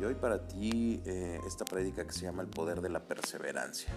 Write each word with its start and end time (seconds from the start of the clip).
Y 0.00 0.04
hoy 0.04 0.14
para 0.14 0.48
ti 0.48 1.02
eh, 1.04 1.38
esta 1.46 1.66
prédica 1.66 2.06
que 2.06 2.12
se 2.12 2.22
llama 2.22 2.40
El 2.40 2.48
poder 2.48 2.80
de 2.80 2.88
la 2.88 3.00
perseverancia. 3.00 3.92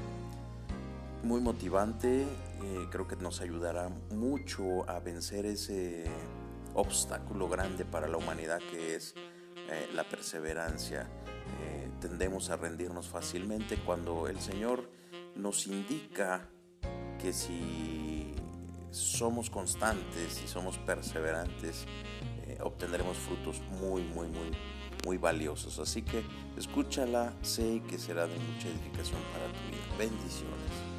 Muy 1.23 1.39
motivante, 1.39 2.23
eh, 2.23 2.87
creo 2.91 3.07
que 3.07 3.15
nos 3.15 3.39
ayudará 3.39 3.87
mucho 4.11 4.89
a 4.89 4.99
vencer 4.99 5.45
ese 5.45 6.03
obstáculo 6.73 7.47
grande 7.47 7.85
para 7.85 8.09
la 8.09 8.17
humanidad 8.17 8.59
que 8.69 8.95
es 8.95 9.13
eh, 9.69 9.87
la 9.93 10.03
perseverancia. 10.03 11.07
tendemos 12.01 12.49
a 12.49 12.57
rendirnos 12.57 13.07
fácilmente 13.07 13.77
cuando 13.77 14.27
el 14.27 14.41
Señor 14.41 14.89
nos 15.37 15.67
indica 15.67 16.49
que 17.21 17.31
si 17.31 18.35
somos 18.91 19.49
constantes 19.49 20.41
y 20.43 20.47
somos 20.49 20.77
perseverantes, 20.79 21.85
obtendremos 22.61 23.15
frutos 23.17 23.61
muy, 23.79 24.03
muy, 24.03 24.27
muy 24.27 24.51
muy 25.05 25.17
valiosos. 25.17 25.79
Así 25.79 26.01
que 26.01 26.23
escúchala, 26.57 27.33
sé 27.41 27.81
que 27.87 27.97
será 27.97 28.27
de 28.27 28.35
mucha 28.35 28.67
edificación 28.67 29.19
para 29.31 29.45
tu 29.47 29.59
vida. 29.69 29.97
Bendiciones. 29.97 30.93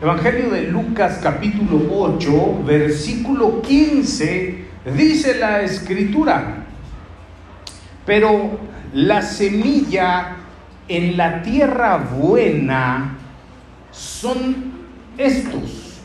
Evangelio 0.00 0.50
de 0.50 0.62
Lucas 0.68 1.18
capítulo 1.22 1.88
8, 1.90 2.64
versículo 2.64 3.62
15, 3.62 4.64
dice 4.94 5.38
la 5.38 5.62
escritura, 5.62 6.66
pero 8.04 8.58
la 8.92 9.22
semilla 9.22 10.35
en 10.88 11.16
la 11.16 11.42
tierra 11.42 11.96
buena 11.96 13.16
son 13.90 14.76
estos, 15.18 16.00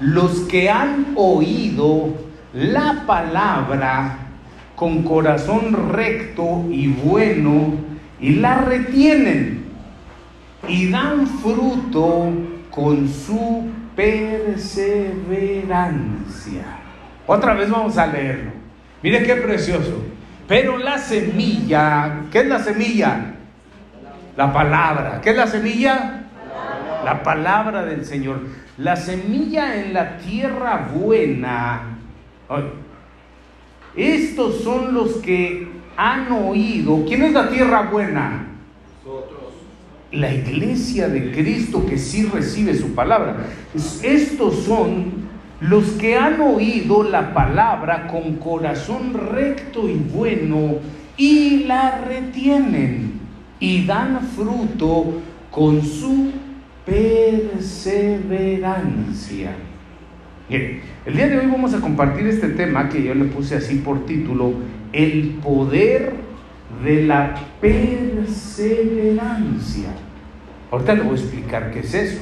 los 0.00 0.40
que 0.40 0.70
han 0.70 1.14
oído 1.16 2.14
la 2.52 3.04
palabra 3.06 4.18
con 4.76 5.02
corazón 5.02 5.90
recto 5.92 6.66
y 6.70 6.86
bueno 6.88 7.74
y 8.20 8.34
la 8.36 8.58
retienen 8.58 9.64
y 10.68 10.90
dan 10.90 11.26
fruto 11.26 12.30
con 12.70 13.08
su 13.08 13.64
perseverancia. 13.96 16.62
Otra 17.26 17.54
vez 17.54 17.70
vamos 17.70 17.98
a 17.98 18.06
leerlo. 18.06 18.52
Mire 19.02 19.24
qué 19.24 19.34
precioso. 19.36 20.04
Pero 20.48 20.78
la 20.78 20.98
semilla, 20.98 22.22
¿qué 22.30 22.40
es 22.40 22.46
la 22.46 22.58
semilla? 22.58 23.31
La 24.36 24.52
palabra. 24.52 25.20
¿Qué 25.22 25.30
es 25.30 25.36
la 25.36 25.46
semilla? 25.46 26.24
La 27.04 27.22
palabra 27.22 27.84
del 27.84 28.04
Señor. 28.04 28.40
La 28.78 28.96
semilla 28.96 29.76
en 29.82 29.92
la 29.92 30.18
tierra 30.18 30.88
buena. 30.94 31.98
Estos 33.94 34.62
son 34.62 34.94
los 34.94 35.16
que 35.16 35.68
han 35.96 36.32
oído. 36.32 37.04
¿Quién 37.06 37.22
es 37.24 37.32
la 37.32 37.48
tierra 37.50 37.90
buena? 37.90 38.46
Nosotros. 39.04 39.40
La 40.12 40.32
iglesia 40.32 41.08
de 41.08 41.32
Cristo 41.32 41.84
que 41.86 41.98
sí 41.98 42.24
recibe 42.26 42.74
su 42.74 42.94
palabra. 42.94 43.36
Estos 44.02 44.64
son 44.64 45.22
los 45.60 45.90
que 45.92 46.16
han 46.16 46.40
oído 46.40 47.02
la 47.02 47.34
palabra 47.34 48.08
con 48.08 48.36
corazón 48.36 49.14
recto 49.14 49.88
y 49.88 49.94
bueno 49.94 50.78
y 51.16 51.64
la 51.64 52.00
retienen 52.00 53.11
y 53.62 53.86
dan 53.86 54.20
fruto 54.34 55.22
con 55.48 55.80
su 55.82 56.32
perseverancia. 56.84 59.52
Bien, 60.48 60.80
el 61.06 61.14
día 61.14 61.28
de 61.28 61.38
hoy 61.38 61.46
vamos 61.46 61.72
a 61.72 61.80
compartir 61.80 62.26
este 62.26 62.48
tema 62.48 62.88
que 62.88 63.04
yo 63.04 63.14
le 63.14 63.26
puse 63.26 63.54
así 63.54 63.76
por 63.76 64.04
título, 64.04 64.54
el 64.92 65.38
poder 65.44 66.14
de 66.84 67.06
la 67.06 67.36
perseverancia. 67.60 69.90
Ahorita 70.72 70.94
le 70.94 71.02
voy 71.02 71.12
a 71.12 71.20
explicar 71.20 71.70
qué 71.70 71.78
es 71.78 71.94
eso. 71.94 72.20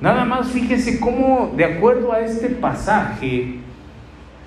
Nada 0.00 0.24
más 0.24 0.52
fíjese 0.52 1.00
cómo, 1.00 1.52
de 1.56 1.64
acuerdo 1.64 2.12
a 2.12 2.20
este 2.20 2.48
pasaje, 2.48 3.56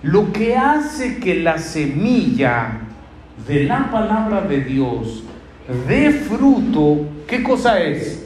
lo 0.02 0.32
que 0.32 0.56
hace 0.56 1.18
que 1.18 1.36
la 1.36 1.58
semilla 1.58 2.80
de 3.46 3.66
la 3.66 3.92
palabra 3.92 4.44
de 4.44 4.62
Dios 4.62 5.26
de 5.68 6.12
fruto, 6.12 7.08
¿qué 7.28 7.42
cosa 7.42 7.80
es? 7.82 8.26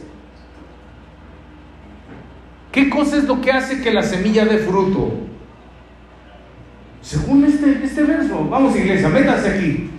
¿Qué 2.72 2.90
cosa 2.90 3.18
es 3.18 3.24
lo 3.26 3.42
que 3.42 3.52
hace 3.52 3.82
que 3.82 3.92
la 3.92 4.02
semilla 4.02 4.46
dé 4.46 4.60
fruto? 4.60 5.14
Según 7.02 7.46
este, 7.46 7.80
este 7.84 8.04
verso, 8.04 8.46
vamos 8.50 8.76
iglesia, 8.76 9.10
métase 9.10 9.50
aquí. 9.50 9.90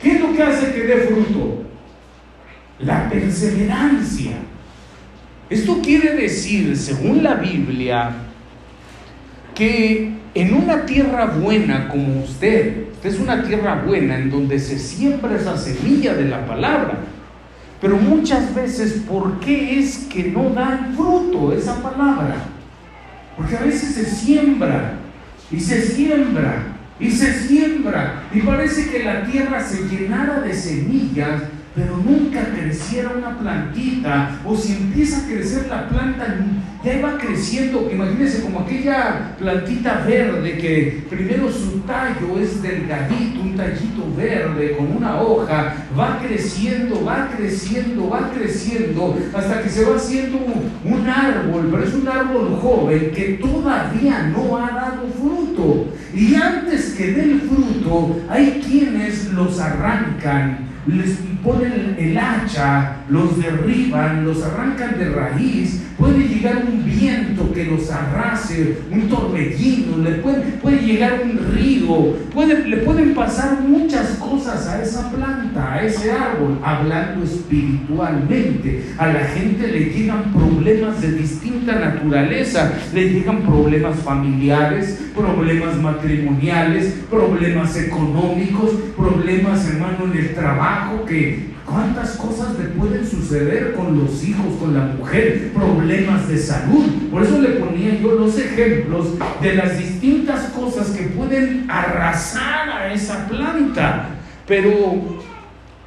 ¿Qué 0.00 0.12
es 0.12 0.20
lo 0.20 0.32
que 0.32 0.42
hace 0.42 0.72
que 0.72 0.82
dé 0.82 0.96
fruto? 1.08 1.64
La 2.80 3.08
perseverancia. 3.08 4.32
Esto 5.48 5.80
quiere 5.82 6.14
decir, 6.14 6.76
según 6.76 7.22
la 7.22 7.34
Biblia, 7.34 8.10
que 9.54 10.12
en 10.34 10.54
una 10.54 10.84
tierra 10.84 11.26
buena 11.26 11.88
como 11.88 12.24
usted, 12.24 12.84
es 13.04 13.20
una 13.20 13.42
tierra 13.42 13.82
buena 13.86 14.18
en 14.18 14.30
donde 14.30 14.58
se 14.58 14.78
siembra 14.78 15.36
esa 15.36 15.56
semilla 15.56 16.14
de 16.14 16.24
la 16.24 16.46
palabra. 16.46 17.00
Pero 17.80 17.98
muchas 17.98 18.54
veces, 18.54 19.02
¿por 19.06 19.40
qué 19.40 19.78
es 19.78 20.06
que 20.10 20.24
no 20.24 20.50
da 20.50 20.90
fruto 20.96 21.52
esa 21.52 21.82
palabra? 21.82 22.36
Porque 23.36 23.56
a 23.56 23.60
veces 23.60 23.94
se 23.94 24.06
siembra 24.06 24.94
y 25.50 25.60
se 25.60 25.82
siembra 25.82 26.62
y 26.98 27.10
se 27.10 27.32
siembra 27.46 28.22
y 28.32 28.40
parece 28.40 28.88
que 28.90 29.02
la 29.02 29.24
tierra 29.24 29.62
se 29.62 29.86
llenara 29.88 30.40
de 30.40 30.54
semillas 30.54 31.42
pero 31.74 31.96
nunca 31.96 32.40
creciera 32.54 33.10
una 33.16 33.36
plantita, 33.36 34.38
o 34.44 34.56
si 34.56 34.72
empieza 34.72 35.18
a 35.18 35.26
crecer 35.26 35.66
la 35.68 35.88
planta, 35.88 36.36
ya 36.84 37.00
va 37.00 37.18
creciendo, 37.18 37.88
imagínense 37.90 38.42
como 38.42 38.60
aquella 38.60 39.34
plantita 39.38 40.04
verde 40.06 40.58
que 40.58 41.04
primero 41.10 41.50
su 41.50 41.80
tallo 41.80 42.38
es 42.38 42.62
delgadito, 42.62 43.40
un 43.40 43.56
tallito 43.56 44.14
verde 44.16 44.76
con 44.76 44.96
una 44.96 45.20
hoja, 45.20 45.74
va 45.98 46.20
creciendo, 46.20 47.04
va 47.04 47.30
creciendo, 47.36 48.08
va 48.08 48.30
creciendo, 48.30 49.18
hasta 49.34 49.62
que 49.62 49.68
se 49.68 49.84
va 49.84 49.96
haciendo 49.96 50.38
un, 50.84 51.08
árbol, 51.08 51.68
pero 51.70 51.84
es 51.84 51.94
un 51.94 52.08
árbol 52.08 52.58
joven 52.60 53.10
que 53.14 53.38
todavía 53.40 54.32
no 54.34 54.56
ha 54.56 54.70
dado 54.70 55.06
fruto. 55.18 55.86
Y 56.14 56.34
antes 56.34 56.94
que 56.94 57.12
dé 57.12 57.22
el 57.24 57.40
fruto, 57.40 58.20
hay 58.28 58.62
quienes 58.64 59.32
los 59.32 59.60
arrancan 59.60 60.73
les 60.86 61.18
ponen 61.42 61.96
el 61.98 62.18
hacha, 62.18 62.96
los 63.08 63.38
derriban, 63.38 64.24
los 64.24 64.42
arrancan 64.42 64.98
de 64.98 65.10
raíz, 65.10 65.82
puede 65.98 66.28
llegar 66.28 66.64
un 66.66 66.84
viento 66.84 67.52
que 67.52 67.64
los 67.64 67.90
arrase, 67.90 68.78
un 68.90 69.08
torbellino, 69.08 69.98
le 69.98 70.12
puede, 70.16 70.40
puede 70.60 70.78
llegar 70.78 71.20
un 71.22 71.54
río, 71.54 72.16
puede, 72.32 72.68
le 72.68 72.78
pueden 72.78 73.14
pasar 73.14 73.60
muchas 73.60 74.16
cosas 74.16 74.66
a 74.66 74.82
esa 74.82 75.10
planta, 75.10 75.74
a 75.74 75.84
ese 75.84 76.10
árbol, 76.10 76.58
hablando 76.62 77.24
espiritualmente. 77.24 78.92
A 78.98 79.06
la 79.08 79.24
gente 79.26 79.68
le 79.68 79.90
llegan 79.90 80.32
problemas 80.32 81.00
de 81.00 81.12
distinta 81.12 81.78
naturaleza, 81.78 82.72
le 82.92 83.10
llegan 83.10 83.42
problemas 83.42 83.96
familiares, 83.98 85.00
problemas 85.14 85.76
matrimoniales, 85.80 86.94
problemas 87.10 87.76
económicos, 87.76 88.70
problemas 88.96 89.68
hermano 89.68 90.12
en 90.12 90.18
el 90.18 90.34
trabajo 90.34 91.04
que 91.04 91.53
¿Cuántas 91.66 92.16
cosas 92.16 92.58
le 92.58 92.66
pueden 92.66 93.08
suceder 93.08 93.74
con 93.74 93.98
los 93.98 94.22
hijos, 94.22 94.46
con 94.60 94.74
la 94.74 94.84
mujer? 94.84 95.50
Problemas 95.54 96.28
de 96.28 96.38
salud. 96.38 96.84
Por 97.10 97.22
eso 97.22 97.40
le 97.40 97.50
ponía 97.50 97.98
yo 97.98 98.12
los 98.12 98.38
ejemplos 98.38 99.06
de 99.40 99.54
las 99.54 99.78
distintas 99.78 100.50
cosas 100.50 100.90
que 100.90 101.04
pueden 101.04 101.66
arrasar 101.70 102.68
a 102.68 102.92
esa 102.92 103.26
planta. 103.28 104.10
Pero, 104.46 104.70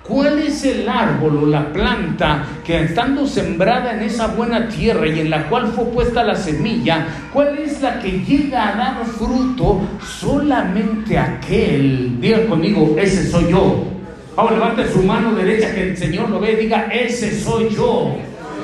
¿cuál 0.01 0.39
es 0.39 0.65
el 0.65 0.89
árbol 0.89 1.43
o 1.43 1.45
la 1.45 1.71
planta 1.71 2.43
que 2.65 2.81
estando 2.81 3.27
sembrada 3.27 3.93
en 3.93 4.01
esa 4.01 4.27
buena 4.27 4.67
tierra 4.69 5.07
y 5.07 5.19
en 5.19 5.29
la 5.29 5.47
cual 5.47 5.67
fue 5.67 5.85
puesta 5.85 6.23
la 6.23 6.35
semilla, 6.35 7.05
cuál 7.31 7.55
es 7.59 7.83
la 7.83 7.99
que 7.99 8.23
llega 8.23 8.69
a 8.69 8.77
dar 8.77 9.05
fruto? 9.05 9.81
Solamente 10.03 11.19
aquel, 11.19 12.19
diga 12.19 12.47
conmigo, 12.47 12.95
ese 12.97 13.29
soy 13.29 13.51
yo 13.51 13.96
Vamos, 14.37 14.51
levante 14.51 14.87
su 14.87 15.01
mano 15.01 15.33
derecha 15.33 15.73
que 15.73 15.89
el 15.89 15.97
Señor 15.97 16.29
lo 16.29 16.39
ve 16.39 16.53
y 16.53 16.57
diga, 16.57 16.89
ese 16.91 17.39
soy 17.39 17.69
yo. 17.69 18.19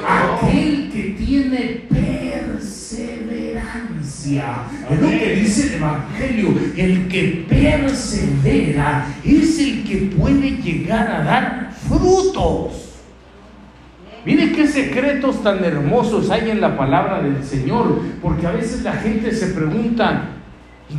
Aquel 0.08 0.92
que 0.94 1.16
tiene 1.18 1.88
perseverancia. 1.90 4.44
Es 4.92 5.02
lo 5.02 5.10
que 5.10 5.36
dice 5.36 5.70
el 5.70 5.74
Evangelio. 5.82 6.50
El 6.78 7.08
que 7.08 7.48
persevera 7.50 9.08
es 9.26 9.58
el 9.58 9.84
que 9.84 10.12
puede 10.16 10.62
llegar 10.62 11.10
a 11.10 11.24
dar 11.24 11.72
frutos. 11.90 12.92
Mire 14.26 14.52
qué 14.52 14.68
secretos 14.68 15.42
tan 15.42 15.66
hermosos 15.66 16.30
hay 16.30 16.52
en 16.52 16.62
la 16.62 16.78
palabra 16.78 17.20
del 17.20 17.44
Señor, 17.44 18.00
porque 18.22 18.46
a 18.46 18.52
veces 18.52 18.84
la 18.84 18.94
gente 18.94 19.32
se 19.32 19.48
pregunta, 19.48 20.34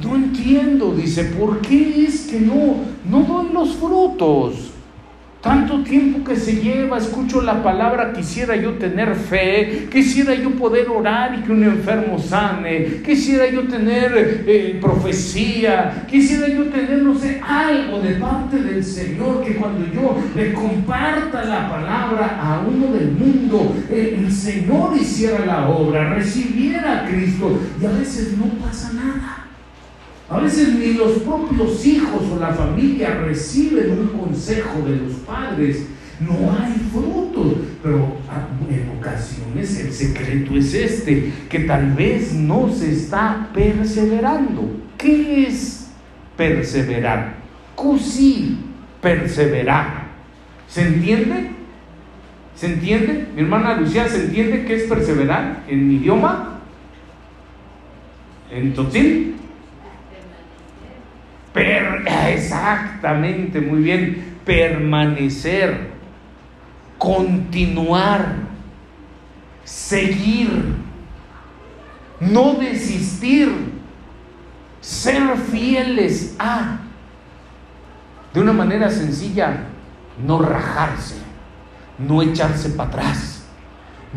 no 0.03 0.17
entiendo, 0.17 0.95
dice, 0.95 1.25
¿por 1.25 1.61
qué 1.61 2.05
es 2.07 2.27
que 2.27 2.41
no, 2.41 2.77
no 3.09 3.23
doy 3.23 3.53
los 3.53 3.77
frutos? 3.77 4.71
Tanto 5.45 5.83
tiempo 5.83 6.25
que 6.25 6.37
se 6.37 6.57
lleva, 6.57 6.97
escucho 6.97 7.43
la 7.43 7.63
palabra, 7.63 8.15
quisiera 8.15 8.57
yo 8.57 8.79
tener 8.79 9.15
fe, 9.15 9.91
quisiera 9.93 10.35
yo 10.35 10.53
poder 10.53 10.89
orar 10.89 11.39
y 11.39 11.43
que 11.43 11.53
un 11.53 11.63
enfermo 11.65 12.19
sane, 12.19 13.03
quisiera 13.05 13.51
yo 13.51 13.69
tener 13.69 14.43
eh, 14.47 14.79
profecía, 14.81 16.07
quisiera 16.09 16.49
yo 16.49 16.65
tener, 16.71 17.03
no 17.03 17.15
sé, 17.15 17.43
algo 17.47 18.01
de 18.01 18.15
parte 18.15 18.57
del 18.57 18.83
Señor, 18.83 19.45
que 19.45 19.57
cuando 19.57 19.85
yo 19.93 20.17
le 20.35 20.55
comparta 20.55 21.45
la 21.45 21.69
palabra 21.69 22.39
a 22.41 22.65
uno 22.67 22.95
del 22.95 23.13
mundo, 23.13 23.77
eh, 23.91 24.17
el 24.19 24.33
Señor 24.33 24.97
hiciera 24.99 25.45
la 25.45 25.69
obra, 25.69 26.15
recibiera 26.15 27.01
a 27.01 27.07
Cristo 27.07 27.61
y 27.83 27.85
a 27.85 27.91
veces 27.91 28.35
no 28.39 28.47
pasa 28.65 28.95
nada. 28.95 29.44
A 30.29 30.39
veces 30.39 30.75
ni 30.75 30.95
los 30.95 31.19
propios 31.19 31.85
hijos 31.85 32.23
o 32.33 32.41
la 32.41 32.53
familia 32.53 33.21
reciben 33.27 33.91
un 33.91 34.07
consejo 34.09 34.81
de 34.87 34.97
los 34.97 35.13
padres. 35.27 35.87
No 36.21 36.53
hay 36.53 36.73
frutos, 36.91 37.59
pero 37.83 38.17
en 38.71 38.99
ocasiones 38.99 39.81
el 39.81 39.93
secreto 39.93 40.57
es 40.57 40.73
este, 40.73 41.33
que 41.49 41.61
tal 41.61 41.93
vez 41.93 42.33
no 42.33 42.71
se 42.73 42.93
está 42.93 43.51
perseverando. 43.53 44.71
¿Qué 44.97 45.47
es 45.47 45.91
perseverar? 46.37 47.35
Cusi, 47.75 48.57
perseverar. 49.03 50.05
¿Se 50.69 50.83
entiende? 50.83 51.51
¿Se 52.57 52.67
entiende? 52.67 53.29
Mi 53.35 53.43
hermana 53.43 53.77
Lucía, 53.77 54.09
¿se 54.09 54.25
entiende 54.25 54.65
qué 54.65 54.77
es 54.77 54.85
perseverar 54.85 55.65
en 55.69 55.87
mi 55.87 55.97
idioma? 55.97 56.61
¿En 58.51 58.73
totil? 61.55 62.09
exactamente, 62.29 63.61
muy 63.61 63.83
bien. 63.83 64.35
Permanecer, 64.45 65.93
continuar, 66.99 68.35
seguir, 69.65 70.75
no 72.21 72.55
desistir, 72.55 73.51
ser 74.81 75.37
fieles 75.39 76.37
a, 76.39 76.81
de 78.35 78.41
una 78.41 78.53
manera 78.53 78.91
sencilla, 78.91 79.65
no 80.27 80.41
rajarse, 80.43 81.17
no 81.99 82.21
echarse 82.21 82.71
para 82.71 82.91
atrás 82.91 83.34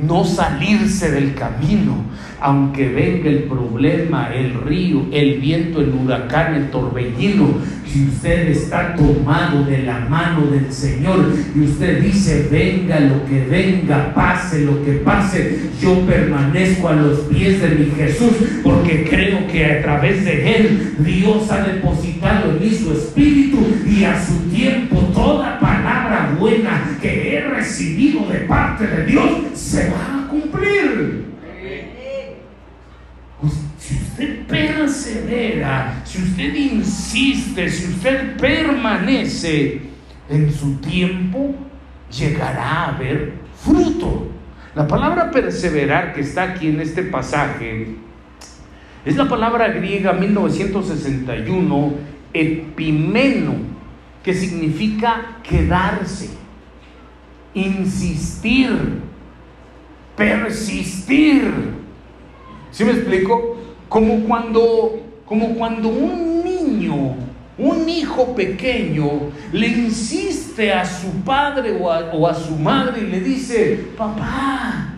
no 0.02 0.24
salirse 0.24 1.12
del 1.12 1.34
camino, 1.34 2.04
aunque 2.40 2.88
venga 2.90 3.30
el 3.30 3.44
problema, 3.44 4.30
el 4.34 4.54
río, 4.54 5.06
el 5.12 5.40
viento, 5.40 5.82
el 5.82 5.90
huracán, 5.90 6.56
el 6.56 6.70
torbellino, 6.70 7.56
si 7.92 8.04
usted 8.04 8.50
está 8.50 8.96
tomado 8.96 9.64
de 9.64 9.84
la 9.84 10.00
mano 10.02 10.46
del 10.48 10.72
Señor 10.72 11.34
y 11.56 11.62
usted 11.62 12.02
dice, 12.02 12.48
venga 12.52 13.00
lo 13.00 13.26
que 13.26 13.46
venga, 13.46 14.14
pase 14.14 14.66
lo 14.66 14.84
que 14.84 14.94
pase, 14.94 15.70
yo 15.82 16.02
permanezco 16.06 16.90
a 16.90 16.94
los 16.94 17.20
pies 17.22 17.62
de 17.62 17.70
mi 17.70 17.86
Jesús 17.92 18.32
porque 18.64 19.08
creo 19.10 19.48
que 19.48 19.66
a 19.66 19.82
través 19.82 20.26
de 20.26 20.56
Él 20.56 20.96
Dios 21.00 21.50
ha 21.50 21.64
depositado 21.64 22.52
en 22.52 22.60
mí 22.60 22.70
su 22.70 22.92
espíritu 22.92 23.60
y 23.90 24.04
a 24.04 24.24
su 24.24 24.38
tiempo 24.50 24.98
toda 25.14 25.60
palabra 25.60 26.36
buena 26.38 26.98
que 27.02 27.37
recibido 27.68 28.26
de 28.30 28.40
parte 28.40 28.88
de 28.88 29.06
Dios 29.06 29.30
se 29.54 29.90
va 29.90 30.24
a 30.24 30.28
cumplir. 30.30 31.26
Si 33.78 33.96
usted 33.96 34.46
persevera, 34.48 36.02
si 36.06 36.22
usted 36.22 36.56
insiste, 36.56 37.70
si 37.70 37.92
usted 37.92 38.38
permanece 38.38 39.82
en 40.30 40.54
su 40.54 40.76
tiempo, 40.76 41.56
llegará 42.18 42.64
a 42.64 42.88
haber 42.96 43.34
fruto. 43.62 44.32
La 44.74 44.88
palabra 44.88 45.30
perseverar 45.30 46.14
que 46.14 46.22
está 46.22 46.44
aquí 46.44 46.70
en 46.70 46.80
este 46.80 47.04
pasaje 47.04 47.96
es 49.06 49.16
la 49.16 49.28
palabra 49.28 49.68
griega 49.70 50.14
1961, 50.14 51.94
epimeno, 52.34 53.56
que 54.24 54.34
significa 54.34 55.38
quedarse, 55.44 56.30
insistir, 57.58 58.70
persistir. 60.16 61.52
¿Sí 62.72 62.84
me 62.84 62.92
explico? 62.92 63.58
Como 63.90 64.22
cuando, 64.26 65.02
como 65.26 65.56
cuando 65.56 65.90
un 65.90 66.44
niño, 66.44 67.16
un 67.58 67.90
hijo 67.90 68.36
pequeño, 68.36 69.32
le 69.52 69.68
insiste 69.68 70.72
a 70.72 70.86
su 70.86 71.10
padre 71.24 71.78
o 71.80 71.92
a, 71.92 72.12
o 72.12 72.28
a 72.28 72.34
su 72.34 72.56
madre 72.56 73.02
y 73.02 73.08
le 73.08 73.22
dice, 73.22 73.88
papá, 73.98 74.94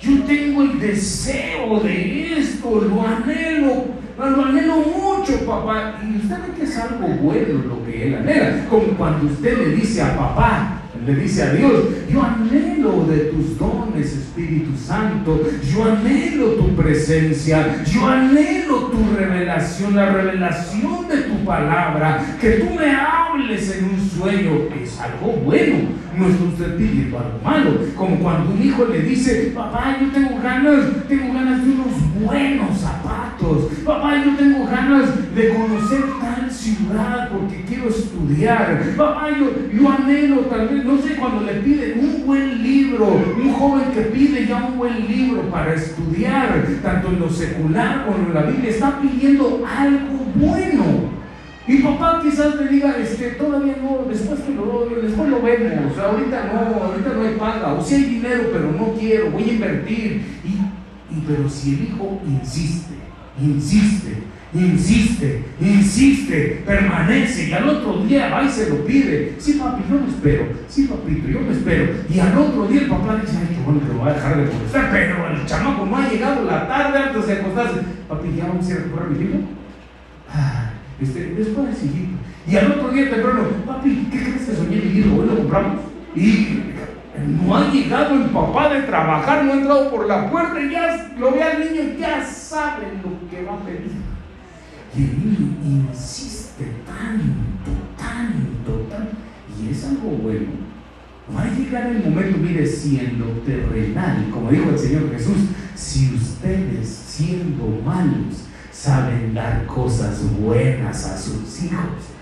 yo 0.00 0.22
tengo 0.22 0.62
el 0.62 0.78
deseo 0.78 1.80
de 1.80 2.38
esto, 2.38 2.80
lo 2.80 3.02
anhelo, 3.02 3.86
lo 4.16 4.44
anhelo 4.44 4.76
mucho, 4.76 5.44
papá. 5.44 6.00
Y 6.02 6.16
usted 6.16 6.36
ve 6.36 6.54
que 6.56 6.64
es 6.64 6.78
algo 6.78 7.08
bueno 7.08 7.64
lo 7.66 7.84
que 7.84 8.06
él 8.06 8.14
anhela. 8.14 8.64
Como 8.70 8.86
cuando 8.96 9.26
usted 9.26 9.58
le 9.58 9.74
dice 9.74 10.00
a 10.00 10.16
papá, 10.16 10.77
le 11.08 11.14
dice 11.14 11.42
a 11.42 11.54
Dios, 11.54 11.72
yo 12.10 12.22
anhelo 12.22 13.06
de 13.06 13.16
tus 13.30 13.58
dones, 13.58 14.12
Espíritu 14.12 14.76
Santo, 14.76 15.40
yo 15.72 15.84
anhelo 15.84 16.50
tu 16.56 16.76
presencia, 16.76 17.82
yo 17.90 18.06
anhelo 18.06 18.88
tu 18.88 19.16
revelación, 19.16 19.96
la 19.96 20.12
revelación 20.12 21.08
de 21.08 21.22
palabra, 21.48 22.22
que 22.38 22.50
tú 22.50 22.74
me 22.74 22.94
hables 22.94 23.78
en 23.78 23.84
un 23.86 24.10
sueño, 24.10 24.50
es 24.78 25.00
algo 25.00 25.32
bueno, 25.44 25.76
no 26.14 26.28
es 26.28 26.34
usted 26.40 26.76
pidiendo 26.76 27.18
algo 27.18 27.40
malo, 27.42 27.70
como 27.96 28.16
cuando 28.18 28.52
un 28.52 28.62
hijo 28.62 28.84
le 28.84 29.00
dice, 29.00 29.52
papá, 29.54 29.96
yo 29.98 30.08
tengo 30.08 30.40
ganas, 30.42 30.84
tengo 31.08 31.32
ganas 31.32 31.64
de 31.64 31.72
unos 31.72 31.86
buenos 32.20 32.78
zapatos, 32.78 33.72
papá, 33.82 34.22
yo 34.22 34.36
tengo 34.36 34.66
ganas 34.66 35.34
de 35.34 35.54
conocer 35.54 36.04
tal 36.20 36.50
ciudad 36.50 37.30
porque 37.32 37.64
quiero 37.66 37.88
estudiar, 37.88 38.82
papá, 38.98 39.28
yo, 39.30 39.46
yo 39.72 39.90
anhelo 39.90 40.40
tal 40.42 40.68
vez, 40.68 40.84
no 40.84 40.98
sé, 40.98 41.16
cuando 41.16 41.50
le 41.50 41.54
piden 41.60 41.98
un 41.98 42.26
buen 42.26 42.62
libro, 42.62 43.22
un 43.42 43.52
joven 43.54 43.90
que 43.94 44.02
pide 44.02 44.46
ya 44.46 44.66
un 44.66 44.76
buen 44.76 45.08
libro 45.08 45.42
para 45.50 45.72
estudiar, 45.72 46.66
tanto 46.82 47.08
en 47.08 47.20
lo 47.20 47.30
secular 47.30 48.04
como 48.04 48.28
en 48.28 48.34
la 48.34 48.42
Biblia, 48.42 48.70
está 48.70 49.00
pidiendo 49.00 49.64
algo 49.66 50.26
bueno. 50.34 51.17
Y 51.68 51.82
papá 51.82 52.20
quizás 52.22 52.54
le 52.56 52.66
diga, 52.66 52.96
este, 52.96 53.32
todavía 53.32 53.76
no, 53.82 54.08
después 54.08 54.40
que 54.40 54.54
lo 54.54 54.88
después 55.02 55.28
lo 55.28 55.42
vemos, 55.42 55.98
ahorita 55.98 56.50
no, 56.50 56.82
ahorita 56.82 57.12
no 57.12 57.22
hay 57.28 57.34
paga, 57.34 57.74
o 57.74 57.84
si 57.84 57.94
hay 57.96 58.04
dinero, 58.04 58.44
pero 58.50 58.72
no 58.72 58.94
quiero, 58.98 59.30
voy 59.32 59.42
a 59.42 59.52
invertir. 59.52 60.22
Y, 60.44 61.20
pero 61.26 61.46
si 61.46 61.74
el 61.74 61.82
hijo 61.82 62.22
insiste, 62.26 62.94
insiste, 63.38 64.22
insiste, 64.54 65.44
insiste, 65.60 66.62
permanece 66.64 67.50
y 67.50 67.52
al 67.52 67.68
otro 67.68 68.02
día 68.04 68.30
va 68.30 68.44
y 68.44 68.48
se 68.48 68.70
lo 68.70 68.86
pide. 68.86 69.34
Sí, 69.38 69.60
papi, 69.62 69.82
yo 69.90 70.00
me 70.00 70.08
espero. 70.08 70.46
Sí, 70.68 70.86
papito, 70.86 71.28
yo 71.28 71.40
me 71.40 71.52
espero. 71.52 71.92
Y 72.08 72.18
al 72.18 72.38
otro 72.38 72.66
día 72.66 72.80
el 72.80 72.88
papá 72.88 73.16
dice, 73.16 73.36
ay, 73.40 73.54
qué 73.54 73.62
bueno 73.62 73.80
que 73.86 73.92
lo 73.92 74.00
va 74.00 74.10
a 74.10 74.14
dejar 74.14 74.38
de 74.38 74.50
contestar, 74.50 74.90
pero 74.90 75.28
el 75.28 75.44
chamaco 75.44 75.84
no 75.84 75.96
ha 75.98 76.08
llegado 76.08 76.44
la 76.44 76.66
tarde 76.66 76.98
antes 76.98 77.26
de 77.26 77.32
acostarse. 77.34 77.80
Papi, 78.08 78.28
¿ya 78.34 78.46
vamos 78.46 78.66
a 78.66 78.70
ir 78.70 78.78
a 78.78 78.82
comprar 78.84 79.10
mi 79.10 79.18
libro? 79.18 79.40
Ah, 80.30 80.72
este, 81.00 81.34
después, 81.34 81.82
hijito. 81.84 82.18
Y 82.46 82.56
al 82.56 82.72
otro 82.72 82.88
día 82.90 83.10
temprano, 83.10 83.42
papi, 83.66 84.08
¿qué 84.10 84.18
crees 84.18 84.46
que 84.46 84.56
soñé 84.56 84.76
mi? 84.76 85.02
Hoy 85.02 85.26
lo 85.26 85.36
compramos. 85.36 85.80
Y 86.14 86.62
no 87.26 87.56
ha 87.56 87.70
llegado 87.70 88.14
el 88.14 88.30
papá 88.30 88.68
de 88.70 88.82
trabajar, 88.82 89.44
no 89.44 89.52
ha 89.52 89.56
entrado 89.56 89.90
por 89.90 90.06
la 90.06 90.30
puerta 90.30 90.60
y 90.60 90.70
ya 90.70 91.12
lo 91.18 91.32
ve 91.32 91.42
al 91.42 91.60
niño, 91.60 91.98
ya 91.98 92.24
sabe 92.24 92.86
lo 93.02 93.28
que 93.28 93.44
va 93.44 93.54
a 93.54 93.64
pedir. 93.64 93.92
Y 94.96 95.02
el 95.02 95.18
niño 95.18 95.56
insiste 95.64 96.64
tanto, 96.86 97.70
tanto, 97.96 98.86
tanto. 98.88 99.16
Y 99.60 99.70
es 99.70 99.84
algo 99.84 100.10
bueno. 100.10 100.68
Va 101.36 101.42
a 101.42 101.50
llegar 101.50 101.88
el 101.88 102.04
momento, 102.04 102.38
mire, 102.38 102.66
siendo 102.66 103.26
terrenal, 103.44 104.30
como 104.32 104.50
dijo 104.50 104.70
el 104.70 104.78
Señor 104.78 105.12
Jesús, 105.12 105.36
si 105.74 106.14
ustedes 106.14 106.88
siendo 106.88 107.82
malos 107.84 108.47
saben 108.78 109.34
dar 109.34 109.66
cosas 109.66 110.22
buenas 110.38 111.04
a 111.04 111.18
sus 111.18 111.64
hijos. 111.64 112.14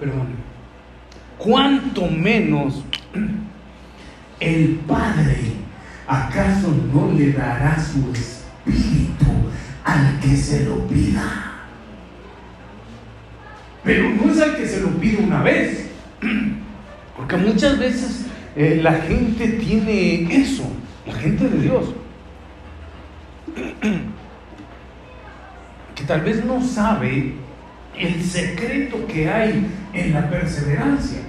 Perdón. 0.00 0.28
Cuanto 1.36 2.06
menos 2.06 2.84
el 4.40 4.76
Padre 4.86 5.58
¿acaso 6.06 6.74
no 6.92 7.12
le 7.12 7.32
dará 7.32 7.76
su 7.78 8.10
espíritu 8.12 9.26
al 9.98 10.20
que 10.20 10.36
se 10.36 10.64
lo 10.64 10.86
pida? 10.86 11.22
Pero 13.82 14.08
no 14.10 14.30
es 14.30 14.40
al 14.40 14.56
que 14.56 14.66
se 14.66 14.80
lo 14.80 14.88
pide 15.00 15.18
una 15.18 15.42
vez, 15.42 15.88
porque 17.16 17.36
muchas 17.36 17.78
veces 17.78 18.26
eh, 18.54 18.80
la 18.82 18.94
gente 18.94 19.48
tiene 19.48 20.22
eso, 20.42 20.64
la 21.06 21.14
gente 21.14 21.48
de 21.48 21.58
Dios, 21.58 21.94
que 25.94 26.04
tal 26.04 26.20
vez 26.20 26.44
no 26.44 26.62
sabe 26.62 27.32
el 27.98 28.22
secreto 28.22 29.04
que 29.06 29.28
hay 29.28 29.66
en 29.92 30.12
la 30.12 30.30
perseverancia. 30.30 31.20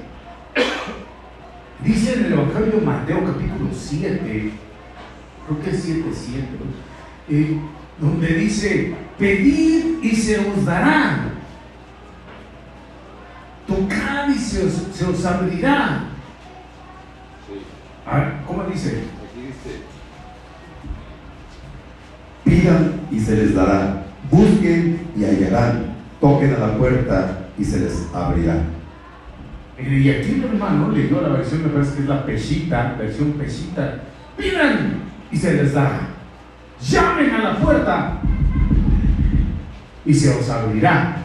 Dice 1.83 2.13
en 2.13 2.25
el 2.25 2.33
Evangelio 2.33 2.73
de 2.73 2.81
Mateo 2.81 3.25
capítulo 3.25 3.69
7, 3.73 4.51
creo 5.47 5.61
que 5.63 5.69
es 5.69 5.83
7, 5.83 6.03
7, 6.13 6.45
eh, 7.29 7.57
donde 8.00 8.27
dice, 8.27 8.96
pedid 9.18 10.03
y 10.03 10.15
se 10.15 10.39
os 10.39 10.65
dará, 10.65 11.29
tocad 13.68 14.29
y 14.29 14.36
se 14.36 14.65
os, 14.65 14.74
se 14.94 15.06
os 15.06 15.25
abrirá. 15.25 16.06
¿Cómo 18.48 18.63
dice? 18.63 19.03
Aquí 19.24 19.48
dice, 19.48 19.82
pidan 22.44 23.01
y 23.12 23.20
se 23.20 23.36
les 23.36 23.53
dará, 23.53 24.06
busquen 24.32 25.08
y 25.15 25.24
hallarán, 25.24 25.94
toquen 26.20 26.56
a 26.56 26.60
la 26.60 26.77
puerta 26.77 27.48
y 27.58 27.63
se 27.63 27.79
les 27.79 28.08
abrirá. 28.13 28.63
Y 29.77 30.10
aquí 30.10 30.32
mi 30.34 30.44
hermano 30.46 30.89
leyó 30.89 31.22
la 31.22 31.29
versión, 31.29 31.63
me 31.63 31.70
parece 31.70 31.96
que 31.96 32.01
es 32.01 32.10
la 32.10 32.25
pechita, 32.25 32.96
versión 32.98 33.34
pechita. 33.34 34.03
Pidan 34.36 35.03
y 35.32 35.38
se 35.38 35.53
les 35.53 35.74
dará. 35.74 36.09
Llamen 36.81 37.31
a 37.31 37.43
la 37.43 37.59
puerta 37.59 38.21
y 40.05 40.13
se 40.13 40.29
os 40.29 40.50
abrirá. 40.50 41.17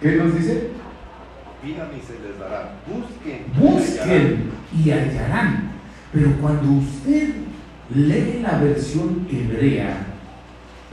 ¿Qué 0.00 0.16
nos 0.16 0.34
dice? 0.34 0.70
Pidan 1.62 1.88
y 1.96 2.00
se 2.00 2.14
les 2.26 2.38
dará. 2.38 2.74
Busquen. 2.86 3.44
Busquen 3.56 4.50
y 4.76 4.90
hallarán. 4.90 5.70
Pero 6.12 6.32
cuando 6.40 6.72
usted 6.72 7.34
lee 7.94 8.40
la 8.42 8.58
versión 8.58 9.26
hebrea, 9.30 10.06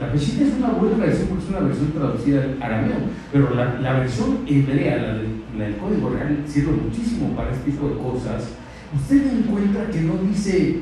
la 0.00 0.12
Pesita 0.12 0.44
es 0.44 0.54
una 0.54 0.70
buena 0.70 0.96
versión 0.96 1.28
porque 1.28 1.44
es 1.44 1.50
una 1.50 1.60
versión 1.60 1.92
traducida 1.92 2.42
al 2.42 2.62
arameo, 2.62 2.96
pero 3.30 3.54
la, 3.54 3.74
la 3.80 3.92
versión 4.00 4.40
hebrea, 4.46 4.96
la, 4.96 5.64
del 5.64 5.76
Código 5.76 6.10
Real, 6.10 6.42
sirve 6.46 6.72
muchísimo 6.72 7.36
para 7.36 7.50
este 7.50 7.70
tipo 7.70 7.88
de 7.88 7.98
cosas. 7.98 8.48
Usted 8.94 9.32
encuentra 9.32 9.86
que 9.90 10.00
no 10.00 10.14
dice 10.16 10.80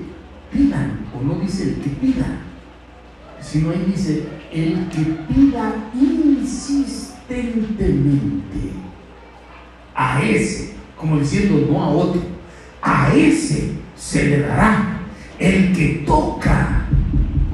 pidan 0.52 1.00
o 1.14 1.22
no 1.22 1.40
dice 1.40 1.64
el 1.64 1.74
que 1.76 1.90
pida, 1.90 2.26
sino 3.40 3.70
ahí 3.70 3.92
dice 3.94 4.24
el 4.52 4.88
que 4.88 5.00
pida 5.32 5.72
insistentemente 5.94 8.72
a 9.94 10.22
ese, 10.22 10.74
como 10.96 11.18
diciendo 11.18 11.66
no 11.70 11.82
a 11.82 11.88
otro, 11.88 12.20
a 12.82 13.14
ese 13.14 13.72
se 13.96 14.28
le 14.28 14.40
dará. 14.40 14.98
El 15.38 15.72
que 15.72 16.02
toca 16.06 16.86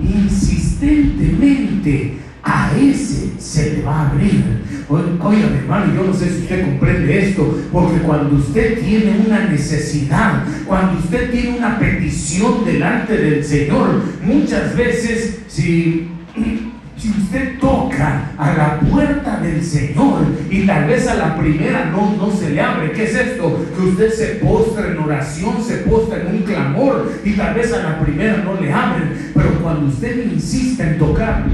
insistentemente 0.02 2.18
a 2.46 2.70
ese 2.78 3.32
se 3.38 3.74
le 3.74 3.82
va 3.82 4.02
a 4.02 4.10
abrir. 4.10 4.44
Oiga, 4.88 5.48
mi 5.48 5.58
hermano, 5.58 5.92
yo 5.94 6.04
no 6.04 6.14
sé 6.14 6.30
si 6.30 6.42
usted 6.42 6.64
comprende 6.64 7.28
esto, 7.28 7.58
porque 7.72 7.98
cuando 7.98 8.36
usted 8.36 8.78
tiene 8.80 9.24
una 9.26 9.48
necesidad, 9.48 10.44
cuando 10.64 11.00
usted 11.00 11.32
tiene 11.32 11.58
una 11.58 11.76
petición 11.78 12.64
delante 12.64 13.16
del 13.16 13.44
Señor, 13.44 14.00
muchas 14.22 14.76
veces, 14.76 15.40
si 15.48 16.08
si 16.96 17.10
usted 17.10 17.58
toca 17.58 18.30
a 18.38 18.54
la 18.54 18.80
puerta 18.80 19.38
del 19.40 19.62
Señor 19.62 20.24
y 20.48 20.66
tal 20.66 20.86
vez 20.86 21.06
a 21.06 21.14
la 21.14 21.36
primera 21.36 21.90
no, 21.90 22.16
no 22.16 22.30
se 22.30 22.50
le 22.50 22.60
abre, 22.60 22.92
¿qué 22.92 23.04
es 23.04 23.14
esto? 23.14 23.66
Que 23.76 23.82
usted 23.82 24.10
se 24.10 24.26
postra 24.36 24.88
en 24.88 24.98
oración, 24.98 25.62
se 25.62 25.76
postra 25.78 26.22
en 26.22 26.36
un 26.36 26.42
clamor 26.42 27.12
y 27.24 27.32
tal 27.32 27.54
vez 27.54 27.72
a 27.72 27.82
la 27.82 28.00
primera 28.00 28.38
no 28.38 28.58
le 28.58 28.72
abren, 28.72 29.30
pero 29.34 29.50
cuando 29.62 29.86
usted 29.86 30.32
insiste 30.32 30.82
en 30.82 30.98
tocar, 30.98 31.44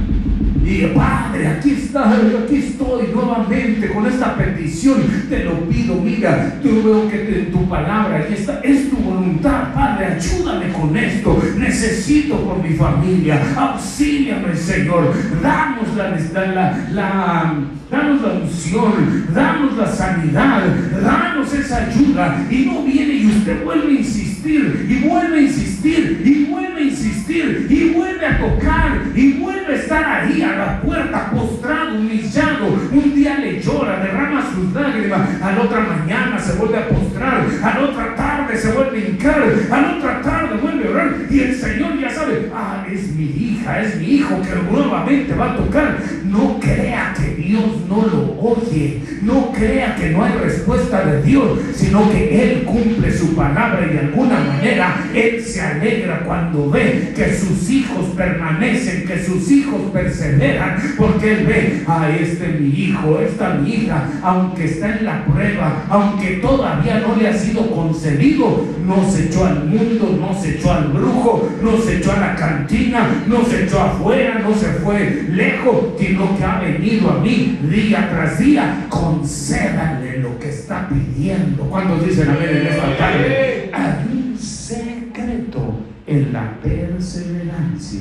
y 0.64 0.87
Padre, 0.95 1.49
aquí 1.49 1.71
está, 1.73 2.12
aquí 2.12 2.57
estoy 2.57 3.09
nuevamente 3.12 3.88
con 3.92 4.07
esta 4.07 4.37
petición. 4.37 5.02
Te 5.28 5.45
lo 5.45 5.69
pido, 5.69 5.97
mira, 5.97 6.61
yo 6.62 6.83
veo 6.83 7.11
que 7.11 7.40
en 7.40 7.52
tu 7.52 7.69
palabra, 7.69 8.19
aquí 8.19 8.35
está, 8.35 8.61
es 8.62 8.88
tu 8.88 8.97
voluntad, 8.97 9.75
Padre, 9.75 10.07
ayúdame 10.14 10.73
con 10.73 10.97
esto. 10.97 11.42
Necesito 11.59 12.37
por 12.45 12.62
mi 12.62 12.75
familia, 12.76 13.42
auxíliame, 13.57 14.54
Señor. 14.54 15.12
Damos 15.42 15.97
la, 15.97 16.11
la, 16.47 16.87
la 16.92 17.54
danos 17.92 18.23
la 18.23 18.33
unción, 18.33 19.26
danos 19.35 19.76
la 19.76 19.87
sanidad, 19.87 20.62
danos 21.02 21.52
esa 21.52 21.87
ayuda. 21.87 22.47
Y 22.50 22.64
no 22.64 22.83
viene 22.85 23.14
y 23.14 23.26
usted 23.26 23.62
vuelve 23.64 23.88
a 23.88 24.00
insistir, 24.00 24.31
y 24.44 25.04
vuelve 25.06 25.38
a 25.38 25.42
insistir, 25.42 26.22
y 26.25 26.44
vuelve 26.44 26.80
a 26.80 26.84
insistir, 26.84 27.66
y 27.70 27.90
vuelve 27.90 28.26
a 28.26 28.38
tocar, 28.38 29.02
y 29.14 29.32
vuelve 29.34 29.75
a 29.75 29.76
estar 29.76 30.04
ahí 30.04 30.42
a 30.42 30.56
la 30.56 30.80
puerta, 30.80 31.30
postrado, 31.30 31.96
humillado. 31.96 32.66
Un 32.92 33.14
día 33.14 33.38
le 33.38 33.61
llora, 33.61 34.02
derrama 34.02 34.44
sus 34.52 34.72
lágrimas, 34.72 35.28
a 35.40 35.52
la 35.52 35.62
otra 35.62 35.80
mañana 35.80 36.38
se 36.38 36.54
vuelve 36.54 36.78
a 36.78 36.88
postrar, 36.88 37.46
a 37.62 37.78
la 37.78 37.84
otra 37.84 38.14
tarde 38.16 38.56
se 38.56 38.72
vuelve 38.72 38.99
a 38.99 39.08
hincar, 39.08 39.42
a 39.70 39.80
la 39.80 39.96
otra 39.96 40.22
tarde 40.22 40.56
vuelve 40.61 40.88
a 40.88 40.90
orar, 40.90 41.14
y 41.30 41.40
el 41.40 41.54
Señor 41.54 42.00
ya 42.00 42.11
sabe, 42.11 42.50
ah, 42.54 42.84
es 42.90 43.12
mi 43.14 43.25
hija, 43.25 43.82
es 43.82 43.96
mi 43.96 44.06
hijo 44.06 44.40
que 44.42 44.72
nuevamente 44.72 45.34
va 45.34 45.52
a 45.52 45.56
tocar. 45.56 45.99
No 46.25 46.58
crea 46.58 47.14
que 47.16 47.31
Dios 47.52 47.64
no 47.87 47.97
lo 47.97 48.40
oye. 48.40 49.02
No 49.21 49.52
crea 49.52 49.94
que 49.94 50.09
no 50.09 50.25
hay 50.25 50.32
respuesta 50.32 51.04
de 51.04 51.23
Dios, 51.23 51.59
sino 51.75 52.11
que 52.11 52.42
Él 52.42 52.64
cumple 52.64 53.12
su 53.12 53.35
palabra 53.37 53.87
y 53.88 53.92
de 53.92 54.00
alguna 54.00 54.40
manera 54.40 55.04
Él 55.14 55.44
se 55.44 55.61
alegra 55.61 56.25
cuando 56.25 56.71
ve 56.71 57.12
que 57.14 57.37
sus 57.37 57.71
hijos 57.71 58.06
permanecen, 58.16 59.06
que 59.06 59.23
sus 59.23 59.50
hijos 59.50 59.82
perseveran, 59.92 60.76
porque 60.97 61.35
Él 61.35 61.47
ve 61.47 61.82
a 61.87 62.09
este 62.11 62.49
mi 62.59 62.68
hijo, 62.68 63.21
esta 63.21 63.54
mi 63.54 63.75
hija, 63.75 64.09
aunque 64.23 64.64
está 64.64 64.97
en 64.99 65.04
la 65.04 65.25
prueba, 65.26 65.85
aunque 65.90 66.37
todavía 66.37 67.00
no 67.00 67.14
le 67.14 67.28
ha 67.28 67.37
sido 67.37 67.71
concedido, 67.71 68.64
no 68.87 69.09
se 69.11 69.26
echó 69.26 69.47
al 69.47 69.66
mundo, 69.66 70.18
no 70.18 70.40
se 70.40 70.56
echó 70.56 70.73
al 70.73 70.88
brujo, 70.88 71.49
no 71.62 71.76
se 71.76 71.99
echó 71.99 72.12
a 72.12 72.21
la 72.21 72.35
cantina, 72.35 73.23
no 73.26 73.44
se 73.44 73.64
echó 73.64 73.78
afuera, 73.78 74.40
no 74.42 74.54
se 74.54 74.66
fue 74.80 75.26
lejos, 75.28 75.92
sino 75.99 76.37
que 76.37 76.44
ha 76.44 76.59
venido 76.61 77.11
a 77.11 77.21
mí 77.21 77.41
día 77.62 78.08
tras 78.11 78.38
día, 78.38 78.87
concédale 78.88 80.18
lo 80.18 80.38
que 80.38 80.50
está 80.50 80.88
pidiendo. 80.88 81.64
cuando 81.64 81.99
dicen 81.99 82.30
amén 82.30 82.49
en 82.49 82.66
esta 82.66 82.96
tarde? 82.96 83.70
Hay 83.72 84.08
un 84.12 84.38
secreto 84.38 85.80
en 86.06 86.32
la 86.32 86.54
perseverancia. 86.62 88.00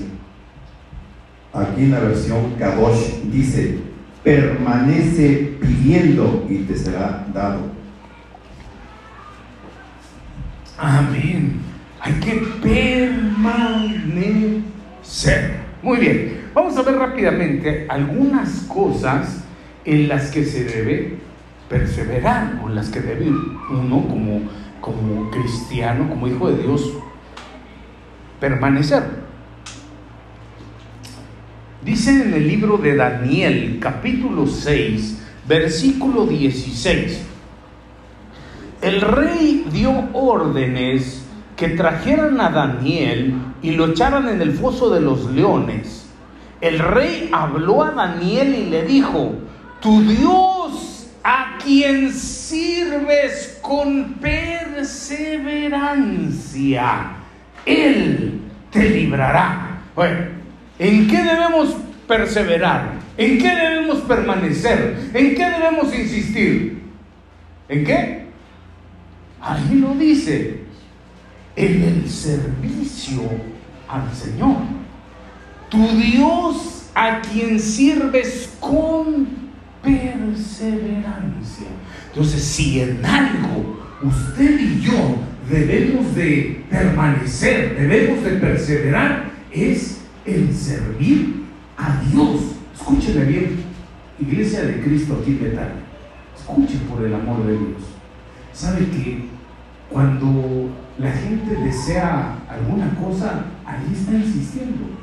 Aquí 1.53 1.83
en 1.83 1.91
la 1.91 2.00
versión 2.00 2.55
Kadosh 2.57 3.24
dice, 3.31 3.77
permanece 4.24 5.57
pidiendo 5.60 6.48
y 6.50 6.60
te 6.60 6.77
será 6.77 7.27
dado. 7.33 7.69
Amén. 10.77 11.60
Hay 12.00 12.13
que 12.13 12.41
permanecer. 12.63 15.60
Muy 15.83 16.00
bien. 16.00 16.40
Vamos 16.53 16.75
a 16.75 16.81
ver 16.81 16.96
rápidamente 16.96 17.86
algunas 17.88 18.63
cosas 18.63 19.46
en 19.86 20.10
las 20.10 20.31
que 20.31 20.43
se 20.43 20.65
debe 20.65 21.17
perseverar 21.70 22.60
o 22.62 22.67
en 22.67 22.75
las 22.75 22.89
que 22.89 23.00
debe 23.00 23.29
uno 23.29 24.05
como, 24.05 24.41
como 24.81 25.31
cristiano, 25.31 26.10
como 26.10 26.27
hijo 26.27 26.51
de 26.51 26.62
Dios, 26.62 26.91
permanecer. 28.41 29.01
Dice 31.86 32.22
en 32.22 32.34
el 32.34 32.46
libro 32.46 32.77
de 32.77 32.96
Daniel, 32.98 33.77
capítulo 33.79 34.46
6, 34.46 35.24
versículo 35.48 36.27
16, 36.27 37.22
el 38.81 39.00
rey 39.00 39.67
dio 39.72 40.10
órdenes 40.12 41.25
que 41.55 41.70
trajeran 41.70 42.41
a 42.41 42.50
Daniel 42.50 43.36
y 43.62 43.72
lo 43.72 43.91
echaran 43.91 44.27
en 44.27 44.41
el 44.41 44.51
foso 44.51 44.89
de 44.89 45.00
los 45.00 45.31
leones 45.31 46.00
el 46.62 46.80
rey 46.80 47.30
habló 47.34 47.84
a 47.84 47.91
Daniel 47.91 48.56
y 48.56 48.70
le 48.70 48.86
dijo, 48.86 49.34
tu 49.80 50.01
Dios 50.03 51.10
a 51.24 51.58
quien 51.63 52.12
sirves 52.13 53.60
con 53.62 54.15
perseverancia, 54.15 57.12
Él 57.65 58.41
te 58.72 58.89
librará. 58.89 59.82
Bueno, 59.96 60.25
¿en 60.77 61.08
qué 61.08 61.18
debemos 61.18 61.75
perseverar? 62.08 63.00
¿En 63.18 63.39
qué 63.39 63.56
debemos 63.56 63.98
permanecer? 64.00 65.10
¿En 65.13 65.36
qué 65.36 65.50
debemos 65.50 65.94
insistir? 65.94 66.82
¿En 67.70 67.84
qué? 67.84 68.25
Ahí 69.41 69.75
lo 69.75 69.94
dice, 69.96 70.62
en 71.56 71.84
el 71.84 72.10
servicio 72.10 73.22
al 73.88 74.12
Señor. 74.13 74.80
Tu 75.71 75.87
Dios 75.87 76.89
a 76.93 77.21
quien 77.21 77.57
sirves 77.57 78.53
con 78.59 79.25
perseverancia. 79.81 81.67
Entonces, 82.09 82.43
si 82.43 82.81
en 82.81 83.05
algo 83.05 83.79
usted 84.03 84.59
y 84.59 84.81
yo 84.81 85.15
debemos 85.49 86.13
de 86.13 86.65
permanecer, 86.69 87.77
debemos 87.79 88.21
de 88.21 88.31
perseverar, 88.31 89.31
es 89.49 90.01
el 90.25 90.53
servir 90.53 91.45
a 91.77 92.01
Dios. 92.11 92.41
Escúcheme 92.75 93.23
bien, 93.23 93.63
Iglesia 94.19 94.63
de 94.63 94.81
Cristo 94.81 95.19
aquí 95.21 95.31
en 95.31 95.43
Betania. 95.43 95.83
Escuche 96.37 96.79
por 96.89 97.05
el 97.05 97.13
amor 97.13 97.47
de 97.47 97.53
Dios. 97.53 97.81
¿Sabe 98.51 98.79
que 98.87 99.29
cuando 99.89 100.69
la 100.97 101.11
gente 101.13 101.55
desea 101.55 102.39
alguna 102.49 102.93
cosa, 102.95 103.45
ahí 103.65 103.93
está 103.93 104.11
insistiendo? 104.11 105.00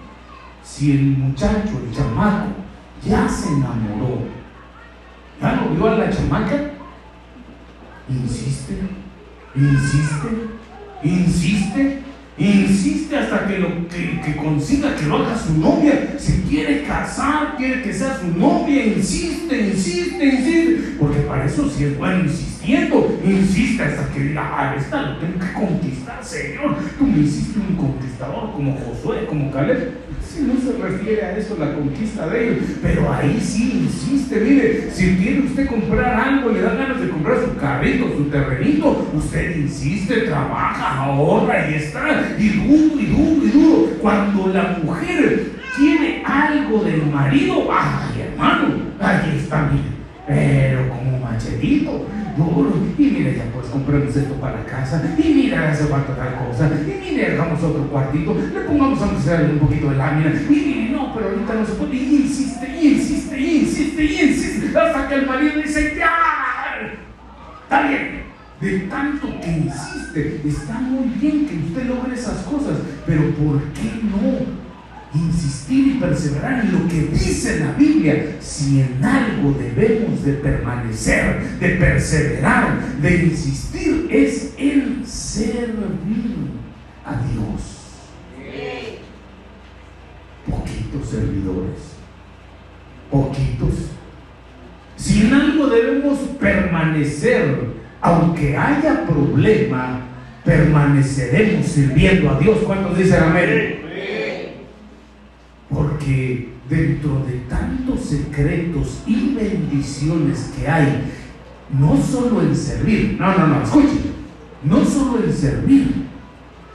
Si 0.68 0.92
el 0.92 1.02
muchacho, 1.16 1.80
el 1.84 1.96
chamaco, 1.96 2.50
ya 3.04 3.28
se 3.28 3.48
enamoró, 3.48 4.28
ya 5.40 5.52
lo 5.54 5.74
vio 5.74 5.88
a 5.88 5.98
la 5.98 6.10
chamaca, 6.10 6.70
insiste, 8.08 8.78
insiste, 9.56 10.28
insiste, 11.02 12.02
insiste 12.36 13.16
hasta 13.16 13.48
que, 13.48 13.58
lo, 13.58 13.88
que, 13.88 14.36
consiga 14.36 14.94
que 14.94 15.06
lo 15.06 15.16
haga 15.16 15.36
su 15.36 15.58
novia. 15.58 16.14
Si 16.18 16.42
quiere 16.42 16.84
casar, 16.84 17.56
quiere 17.56 17.82
que 17.82 17.92
sea 17.92 18.20
su 18.20 18.38
novia, 18.38 18.86
insiste, 18.86 19.70
insiste, 19.70 20.24
insiste. 20.24 20.96
Porque 21.00 21.20
para 21.20 21.46
eso 21.46 21.68
sí 21.68 21.84
es 21.84 21.98
bueno 21.98 22.24
insistiendo. 22.24 23.18
Insiste 23.24 23.82
hasta 23.82 24.12
que 24.12 24.20
diga, 24.20 24.42
ah, 24.42 24.76
esta 24.76 25.02
lo 25.02 25.16
tengo 25.16 25.40
que 25.40 25.52
conquistar, 25.54 26.22
Señor. 26.22 26.76
Tú 26.98 27.06
me 27.06 27.18
hiciste 27.20 27.58
un 27.58 27.74
conquistador 27.74 28.52
como 28.52 28.76
Josué, 28.76 29.26
como 29.26 29.50
Caleb 29.50 30.07
no 30.42 30.60
se 30.60 30.76
refiere 30.80 31.22
a 31.22 31.36
eso 31.36 31.56
la 31.58 31.74
conquista 31.74 32.28
de 32.28 32.48
ellos, 32.48 32.64
pero 32.82 33.12
ahí 33.12 33.40
sí 33.40 33.84
insiste, 33.84 34.40
mire, 34.40 34.90
si 34.92 35.16
quiere 35.16 35.40
usted 35.40 35.66
comprar 35.66 36.14
algo, 36.14 36.50
le 36.50 36.60
da 36.60 36.74
ganas 36.74 37.00
de 37.00 37.08
comprar 37.08 37.38
su 37.44 37.56
carrito, 37.56 38.06
su 38.16 38.24
terrenito, 38.24 39.08
usted 39.14 39.56
insiste, 39.56 40.22
trabaja, 40.22 41.04
ahorra 41.04 41.70
y 41.70 41.74
está, 41.74 42.34
y 42.38 42.48
duro, 42.48 43.00
y 43.00 43.06
duro, 43.06 43.46
y 43.46 43.50
duro. 43.50 43.90
Cuando 44.00 44.48
la 44.48 44.78
mujer 44.82 45.52
tiene 45.76 46.22
algo 46.24 46.84
del 46.84 47.06
marido, 47.06 47.68
ay 47.72 48.22
hermano, 48.22 48.68
ahí 49.00 49.38
está, 49.38 49.70
mire, 49.72 49.98
pero 50.26 50.88
como 50.88 51.18
machetito, 51.18 52.06
y 52.96 53.02
mira, 53.02 53.32
ya 53.32 53.50
pues 53.52 53.66
compramos 53.66 54.14
esto 54.14 54.34
para 54.34 54.64
casa. 54.64 55.02
Y 55.18 55.28
mira, 55.34 55.72
hace 55.72 55.84
falta 55.86 56.14
tal 56.14 56.46
cosa. 56.46 56.70
Y 56.86 57.10
mira, 57.10 57.30
dejamos 57.30 57.62
otro 57.62 57.82
cuartito. 57.88 58.34
Le 58.34 58.60
pongamos 58.60 59.02
a 59.02 59.06
hacer 59.06 59.50
un 59.50 59.58
poquito 59.58 59.90
de 59.90 59.96
lámina. 59.96 60.30
Y 60.30 60.52
mire, 60.52 60.90
no, 60.90 61.12
pero 61.14 61.30
ahorita 61.30 61.54
no 61.54 61.66
se 61.66 61.72
puede. 61.72 61.96
Y 61.96 62.16
insiste, 62.22 62.78
y 62.80 62.88
insiste, 62.88 63.40
y 63.40 63.58
insiste, 63.58 64.04
y 64.04 64.20
insiste. 64.20 64.78
Hasta 64.78 65.08
que 65.08 65.14
el 65.16 65.26
marido 65.26 65.60
dice, 65.60 65.94
ya. 65.96 66.98
Está 67.64 67.88
bien. 67.88 68.22
De 68.60 68.78
tanto 68.90 69.28
que 69.40 69.50
insiste, 69.50 70.40
está 70.46 70.78
muy 70.78 71.08
bien 71.20 71.46
que 71.46 71.56
usted 71.56 71.86
logre 71.86 72.14
esas 72.14 72.38
cosas. 72.44 72.78
Pero 73.04 73.30
¿por 73.34 73.62
qué 73.72 74.00
no? 74.02 74.67
Insistir 75.14 75.96
y 75.96 75.98
perseverar 75.98 76.64
en 76.64 76.72
lo 76.72 76.88
que 76.88 77.08
dice 77.12 77.60
la 77.60 77.72
Biblia. 77.72 78.36
Si 78.40 78.80
en 78.80 79.04
algo 79.04 79.52
debemos 79.52 80.24
de 80.24 80.34
permanecer, 80.34 81.58
de 81.58 81.68
perseverar, 81.70 82.78
de 83.00 83.24
insistir, 83.24 84.08
es 84.10 84.54
en 84.58 85.06
servir 85.06 86.36
a 87.04 87.12
Dios. 87.12 87.74
Poquitos 90.48 91.10
servidores, 91.10 91.96
poquitos. 93.10 93.74
Si 94.96 95.26
en 95.26 95.34
algo 95.34 95.66
debemos 95.68 96.18
permanecer, 96.40 97.68
aunque 98.00 98.56
haya 98.56 99.06
problema, 99.06 100.00
permaneceremos 100.44 101.66
sirviendo 101.66 102.30
a 102.30 102.38
Dios. 102.38 102.58
¿Cuántos 102.64 102.96
dicen 102.96 103.22
amén? 103.22 103.87
Porque 105.68 106.48
dentro 106.68 107.24
de 107.26 107.40
tantos 107.48 108.04
secretos 108.04 109.02
y 109.06 109.34
bendiciones 109.34 110.52
que 110.56 110.68
hay, 110.68 111.04
no 111.78 111.96
solo 112.00 112.42
en 112.42 112.54
servir, 112.54 113.16
no, 113.18 113.36
no, 113.36 113.46
no, 113.46 113.62
escuchen, 113.62 114.12
no 114.64 114.84
solo 114.84 115.22
en 115.24 115.32
servir, 115.32 116.06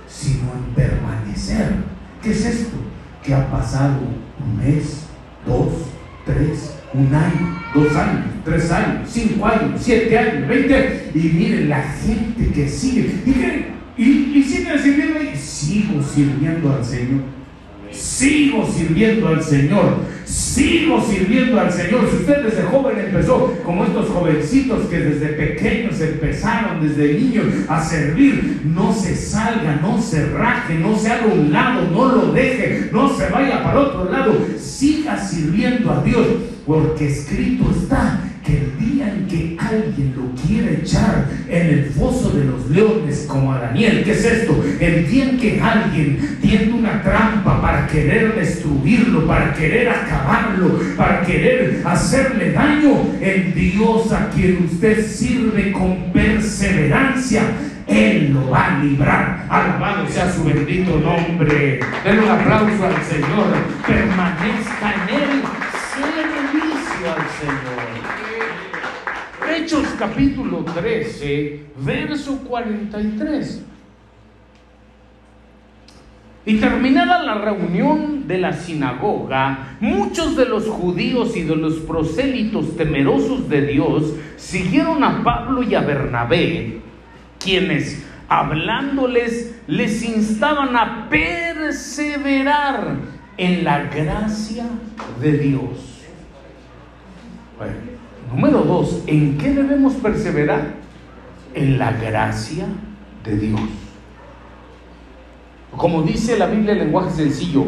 sino 0.08 0.52
en 0.54 0.74
permanecer. 0.76 1.76
¿Qué 2.22 2.32
es 2.32 2.46
esto? 2.46 2.78
Que 3.24 3.34
ha 3.34 3.50
pasado 3.50 4.00
un 4.40 4.58
mes, 4.58 5.06
dos, 5.46 5.74
tres, 6.26 6.76
un 6.94 7.14
año, 7.14 7.60
dos 7.74 7.96
años, 7.96 8.26
tres 8.46 8.72
años, 8.72 9.10
cinco 9.12 9.46
años, 9.46 9.82
siete 9.82 10.18
años, 10.18 10.48
veinte, 10.48 11.12
y 11.16 11.20
miren 11.20 11.70
la 11.70 11.82
gente 11.82 12.52
que 12.52 12.70
sigue, 12.70 13.22
y, 13.98 14.04
y, 14.04 14.34
y 14.38 14.44
sigue 14.44 14.78
sirviendo 14.78 15.24
y 15.24 15.36
sigo 15.36 16.04
sirviendo 16.04 16.74
al 16.74 16.86
Señor 16.86 17.43
sigo 18.18 18.68
sirviendo 18.72 19.28
al 19.28 19.44
Señor, 19.44 20.02
sigo 20.26 21.04
sirviendo 21.04 21.60
al 21.60 21.72
Señor. 21.72 22.08
Si 22.10 22.18
usted 22.18 22.44
desde 22.44 22.64
joven 22.64 23.00
empezó, 23.00 23.54
como 23.66 23.86
estos 23.86 24.10
jovencitos 24.10 24.88
que 24.88 25.00
desde 25.00 25.28
pequeños 25.30 26.00
empezaron, 26.00 26.88
desde 26.88 27.14
niños, 27.14 27.46
a 27.68 27.84
servir, 27.84 28.62
no 28.66 28.94
se 28.94 29.16
salga, 29.16 29.80
no 29.82 30.00
se 30.00 30.28
raje, 30.28 30.76
no 30.76 30.98
se 30.98 31.12
haga 31.12 31.26
un 31.26 31.52
lado, 31.52 31.90
no 31.92 32.16
lo 32.16 32.32
deje, 32.32 32.90
no 32.92 33.10
se 33.18 33.28
vaya 33.30 33.64
para 33.64 33.80
otro 33.80 34.12
lado, 34.12 34.34
siga 34.60 35.18
sirviendo 35.18 35.92
a 35.92 36.04
Dios, 36.04 36.28
porque 36.68 37.08
escrito 37.08 37.72
está 37.72 38.20
que 38.46 38.58
el 38.58 38.78
día 38.78 39.14
en 39.14 39.28
que 39.28 39.53
alguien 39.68 40.14
lo 40.16 40.42
quiere 40.42 40.82
echar 40.82 41.28
en 41.50 41.68
el 41.68 41.86
foso 41.86 42.32
de 42.32 42.46
los 42.46 42.70
leones 42.70 43.26
como 43.28 43.54
a 43.54 43.60
Daniel, 43.60 44.04
¿qué 44.04 44.12
es 44.12 44.26
esto? 44.26 44.64
El 44.80 45.08
día 45.10 45.30
en 45.30 45.38
que 45.38 45.62
alguien 45.62 46.38
tiene 46.42 46.74
una 46.74 47.02
trampa 47.02 47.62
para 47.62 47.88
querer 47.88 48.36
destruirlo, 48.36 49.28
para 49.28 49.54
querer 49.54 49.90
acabarlo, 49.90 50.80
para 50.98 51.22
querer 51.22 51.82
hacerle 51.86 52.52
daño, 52.52 53.08
el 53.22 53.54
Dios 53.54 54.12
a 54.12 54.30
quien 54.30 54.68
usted 54.72 55.06
sirve 55.08 55.72
con 55.72 56.12
perseverancia, 56.12 57.42
él 57.88 58.34
lo 58.34 58.50
va 58.50 58.76
a 58.76 58.84
librar. 58.84 59.46
Alabado 59.50 60.08
sea 60.08 60.32
su 60.32 60.44
bendito 60.44 61.00
nombre. 61.00 61.80
Den 62.04 62.20
un 62.20 62.30
aplauso 62.30 62.86
al 62.86 63.04
Señor. 63.04 63.54
Permanezca 63.86 64.94
en 64.94 65.16
Él. 65.16 65.73
Hechos 69.64 69.96
capítulo 69.98 70.66
13, 70.66 71.68
verso 71.78 72.38
43. 72.40 73.64
Y 76.46 76.56
terminada 76.56 77.24
la 77.24 77.36
reunión 77.36 78.28
de 78.28 78.40
la 78.40 78.52
sinagoga, 78.52 79.78
muchos 79.80 80.36
de 80.36 80.48
los 80.48 80.68
judíos 80.68 81.38
y 81.38 81.44
de 81.44 81.56
los 81.56 81.76
prosélitos 81.76 82.76
temerosos 82.76 83.48
de 83.48 83.68
Dios 83.68 84.14
siguieron 84.36 85.02
a 85.02 85.24
Pablo 85.24 85.64
y 85.64 85.76
a 85.76 85.80
Bernabé, 85.80 86.82
quienes 87.40 88.06
hablándoles 88.28 89.62
les 89.68 90.04
instaban 90.04 90.76
a 90.76 91.08
perseverar 91.08 92.98
en 93.38 93.64
la 93.64 93.84
gracia 93.84 94.66
de 95.22 95.38
Dios. 95.38 96.02
Bueno, 97.58 97.93
Número 98.36 98.62
dos, 98.62 99.04
¿en 99.08 99.38
qué 99.38 99.54
debemos 99.54 99.94
perseverar? 99.94 100.74
En 101.54 101.78
la 101.78 101.92
gracia 101.92 102.66
de 103.24 103.38
Dios. 103.38 103.62
Como 105.78 106.02
dice 106.02 106.38
la 106.38 106.48
Biblia 106.48 106.74
en 106.74 106.80
lenguaje 106.80 107.12
sencillo, 107.12 107.66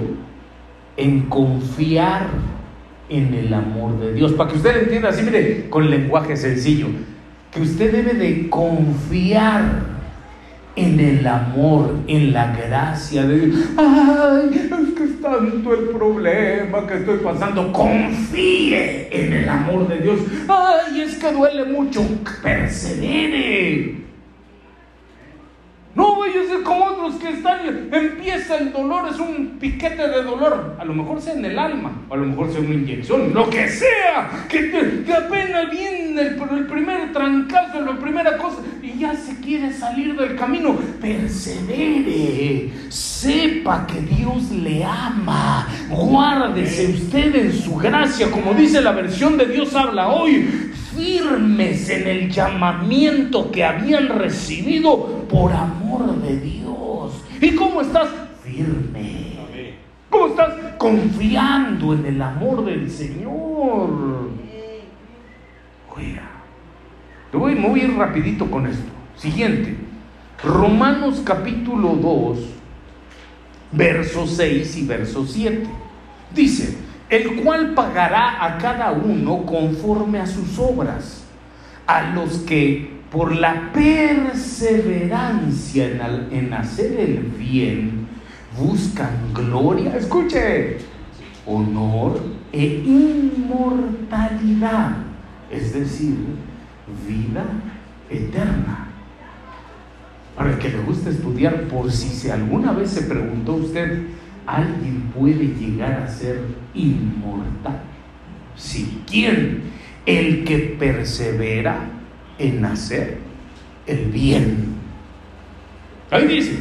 en 0.98 1.22
confiar 1.24 2.28
en 3.10 3.34
el 3.34 3.54
amor 3.54 4.00
de 4.00 4.14
Dios. 4.14 4.34
Para 4.34 4.50
que 4.50 4.58
usted 4.58 4.84
entienda 4.84 5.10
así, 5.10 5.22
mire, 5.22 5.70
con 5.70 5.90
lenguaje 5.90 6.36
sencillo, 6.36 6.88
que 7.52 7.62
usted 7.62 7.92
debe 7.92 8.14
de 8.14 8.50
confiar 8.50 9.84
en 10.76 11.00
el 11.00 11.28
amor, 11.28 11.96
en 12.08 12.34
la 12.34 12.56
gracia 12.56 13.26
de 13.26 13.40
Dios. 13.40 13.60
Ay, 13.78 14.50
tanto 15.26 15.74
el 15.74 15.90
problema 15.90 16.86
que 16.86 16.98
estoy 16.98 17.18
pasando. 17.18 17.72
Confíe 17.72 19.08
en 19.12 19.34
el 19.34 19.50
amor 19.50 19.88
de 19.88 19.98
Dios. 20.00 20.20
Ay, 20.48 21.02
es 21.02 21.16
que 21.16 21.32
duele 21.32 21.66
mucho. 21.66 22.02
Persevere. 22.44 24.05
No 25.96 26.20
vaya 26.20 26.42
a 26.42 26.46
ser 26.46 26.62
como 26.64 26.86
otros 26.88 27.16
que 27.16 27.30
están, 27.30 27.90
empieza 27.90 28.58
el 28.58 28.74
dolor, 28.74 29.08
es 29.10 29.18
un 29.18 29.58
piquete 29.62 30.10
de 30.10 30.24
dolor. 30.24 30.76
A 30.78 30.84
lo 30.84 30.94
mejor 30.94 31.22
sea 31.22 31.36
en 31.36 31.46
el 31.46 31.58
alma, 31.58 32.02
a 32.10 32.18
lo 32.18 32.26
mejor 32.26 32.52
sea 32.52 32.60
una 32.60 32.74
inyección, 32.74 33.34
lo 33.34 33.50
que 33.50 33.70
sea, 33.70 34.46
que, 34.50 35.06
apenas 35.14 35.72
viene 35.72 36.22
el, 36.22 36.38
el 36.52 36.68
primer 36.68 37.14
trancazo, 37.14 37.80
la 37.80 37.98
primera 37.98 38.38
cosa, 38.38 38.58
y 38.84 39.00
ya 39.00 39.16
se 39.16 39.40
quiere 39.40 39.72
salir 39.72 40.20
del 40.20 40.36
camino, 40.36 40.76
persevere, 41.00 42.72
sepa 42.90 43.88
que 43.88 44.02
Dios 44.02 44.52
le 44.52 44.84
ama, 44.84 45.66
guárdese 45.90 46.88
usted 46.88 47.36
en 47.36 47.54
su 47.54 47.78
gracia, 47.78 48.30
como 48.32 48.54
dice 48.54 48.82
la 48.82 48.92
versión 48.92 49.38
de 49.38 49.46
Dios 49.46 49.74
habla 49.74 50.10
hoy, 50.10 50.74
firmes 50.96 51.90
en 51.90 52.08
el 52.08 52.30
llamamiento 52.32 53.52
que 53.52 53.64
habían 53.64 54.10
recibido 54.10 55.15
por 55.28 55.52
amor 55.52 56.16
de 56.22 56.40
Dios. 56.40 57.24
¿Y 57.42 57.56
cómo 57.56 57.82
estás? 57.82 58.10
Firme. 58.44 59.76
¿Cómo 60.10 60.28
estás? 60.28 60.54
Confiando 60.78 61.94
en 61.94 62.06
el 62.06 62.22
amor 62.22 62.66
del 62.66 62.90
Señor. 62.90 64.30
Oiga, 65.96 66.30
te 67.32 67.38
voy, 67.38 67.56
me 67.56 67.70
voy 67.70 67.82
a 67.82 67.84
ir 67.86 67.96
rapidito 67.96 68.50
con 68.50 68.68
esto. 68.68 68.86
Siguiente. 69.16 69.78
Romanos 70.44 71.22
capítulo 71.26 71.96
2, 71.96 72.40
verso 73.72 74.28
6 74.28 74.78
y 74.78 74.86
verso 74.86 75.26
7. 75.26 75.68
Dice, 76.34 76.78
el 77.10 77.42
cual 77.42 77.74
pagará 77.74 78.44
a 78.44 78.58
cada 78.58 78.92
uno 78.92 79.46
conforme 79.46 80.20
a 80.20 80.28
sus 80.28 80.60
obras, 80.60 81.26
a 81.88 82.12
los 82.12 82.40
que 82.40 82.95
por 83.12 83.36
la 83.36 83.72
perseverancia 83.72 85.86
en, 86.32 86.54
hacer 86.54 87.00
el 87.00 87.20
bien 87.38 88.08
buscan 88.58 89.12
gloria, 89.34 89.98
escuche, 89.98 90.78
honor 91.46 92.22
e 92.52 92.84
inmortalidad, 92.86 94.98
es 95.52 95.74
decir, 95.74 96.16
vida 97.08 97.46
eterna. 98.10 98.88
Para 100.36 100.52
el 100.52 100.58
que 100.58 100.70
le 100.70 100.80
gusta 100.80 101.10
estudiar, 101.10 101.64
por 101.64 101.92
si 101.92 102.10
se 102.10 102.32
alguna 102.32 102.72
vez 102.72 102.92
se 102.92 103.02
preguntó 103.04 103.56
usted, 103.56 104.04
¿alguien 104.46 105.12
puede 105.18 105.56
llegar 105.56 106.04
a 106.04 106.08
ser 106.08 106.40
inmortal? 106.74 107.82
Si 108.56 109.02
¿quién? 109.08 109.64
El 110.06 110.44
que 110.44 110.76
persevera 110.78 111.95
en 112.38 112.66
hacer 112.66 113.20
el 113.86 114.06
bien. 114.12 114.76
Ahí 116.12 116.28
dice, 116.28 116.60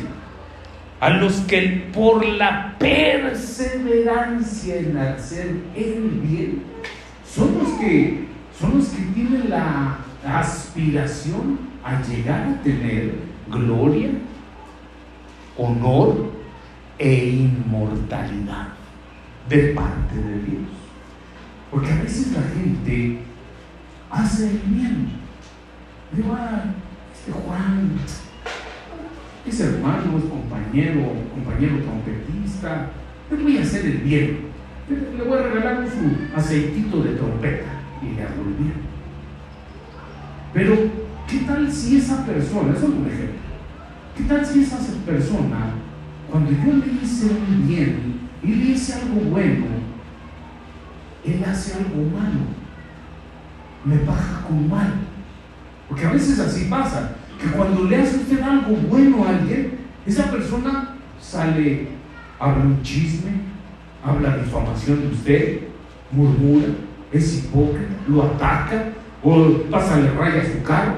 a 1.01 1.11
los 1.11 1.35
que 1.41 1.91
por 1.93 2.25
la 2.25 2.77
perseverancia 2.79 4.77
en 4.77 4.97
hacer 4.97 5.57
el 5.75 6.21
bien, 6.23 6.63
son 7.27 7.59
los 7.59 7.69
que, 7.81 8.27
son 8.59 8.79
los 8.79 8.89
que 8.89 9.03
tienen 9.15 9.51
la 9.51 9.99
aspiración 10.25 11.59
a 11.83 12.01
llegar 12.03 12.49
a 12.49 12.63
tener 12.63 13.15
gloria, 13.51 14.11
honor 15.59 16.33
e 16.99 17.27
inmortalidad 17.27 18.69
de 19.49 19.59
parte 19.75 20.17
de 20.17 20.39
Dios. 20.43 20.71
Porque 21.71 21.93
a 21.93 21.97
veces 21.97 22.33
la 22.33 22.43
gente 22.43 23.19
hace 24.11 24.51
el 24.51 24.59
bien. 24.67 25.24
Digo, 26.17 26.37
ah, 26.39 26.65
este 27.13 27.33
Juan 27.33 27.91
es 29.47 29.61
hermano, 29.61 30.19
es 30.19 30.25
compañero, 30.25 31.13
compañero 31.35 31.83
trompetista, 31.83 32.91
le 33.31 33.43
voy 33.43 33.59
a 33.59 33.63
hacer 33.63 33.87
el 33.87 33.99
bien. 33.99 34.39
Le 34.89 35.25
voy 35.25 35.39
a 35.39 35.43
regalar 35.43 35.87
su 35.89 36.39
aceitito 36.39 37.03
de 37.03 37.15
trompeta 37.15 37.67
y 38.03 38.15
le 38.15 38.23
hago 38.23 38.43
el 38.47 38.55
bien. 38.55 38.75
Pero, 40.53 40.77
¿qué 41.29 41.39
tal 41.47 41.73
si 41.73 41.97
esa 41.97 42.25
persona, 42.25 42.75
eso 42.77 42.87
es 42.87 42.93
un 42.93 43.07
ejemplo, 43.07 43.41
qué 44.17 44.25
tal 44.25 44.47
si 44.47 44.63
esa 44.63 44.79
persona, 45.05 45.75
cuando 46.31 46.51
yo 46.53 46.75
le 46.75 47.03
hice 47.03 47.27
un 47.27 47.67
bien 47.67 48.29
y 48.43 48.55
le 48.55 48.65
hice 48.67 48.95
algo 48.95 49.21
bueno, 49.31 49.67
él 51.25 51.45
hace 51.45 51.75
algo 51.75 51.97
malo, 51.97 52.41
me 53.85 53.99
baja 54.05 54.43
con 54.47 54.69
mal? 54.69 54.93
Porque 55.95 56.09
a 56.09 56.13
veces 56.13 56.41
así 56.41 56.65
pasa 56.65 57.13
que 57.41 57.47
cuando 57.57 57.85
le 57.85 58.03
hace 58.03 58.17
usted 58.17 58.43
algo 58.43 58.75
bueno 58.89 59.25
a 59.25 59.29
alguien, 59.29 59.79
esa 60.05 60.29
persona 60.29 60.97
sale, 61.21 61.87
habla 62.41 62.65
un 62.65 62.83
chisme, 62.83 63.31
habla 64.05 64.39
difamación 64.39 65.03
de 65.03 65.07
usted, 65.07 65.61
murmura, 66.11 66.67
es 67.13 67.39
hipócrita, 67.39 67.95
lo 68.09 68.25
ataca, 68.25 68.87
o 69.23 69.53
pasa, 69.71 70.01
le 70.01 70.11
raya 70.11 70.43
su 70.43 70.65
carro, 70.65 70.95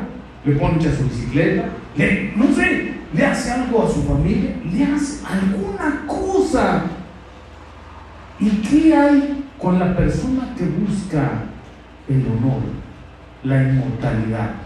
le 0.46 0.54
poncha 0.54 0.90
su 0.96 1.04
bicicleta, 1.04 1.68
le, 1.94 2.32
no 2.34 2.46
sé, 2.54 2.94
le 3.12 3.26
hace 3.26 3.50
algo 3.50 3.84
a 3.84 3.90
su 3.90 4.02
familia, 4.02 4.52
le 4.64 4.82
hace 4.82 5.26
alguna 5.26 6.06
cosa. 6.06 6.84
¿Y 8.40 8.48
qué 8.62 8.96
hay 8.96 9.44
con 9.60 9.78
la 9.78 9.94
persona 9.94 10.54
que 10.56 10.64
busca 10.64 11.42
el 12.08 12.26
honor, 12.28 12.62
la 13.44 13.62
inmortalidad? 13.62 14.65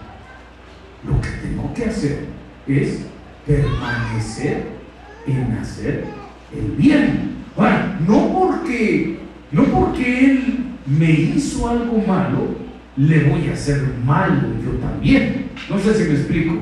Lo 1.06 1.20
que 1.20 1.28
tengo 1.42 1.72
que 1.74 1.84
hacer 1.86 2.26
es 2.66 3.06
permanecer 3.46 4.64
en 5.26 5.52
hacer 5.52 6.04
el 6.54 6.72
bien. 6.72 7.36
Ahora, 7.56 7.98
no 8.06 8.28
porque, 8.32 9.18
no 9.52 9.64
porque 9.64 10.26
él 10.26 10.64
me 10.86 11.10
hizo 11.10 11.68
algo 11.68 12.02
malo, 12.06 12.56
le 12.96 13.24
voy 13.24 13.48
a 13.48 13.54
hacer 13.54 13.82
malo 14.04 14.48
yo 14.64 14.72
también. 14.78 15.50
No 15.68 15.78
sé 15.78 15.94
si 15.94 16.04
me 16.04 16.14
explico. 16.14 16.54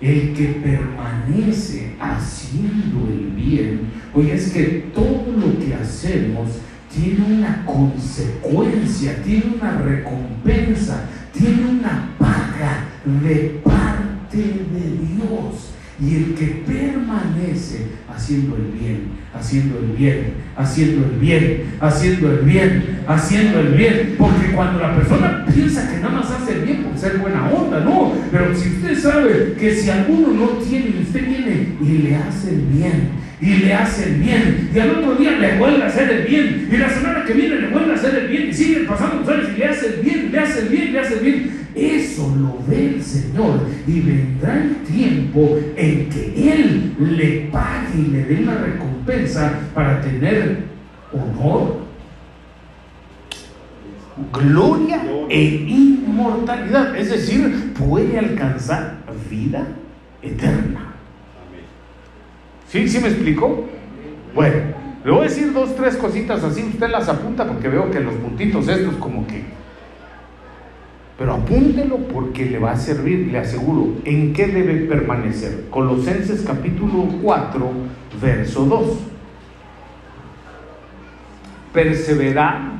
El 0.00 0.32
que 0.32 0.46
permanece 0.64 1.94
haciendo 2.00 3.06
el 3.06 3.32
bien, 3.36 3.80
oye, 4.14 4.32
es 4.32 4.50
que 4.50 4.90
todo 4.94 5.26
lo 5.36 5.58
que 5.58 5.74
hacemos 5.74 6.48
tiene 6.90 7.36
una 7.36 7.66
consecuencia, 7.66 9.22
tiene 9.22 9.56
una 9.60 9.76
recompensa, 9.76 11.04
tiene 11.34 11.66
una 11.68 12.14
paga 12.18 12.89
de 13.04 13.60
parte 13.64 14.36
de 14.36 15.14
Dios. 15.14 15.74
Y 16.02 16.14
el 16.16 16.34
que 16.34 16.62
permanece 16.66 17.88
haciendo 18.08 18.56
el 18.56 18.72
bien, 18.72 19.08
haciendo 19.34 19.78
el 19.80 19.94
bien, 19.94 20.32
haciendo 20.56 21.04
el 21.04 21.18
bien, 21.18 21.64
haciendo 21.78 22.30
el 22.30 22.38
bien, 22.38 23.00
haciendo 23.06 23.60
el 23.60 23.74
bien. 23.74 24.14
Porque 24.16 24.46
cuando 24.54 24.80
la 24.80 24.96
persona 24.96 25.44
piensa 25.52 25.90
que 25.90 25.98
nada 25.98 26.14
más 26.14 26.30
hace 26.30 26.54
el 26.54 26.60
bien 26.62 26.84
por 26.84 26.96
ser 26.96 27.18
buena 27.18 27.50
onda, 27.50 27.80
no. 27.80 28.14
Pero 28.32 28.56
si 28.56 28.70
usted 28.70 28.98
sabe 28.98 29.54
que 29.58 29.74
si 29.74 29.90
alguno 29.90 30.28
no 30.28 30.46
tiene 30.64 30.86
y 30.86 31.02
usted 31.02 31.26
viene 31.26 31.68
y 31.82 31.98
le 31.98 32.16
hace 32.16 32.48
el 32.48 32.62
bien, 32.62 33.10
y 33.42 33.56
le 33.56 33.74
hace 33.74 34.04
el 34.10 34.14
bien, 34.20 34.70
y 34.74 34.78
al 34.78 34.90
otro 34.90 35.16
día 35.16 35.32
le 35.32 35.58
vuelve 35.58 35.82
a 35.82 35.86
hacer 35.86 36.10
el 36.10 36.26
bien, 36.26 36.68
y 36.70 36.76
la 36.78 36.88
semana 36.88 37.24
que 37.24 37.34
viene 37.34 37.56
le 37.56 37.68
vuelve 37.68 37.92
a 37.92 37.96
hacer 37.96 38.14
el 38.14 38.28
bien, 38.28 38.48
y 38.48 38.54
sigue 38.54 38.80
pasando 38.80 39.16
los 39.16 39.28
años 39.28 39.48
y 39.54 39.58
le 39.58 39.66
hace 39.66 39.86
el 39.86 40.00
bien, 40.02 40.32
le 40.32 40.38
hace 40.38 40.60
el 40.60 40.68
bien, 40.68 40.92
le 40.92 41.00
hace 41.00 41.14
el 41.14 41.20
bien. 41.20 41.59
Eso 41.74 42.34
lo 42.36 42.58
ve 42.66 42.94
el 42.94 43.02
Señor 43.02 43.60
y 43.86 44.00
vendrá 44.00 44.62
el 44.62 44.76
tiempo 44.84 45.58
en 45.76 46.08
que 46.08 46.52
Él 46.52 46.94
le 46.98 47.48
pague 47.52 47.98
y 47.98 48.10
le 48.10 48.24
dé 48.24 48.42
una 48.42 48.58
recompensa 48.58 49.60
para 49.74 50.00
tener 50.00 50.64
honor, 51.12 51.80
gloria 54.32 55.02
e 55.28 55.44
inmortalidad. 55.68 56.96
Es 56.96 57.10
decir, 57.10 57.72
puede 57.74 58.18
alcanzar 58.18 59.00
vida 59.30 59.66
eterna. 60.22 60.94
¿Sí? 62.68 62.88
¿Sí 62.88 62.98
me 63.00 63.08
explico? 63.08 63.68
Bueno, 64.34 64.56
le 65.04 65.10
voy 65.10 65.20
a 65.20 65.28
decir 65.28 65.52
dos, 65.52 65.74
tres 65.76 65.96
cositas 65.96 66.44
así, 66.44 66.62
usted 66.62 66.88
las 66.88 67.08
apunta 67.08 67.46
porque 67.46 67.68
veo 67.68 67.90
que 67.90 68.00
los 68.00 68.14
puntitos 68.14 68.68
estos 68.68 68.94
como 68.96 69.26
que... 69.26 69.59
Pero 71.20 71.34
apúntelo 71.34 71.98
porque 71.98 72.46
le 72.46 72.58
va 72.58 72.72
a 72.72 72.76
servir, 72.78 73.28
le 73.30 73.36
aseguro. 73.36 73.92
¿En 74.06 74.32
qué 74.32 74.46
debe 74.46 74.86
permanecer? 74.86 75.66
Colosenses 75.68 76.40
capítulo 76.46 77.08
4, 77.20 77.70
verso 78.22 78.64
2. 78.64 78.98
Perseverar 81.74 82.70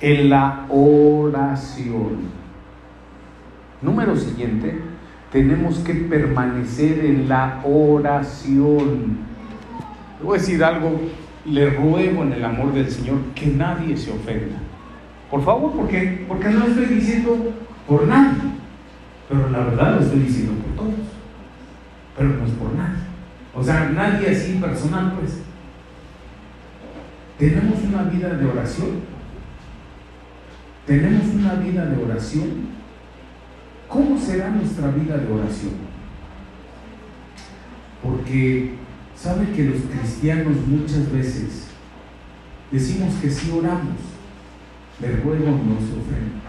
en 0.00 0.30
la 0.30 0.66
oración. 0.68 2.18
Número 3.82 4.14
siguiente, 4.14 4.78
tenemos 5.32 5.80
que 5.80 5.94
permanecer 5.94 7.04
en 7.04 7.28
la 7.28 7.62
oración. 7.64 9.18
Le 10.20 10.24
voy 10.24 10.38
a 10.38 10.40
decir 10.40 10.62
algo, 10.62 11.00
le 11.44 11.68
ruego 11.70 12.22
en 12.22 12.32
el 12.32 12.44
amor 12.44 12.72
del 12.72 12.88
Señor 12.88 13.18
que 13.34 13.48
nadie 13.48 13.96
se 13.96 14.12
ofenda. 14.12 14.56
Por 15.30 15.44
favor, 15.44 15.72
porque, 15.72 16.24
porque 16.28 16.48
no 16.48 16.66
estoy 16.66 16.86
diciendo 16.86 17.52
por 17.86 18.06
nadie, 18.06 18.42
pero 19.28 19.50
la 19.50 19.58
verdad 19.58 19.96
lo 19.96 20.00
estoy 20.00 20.20
diciendo 20.20 20.52
por 20.62 20.84
todos, 20.84 21.06
pero 22.16 22.28
no 22.30 22.44
es 22.44 22.52
por 22.52 22.74
nadie. 22.74 23.04
O 23.54 23.62
sea, 23.62 23.90
nadie 23.90 24.30
así 24.30 24.54
personal, 24.54 25.14
pues. 25.18 25.40
Tenemos 27.38 27.78
una 27.82 28.04
vida 28.04 28.30
de 28.34 28.46
oración. 28.46 29.16
Tenemos 30.86 31.26
una 31.34 31.54
vida 31.54 31.84
de 31.84 32.02
oración 32.02 32.76
¿cómo 33.88 34.18
será 34.18 34.50
nuestra 34.50 34.90
vida 34.90 35.16
de 35.16 35.32
oración? 35.32 35.72
Porque 38.02 38.74
sabe 39.16 39.50
que 39.52 39.64
los 39.64 39.82
cristianos 39.82 40.56
muchas 40.66 41.10
veces 41.12 41.68
decimos 42.70 43.14
que 43.20 43.30
sí 43.30 43.50
oramos, 43.50 43.96
pero 45.00 45.24
luego 45.24 45.50
no 45.50 45.78
se 45.78 45.98
ofrenda. 45.98 46.40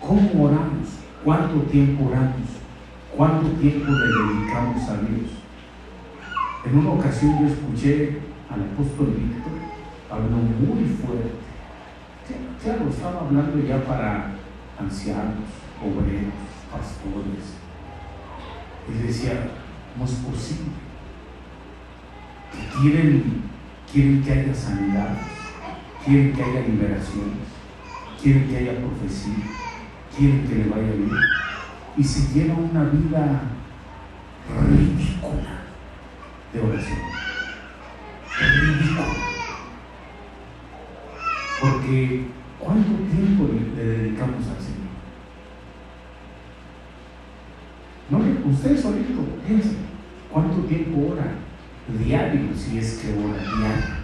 ¿Cómo 0.00 0.44
oramos? 0.44 0.88
¿Cuánto 1.24 1.60
tiempo 1.70 2.06
oramos? 2.06 2.48
¿Cuánto 3.16 3.48
tiempo 3.60 3.90
le 3.90 4.06
dedicamos 4.06 4.88
a 4.88 4.96
Dios? 5.02 5.30
En 6.64 6.78
una 6.78 6.90
ocasión 6.90 7.40
yo 7.40 7.46
escuché 7.46 8.18
al 8.50 8.62
apóstol 8.62 9.14
Víctor 9.16 9.70
habló 10.10 10.36
muy 10.36 10.84
fuerte. 10.84 11.30
Claro, 12.62 12.88
estaba 12.88 13.20
hablando 13.20 13.58
ya 13.66 13.82
para 13.84 14.32
ancianos, 14.78 15.48
obreros, 15.80 16.34
pastores. 16.70 17.56
Él 18.88 19.06
decía, 19.06 19.50
no 19.96 20.04
es 20.04 20.12
posible. 20.12 20.72
Que 22.52 22.80
quieren, 22.80 23.42
quieren 23.90 24.22
que 24.22 24.32
haya 24.32 24.54
sanidad, 24.54 25.16
quieren 26.04 26.32
que 26.32 26.42
haya 26.42 26.60
liberaciones, 26.60 27.48
quieren 28.20 28.48
que 28.48 28.56
haya 28.56 28.80
profecía, 28.80 29.44
quieren 30.16 30.46
que 30.46 30.54
le 30.54 30.64
vaya 30.64 30.92
bien. 30.92 31.10
Y 31.96 32.04
se 32.04 32.32
lleva 32.32 32.54
una 32.54 32.84
vida 32.84 33.42
ridícula 34.68 35.62
de 36.52 36.60
oración. 36.60 36.98
Ridícula. 38.38 39.06
Porque 41.60 42.24
¿cuánto 42.58 42.90
tiempo 43.04 43.50
le, 43.52 43.84
dedicamos 43.84 44.46
al 44.48 44.62
Señor? 44.62 44.80
No, 48.08 48.50
ustedes 48.50 48.80
solito 48.80 49.20
piensen, 49.46 49.76
¿cuánto 50.32 50.62
tiempo 50.62 51.12
ora? 51.12 51.34
Diario, 52.04 52.54
si 52.56 52.78
es 52.78 52.98
que 52.98 53.12
ora 53.12 53.38
diario. 53.38 53.99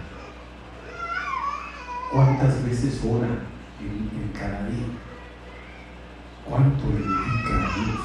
¿Cuántas 2.11 2.63
veces 2.63 3.01
ora 3.05 3.27
en, 3.81 4.31
cada 4.33 4.67
día? 4.69 4.87
¿Cuánto 6.45 6.85
le 6.87 6.99
dedica 6.99 7.55
a 7.55 7.75
Dios? 7.75 7.99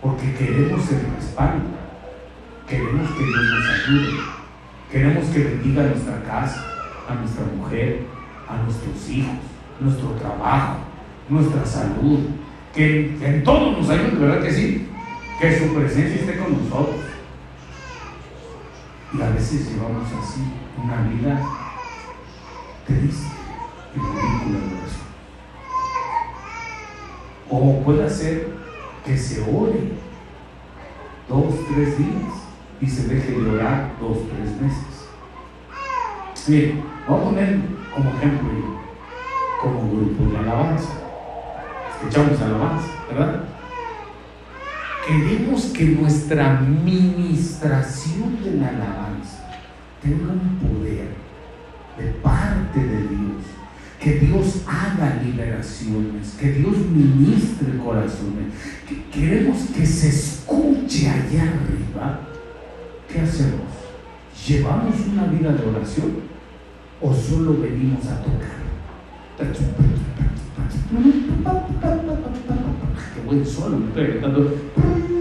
Porque 0.00 0.34
queremos 0.34 0.90
el 0.90 1.14
respaldo 1.14 1.80
Queremos 2.70 3.10
que 3.10 3.24
Dios 3.24 3.44
nos 3.50 3.68
ayude. 3.68 4.20
Queremos 4.92 5.24
que 5.30 5.42
bendiga 5.42 5.82
nuestra 5.82 6.22
casa, 6.22 6.64
a 7.08 7.14
nuestra 7.16 7.44
mujer, 7.56 8.02
a 8.48 8.62
nuestros 8.62 9.10
hijos, 9.10 9.34
nuestro 9.80 10.10
trabajo, 10.10 10.76
nuestra 11.28 11.66
salud. 11.66 12.20
Que, 12.72 13.18
en 13.22 13.42
todo 13.42 13.72
nos 13.72 13.90
ayude, 13.90 14.24
¿verdad 14.24 14.44
que 14.44 14.52
sí? 14.52 14.88
Que 15.40 15.58
su 15.58 15.74
presencia 15.74 16.20
esté 16.20 16.38
con 16.38 16.52
nosotros. 16.52 17.00
Y 19.14 19.20
a 19.20 19.30
veces 19.30 19.72
llevamos 19.72 20.06
así 20.22 20.42
una 20.80 21.02
vida 21.08 21.59
triste 22.98 23.26
y 23.94 23.98
ridícula 23.98 24.58
de 24.58 24.74
oración. 24.78 25.10
O 27.50 27.82
puede 27.84 28.10
ser 28.10 28.48
que 29.04 29.16
se 29.16 29.42
ore 29.42 29.92
dos, 31.28 31.54
tres 31.72 31.98
días 31.98 32.34
y 32.80 32.86
se 32.86 33.08
deje 33.08 33.32
de 33.32 33.50
orar 33.50 33.92
dos, 34.00 34.18
tres 34.28 34.60
meses. 34.60 34.90
Bien, 36.46 36.82
vamos 37.08 37.22
a 37.22 37.24
poner 37.30 37.60
como 37.94 38.10
ejemplo 38.10 38.80
como 39.60 39.90
grupo 39.90 40.32
de 40.32 40.38
alabanza. 40.38 40.92
Escuchamos 41.94 42.40
alabanza, 42.40 42.88
¿verdad? 43.10 43.44
Queremos 45.06 45.64
que 45.66 45.84
nuestra 45.84 46.60
ministración 46.60 48.42
de 48.42 48.52
la 48.52 48.68
alabanza 48.68 49.50
tenga 50.02 50.32
un 50.32 50.58
poder 50.58 51.08
de 52.00 52.12
parte 52.22 52.80
de 52.80 52.98
Dios. 53.02 53.42
Que 54.00 54.14
Dios 54.14 54.62
haga 54.66 55.20
liberaciones, 55.22 56.36
que 56.38 56.52
Dios 56.52 56.76
ministre 56.90 57.76
corazones. 57.78 58.54
Que 58.88 59.04
queremos 59.10 59.58
que 59.76 59.84
se 59.84 60.08
escuche 60.08 61.08
allá 61.08 61.42
arriba 61.42 62.30
¿qué 63.12 63.20
hacemos? 63.20 63.60
¿Llevamos 64.46 64.94
una 65.12 65.26
vida 65.26 65.52
de 65.52 65.68
oración 65.68 66.12
o 67.00 67.14
solo 67.14 67.60
venimos 67.60 68.06
a 68.06 68.22
tocar? 68.22 68.60
Que 73.14 73.20
voy 73.26 73.44
solo, 73.44 73.78
me 73.78 73.86
estoy 73.86 75.19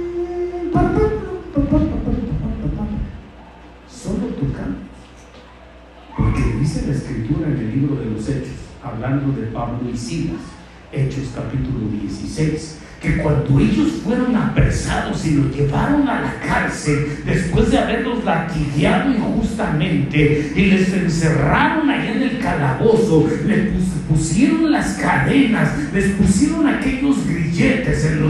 escritura 6.91 7.47
en 7.47 7.58
el 7.58 7.71
libro 7.80 7.95
de 7.95 8.12
los 8.12 8.28
Hechos, 8.28 8.58
hablando 8.84 9.39
de 9.39 9.47
Pablo 9.47 9.89
y 9.91 9.97
Silas, 9.97 10.41
Hechos 10.91 11.32
capítulo 11.36 11.89
16 12.02 12.80
que 13.02 13.17
cuando 13.17 13.60
ellos 13.60 14.02
fueron 14.04 14.36
apresados 14.36 15.25
y 15.25 15.36
los 15.36 15.56
llevaron 15.56 16.08
a 16.08 16.21
la 16.21 16.39
cárcel, 16.45 17.21
después 17.25 17.71
de 17.71 17.78
haberlos 17.78 18.23
latigueado 18.25 19.12
injustamente 19.12 20.52
y 20.56 20.65
les 20.65 20.91
encerraron 20.93 21.89
allá 21.89 22.12
en 22.12 22.23
el 22.23 22.39
calabozo, 22.39 23.30
les 23.45 23.69
pusieron 24.10 24.71
las 24.71 24.95
cadenas, 24.95 25.71
les 25.93 26.12
pusieron 26.12 26.67
aquellos 26.67 27.25
grilletes 27.25 28.06
en 28.06 28.28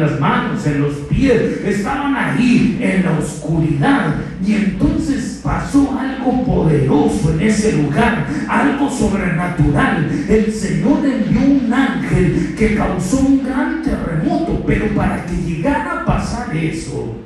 las 0.00 0.20
manos, 0.20 0.66
en 0.66 0.80
los 0.80 0.94
pies, 1.08 1.60
estaban 1.64 2.14
ahí 2.14 2.78
en 2.80 3.04
la 3.04 3.18
oscuridad. 3.18 4.14
Y 4.46 4.54
entonces 4.54 5.31
pasó 5.42 5.98
algo 5.98 6.44
poderoso 6.44 7.32
en 7.32 7.40
ese 7.42 7.72
lugar, 7.72 8.26
algo 8.48 8.90
sobrenatural. 8.90 10.08
El 10.28 10.52
Señor 10.52 11.04
envió 11.04 11.40
un 11.40 11.72
ángel 11.72 12.54
que 12.56 12.76
causó 12.76 13.20
un 13.20 13.44
gran 13.44 13.82
terremoto, 13.82 14.62
pero 14.66 14.86
para 14.94 15.24
que 15.26 15.36
llegara 15.36 16.00
a 16.00 16.04
pasar 16.04 16.54
eso, 16.56 17.16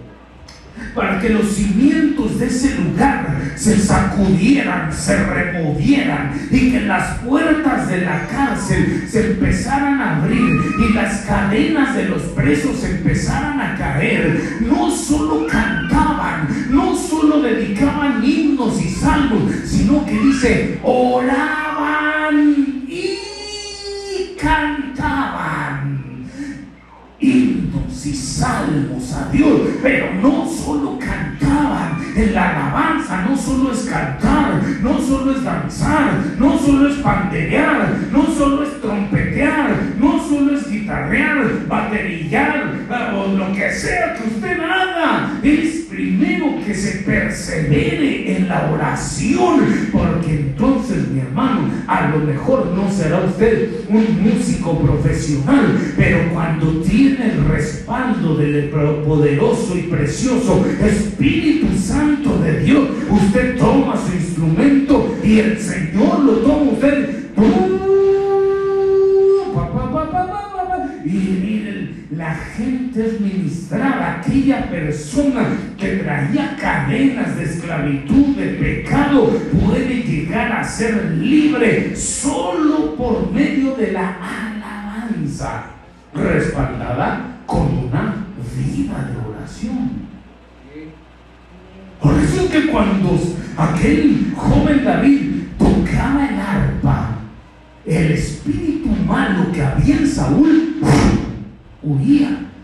para 0.96 1.20
que 1.20 1.28
los 1.28 1.52
cimientos 1.52 2.40
de 2.40 2.46
ese 2.46 2.74
lugar 2.76 3.52
se 3.54 3.78
sacudieran, 3.78 4.90
se 4.90 5.22
removieran 5.24 6.32
y 6.50 6.70
que 6.70 6.80
las 6.80 7.18
puertas 7.18 7.88
de 7.88 8.00
la 8.00 8.26
cárcel 8.26 9.06
se 9.08 9.32
empezaran 9.32 10.00
a 10.00 10.16
abrir 10.16 10.40
y 10.78 10.94
las 10.94 11.20
cadenas 11.20 11.94
de 11.94 12.08
los 12.08 12.22
presos 12.22 12.82
empezaran 12.82 13.60
a 13.60 13.76
caer. 13.76 14.58
No 14.62 14.90
solo 14.90 15.46
cantaban, 15.46 16.48
no 16.70 16.96
solo 16.96 17.42
dedicaban 17.42 18.24
himnos 18.24 18.82
y 18.82 18.88
salmos, 18.88 19.52
sino 19.66 20.04
que 20.06 20.18
dice, 20.18 20.80
oraban 20.82 22.56
y 22.88 24.34
cantaban 24.40 25.96
y 28.06 28.14
salmos 28.14 29.12
a 29.12 29.30
Dios, 29.32 29.60
pero 29.82 30.14
no 30.22 30.48
solo 30.48 30.98
cantaban, 30.98 31.98
en 32.14 32.34
la 32.34 32.50
alabanza 32.50 33.26
no 33.28 33.36
solo 33.36 33.72
es 33.72 33.80
cantar, 33.80 34.62
no 34.80 35.00
solo 35.00 35.32
es 35.32 35.42
danzar, 35.42 36.12
no 36.38 36.58
solo 36.58 36.88
es 36.88 36.96
panderear, 36.96 37.98
no 38.12 38.26
solo 38.26 38.62
es 38.62 38.80
trompetear, 38.80 39.76
no 39.98 40.22
solo 40.22 40.56
es 40.56 40.70
guitarrear, 40.70 41.66
baterillar 41.66 42.74
o 43.14 43.36
lo 43.36 43.52
que 43.52 43.70
sea 43.72 44.14
que 44.14 44.28
usted 44.28 44.60
haga, 44.60 45.32
es 45.42 45.85
primero 45.96 46.62
que 46.62 46.74
se 46.74 46.98
persevere 46.98 48.36
en 48.36 48.48
la 48.48 48.70
oración, 48.70 49.60
porque 49.90 50.30
entonces 50.30 51.08
mi 51.08 51.20
hermano, 51.20 51.70
a 51.86 52.10
lo 52.10 52.18
mejor 52.18 52.66
no 52.76 52.90
será 52.92 53.20
usted 53.20 53.70
un 53.88 54.22
músico 54.22 54.78
profesional, 54.78 55.78
pero 55.96 56.18
cuando 56.34 56.82
tiene 56.82 57.32
el 57.32 57.44
respaldo 57.46 58.36
del 58.36 58.68
poderoso 58.68 59.74
y 59.74 59.84
precioso 59.84 60.66
Espíritu 60.82 61.68
Santo 61.78 62.40
de 62.40 62.60
Dios, 62.60 62.88
usted 63.08 63.56
toma 63.56 63.96
su 63.96 64.14
instrumento 64.14 65.16
y 65.24 65.38
el 65.38 65.58
Señor 65.58 66.20
lo 66.20 66.32
toma 66.40 66.72
usted. 66.72 67.16
La 72.26 72.34
gente 72.34 73.06
es 73.06 73.72
aquella 73.72 74.68
persona 74.68 75.46
que 75.78 75.98
traía 75.98 76.56
cadenas 76.60 77.36
de 77.36 77.44
esclavitud, 77.44 78.34
de 78.34 78.46
pecado, 78.54 79.30
puede 79.64 80.02
llegar 80.02 80.50
a 80.50 80.64
ser 80.64 81.12
libre 81.18 81.94
solo 81.94 82.96
por 82.96 83.30
medio 83.30 83.76
de 83.76 83.92
la 83.92 84.16
alabanza, 84.16 85.66
respaldada 86.12 87.42
con 87.46 87.86
una 87.86 88.26
vida 88.56 89.08
de 89.08 89.30
oración. 89.30 89.90
Por 92.00 92.18
eso 92.18 92.40
es 92.40 92.50
que 92.50 92.66
cuando 92.66 93.20
aquel 93.56 94.32
joven 94.34 94.84
David 94.84 95.20
tocaba 95.58 96.28
el 96.28 96.40
arpa, 96.40 97.18
el 97.84 98.10
Espíritu 98.10 98.88
malo 99.06 99.52
que 99.52 99.62
había 99.62 99.98
en 99.98 100.08
Saúl, 100.08 100.76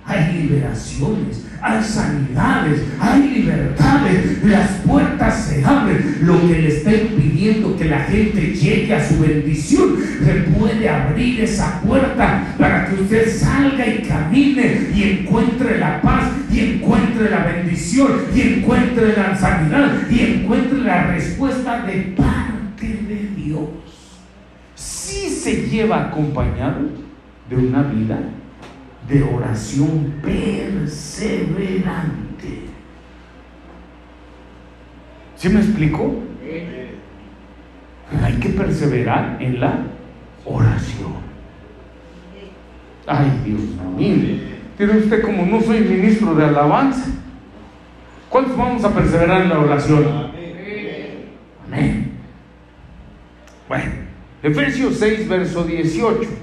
Hay 0.04 0.32
liberaciones, 0.32 1.46
hay 1.62 1.80
sanidades, 1.80 2.82
hay 2.98 3.28
libertades, 3.28 4.42
las 4.44 4.68
puertas 4.84 5.46
se 5.46 5.64
abren. 5.64 6.18
Lo 6.22 6.40
que 6.40 6.60
le 6.60 6.68
está 6.68 6.92
impidiendo 6.92 7.76
que 7.76 7.84
la 7.84 8.00
gente 8.00 8.52
llegue 8.52 8.92
a 8.92 9.08
su 9.08 9.20
bendición, 9.20 9.96
se 10.24 10.32
puede 10.50 10.88
abrir 10.88 11.40
esa 11.40 11.80
puerta 11.82 12.52
para 12.58 12.86
que 12.86 12.94
usted 12.96 13.32
salga 13.32 13.86
y 13.86 14.02
camine 14.02 14.88
y 14.92 15.02
encuentre 15.04 15.78
la 15.78 16.02
paz 16.02 16.32
y 16.50 16.58
encuentre 16.58 17.30
la 17.30 17.44
bendición 17.44 18.10
y 18.34 18.40
encuentre 18.40 19.16
la 19.16 19.36
sanidad 19.38 20.10
y 20.10 20.20
encuentre 20.20 20.78
la 20.80 21.12
respuesta 21.12 21.86
de 21.86 22.14
parte 22.16 22.86
de 22.86 23.30
Dios. 23.36 23.68
Si 24.74 25.28
se 25.28 25.68
lleva 25.68 26.08
acompañado 26.08 26.88
de 27.48 27.56
una 27.56 27.84
vida 27.84 28.18
de 29.12 29.22
oración 29.22 30.14
perseverante. 30.22 30.88
¿Sí 35.36 35.48
me 35.50 35.60
explico? 35.60 36.22
Hay 38.22 38.34
que 38.34 38.48
perseverar 38.50 39.36
en 39.40 39.60
la 39.60 39.80
oración. 40.46 41.12
Ay, 43.06 43.30
Dios 43.44 43.60
mío. 43.96 44.38
Tiene 44.78 44.98
usted 44.98 45.22
como 45.22 45.44
no 45.44 45.60
soy 45.60 45.80
ministro 45.80 46.34
de 46.34 46.44
alabanza. 46.46 47.10
¿Cuántos 48.30 48.56
vamos 48.56 48.82
a 48.84 48.94
perseverar 48.94 49.42
en 49.42 49.50
la 49.50 49.58
oración? 49.58 50.32
Amén. 51.66 52.12
Bueno, 53.68 53.92
Efesios 54.42 54.96
6, 54.98 55.28
verso 55.28 55.64
18 55.64 56.41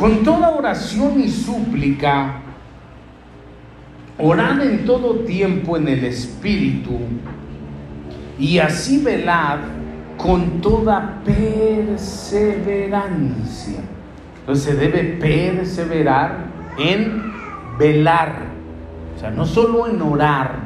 con 0.00 0.24
toda 0.24 0.48
oración 0.48 1.20
y 1.20 1.28
súplica, 1.28 2.40
orad 4.16 4.62
en 4.62 4.86
todo 4.86 5.26
tiempo 5.26 5.76
en 5.76 5.88
el 5.88 6.06
Espíritu, 6.06 6.98
y 8.38 8.56
así 8.56 9.02
velad 9.02 9.58
con 10.16 10.62
toda 10.62 11.20
perseverancia. 11.22 13.80
Entonces 14.38 14.64
se 14.64 14.74
debe 14.74 15.18
perseverar 15.20 16.46
en 16.78 17.34
velar, 17.78 18.36
o 19.14 19.18
sea, 19.20 19.30
no 19.30 19.44
solo 19.44 19.86
en 19.86 20.00
orar, 20.00 20.60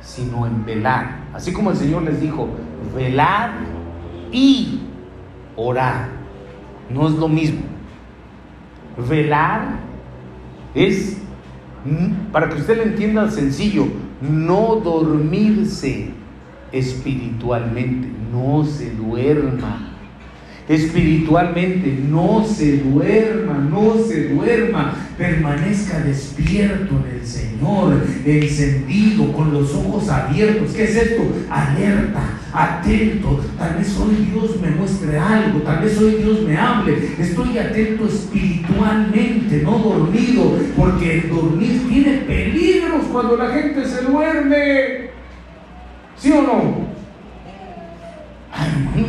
sino 0.00 0.44
en 0.44 0.64
velar. 0.64 1.18
Así 1.32 1.52
como 1.52 1.70
el 1.70 1.76
Señor 1.76 2.02
les 2.02 2.20
dijo, 2.20 2.48
velad 2.96 3.50
y 4.32 4.80
orar. 5.54 6.08
No 6.90 7.06
es 7.06 7.14
lo 7.14 7.28
mismo. 7.28 7.75
Velar 8.96 9.78
es, 10.74 11.18
para 12.32 12.48
que 12.48 12.56
usted 12.56 12.76
lo 12.76 12.82
entienda 12.84 13.30
sencillo, 13.30 13.86
no 14.20 14.76
dormirse 14.76 16.10
espiritualmente, 16.72 18.08
no 18.32 18.64
se 18.64 18.90
duerma. 18.92 19.85
Espiritualmente, 20.68 21.96
no 22.08 22.44
se 22.44 22.78
duerma, 22.78 23.54
no 23.70 23.98
se 24.04 24.30
duerma, 24.30 24.94
permanezca 25.16 26.00
despierto 26.00 27.04
en 27.04 27.20
el 27.20 27.24
Señor, 27.24 28.02
encendido, 28.24 29.32
con 29.32 29.52
los 29.52 29.72
ojos 29.74 30.08
abiertos. 30.08 30.72
¿Qué 30.72 30.82
es 30.82 30.96
esto? 30.96 31.22
Alerta, 31.48 32.40
atento. 32.52 33.44
Tal 33.56 33.76
vez 33.76 33.96
hoy 33.96 34.28
Dios 34.32 34.60
me 34.60 34.70
muestre 34.70 35.16
algo, 35.16 35.60
tal 35.60 35.84
vez 35.84 35.98
hoy 35.98 36.16
Dios 36.16 36.42
me 36.42 36.56
hable. 36.56 37.10
Estoy 37.16 37.58
atento 37.58 38.06
espiritualmente, 38.06 39.62
no 39.62 39.78
dormido, 39.78 40.58
porque 40.76 41.18
el 41.20 41.28
dormir 41.28 41.86
tiene 41.88 42.12
peligros 42.26 43.04
cuando 43.12 43.36
la 43.36 43.50
gente 43.50 43.84
se 43.86 44.02
duerme. 44.02 45.10
¿Sí 46.16 46.32
o 46.32 46.42
no? 46.42 46.85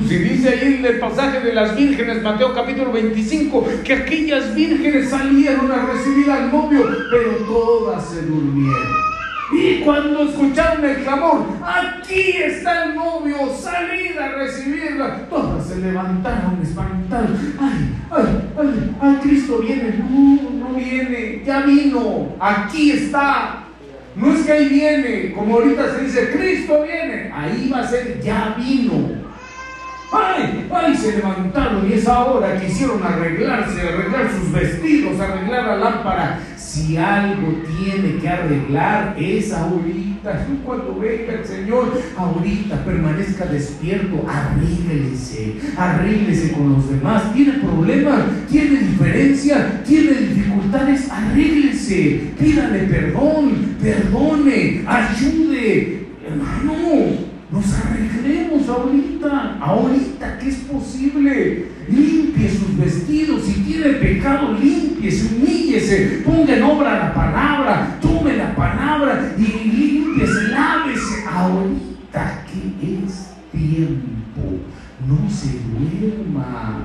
Si 0.08 0.16
dice 0.18 0.50
ahí 0.50 0.76
en 0.80 0.86
el 0.86 1.00
pasaje 1.00 1.40
de 1.42 1.54
las 1.54 1.76
vírgenes, 1.76 2.22
Mateo 2.24 2.54
capítulo 2.54 2.92
25, 2.92 3.68
que 3.84 3.94
aquellas 3.94 4.54
vírgenes 4.56 5.10
salieron 5.10 5.72
a 5.72 5.86
recibir 5.86 6.30
al 6.32 6.52
novio, 6.52 6.88
pero 7.12 7.32
todas 7.46 8.06
se 8.10 8.22
durmieron. 8.24 9.08
Y 9.52 9.80
cuando 9.80 10.24
escucharon 10.24 10.84
el 10.84 11.04
clamor, 11.04 11.46
aquí 11.64 12.32
está 12.32 12.86
el 12.86 12.96
novio, 12.96 13.38
salid 13.58 14.18
a 14.18 14.30
recibirla, 14.34 15.26
todas 15.30 15.68
se 15.68 15.78
levantaron 15.78 16.60
espantadas. 16.62 17.30
Ay, 17.60 17.96
ay, 18.12 18.26
ay, 18.60 18.96
ay, 19.00 19.20
Cristo 19.24 19.60
viene. 19.60 20.04
No, 20.10 20.50
no 20.52 20.76
viene, 20.76 21.44
ya 21.46 21.62
vino, 21.62 22.36
aquí 22.40 22.92
está. 22.92 23.64
No 24.18 24.34
es 24.34 24.46
que 24.46 24.52
ahí 24.52 24.68
viene, 24.68 25.32
como 25.32 25.56
ahorita 25.56 25.96
se 25.96 26.04
dice, 26.04 26.32
Cristo 26.32 26.84
viene, 26.84 27.32
ahí 27.34 27.70
va 27.72 27.80
a 27.80 27.88
ser, 27.88 28.20
ya 28.22 28.54
vino. 28.58 29.28
¡Ay! 30.12 30.68
¡Ay! 30.72 30.96
Se 30.96 31.18
levantaron 31.18 31.90
y 31.90 31.94
es 31.94 32.08
ahora 32.08 32.60
quisieron 32.60 33.04
arreglarse, 33.04 33.82
arreglar 33.82 34.30
sus 34.32 34.52
vestidos, 34.52 35.20
arreglar 35.20 35.66
la 35.66 35.76
lámpara. 35.78 36.40
Si 36.56 36.96
algo 36.96 37.62
tiene 37.80 38.18
que 38.18 38.30
arreglar 38.30 39.16
es 39.18 39.52
ahorita. 39.52 40.46
Cuando 40.66 41.00
venga 41.00 41.34
el 41.34 41.46
Señor, 41.46 42.02
ahorita 42.18 42.84
permanezca 42.84 43.46
despierto, 43.46 44.26
arréglese, 44.28 45.56
arréglese 45.78 46.52
con 46.52 46.74
los 46.74 46.90
demás. 46.90 47.34
¿Tiene 47.34 47.54
problemas? 47.54 48.24
¿Tiene 48.50 48.80
diferencia? 48.80 49.82
¿Tiene 49.86 50.12
dificultades? 50.12 51.10
Arréglese, 51.10 52.34
pídale 52.38 52.80
perdón, 52.80 53.78
perdone, 53.82 54.84
ayude. 54.86 56.08
Hermano, 56.28 57.27
nos 57.52 57.74
arreglemos 57.74 58.68
ahorita, 58.68 59.58
ahorita 59.62 60.38
que 60.38 60.50
es 60.50 60.56
posible. 60.58 61.66
Limpie 61.88 62.50
sus 62.50 62.78
vestidos, 62.78 63.46
si 63.46 63.62
tiene 63.62 63.94
pecado, 63.94 64.58
limpiese, 64.60 65.36
humíllese, 65.36 66.24
ponga 66.26 66.58
en 66.58 66.64
obra 66.64 66.98
la 66.98 67.14
palabra, 67.14 67.98
tome 68.02 68.36
la 68.36 68.54
palabra 68.54 69.34
y 69.38 69.42
limpiese, 69.42 70.50
lávese 70.50 71.24
ahorita 71.26 72.46
que 72.46 73.06
es 73.06 73.30
tiempo. 73.52 74.60
No 75.08 75.30
se 75.30 75.60
duerma 75.72 76.80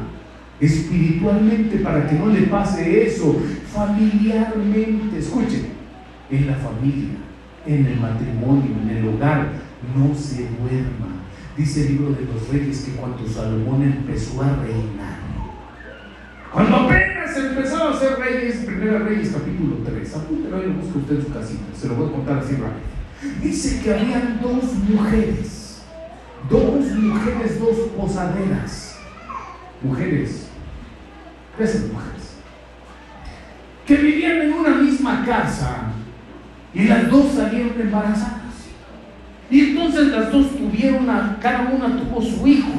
espiritualmente 0.60 1.78
para 1.78 2.08
que 2.08 2.14
no 2.14 2.28
le 2.28 2.42
pase 2.42 3.08
eso, 3.08 3.42
familiarmente, 3.72 5.18
escuche, 5.18 5.64
en 6.30 6.46
la 6.46 6.54
familia, 6.54 7.16
en 7.66 7.86
el 7.86 7.98
matrimonio, 7.98 8.70
en 8.84 8.96
el 8.96 9.08
hogar 9.08 9.71
no 9.94 10.14
se 10.14 10.48
duerma. 10.48 11.22
Dice 11.56 11.82
el 11.82 11.88
libro 11.88 12.12
de 12.12 12.24
los 12.24 12.48
reyes 12.48 12.82
que 12.82 12.92
cuando 12.92 13.28
Salomón 13.28 13.82
empezó 13.82 14.42
a 14.42 14.56
reinar, 14.56 15.18
cuando 16.52 16.76
apenas 16.76 17.36
empezó 17.36 17.88
a 17.88 17.98
ser 17.98 18.18
reyes, 18.18 18.64
Primera 18.64 18.98
Reyes 18.98 19.30
capítulo 19.32 19.76
3, 19.84 20.16
apúntelo 20.16 20.62
y 20.62 20.66
lo 20.66 20.74
busca 20.74 20.98
usted 20.98 21.16
en 21.16 21.24
su 21.24 21.32
casita, 21.32 21.64
se 21.74 21.88
lo 21.88 21.94
voy 21.94 22.08
a 22.08 22.12
contar 22.12 22.38
así 22.38 22.52
rápido. 22.52 23.40
Dice 23.42 23.80
que 23.82 23.94
habían 23.94 24.40
dos 24.42 24.74
mujeres, 24.88 25.82
dos 26.50 26.90
mujeres, 26.96 27.60
dos 27.60 27.76
posaderas, 27.96 28.98
mujeres, 29.82 30.48
tres 31.56 31.86
mujeres, 31.92 32.34
que 33.86 33.96
vivían 33.96 34.42
en 34.42 34.52
una 34.52 34.76
misma 34.76 35.24
casa 35.24 35.92
y 36.74 36.84
las 36.84 37.10
dos 37.10 37.32
salieron 37.32 37.80
embarazadas. 37.80 38.41
Y 39.52 39.60
entonces 39.60 40.08
las 40.08 40.32
dos 40.32 40.56
tuvieron, 40.56 41.10
a, 41.10 41.36
cada 41.38 41.68
una 41.68 41.94
tuvo 41.98 42.22
su 42.22 42.46
hijo, 42.46 42.70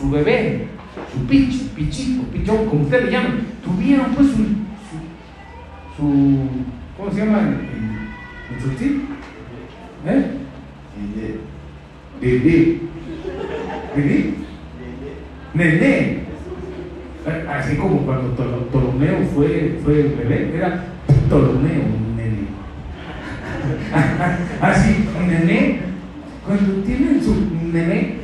su, 0.00 0.10
bebé, 0.10 0.66
su 1.12 1.26
picho, 1.26 1.64
pichito, 1.76 2.22
pichón, 2.32 2.64
como 2.70 2.84
usted 2.84 3.04
le 3.04 3.10
llama. 3.10 3.34
Tuvieron 3.62 4.06
pues 4.14 4.28
su, 4.28 4.36
su, 5.94 6.48
¿cómo 6.96 7.12
se 7.12 7.18
llama? 7.18 7.40
¿En 7.40 7.58
¿Eh? 10.06 10.24
Bebé. 12.18 12.78
Bebé. 13.94 14.34
Nené. 15.52 16.22
Así 17.46 17.76
como 17.76 18.06
cuando 18.06 18.34
Ptolomeo 18.70 19.18
fue, 19.34 19.78
fue 19.84 20.02
bebé, 20.04 20.56
era 20.56 20.82
Ptolomeo, 21.26 21.82
nené. 22.16 22.48
Así, 24.62 25.08
nené 25.28 25.91
cuando 26.46 26.74
tienen 26.84 27.22
su 27.22 27.34
nené, 27.72 28.16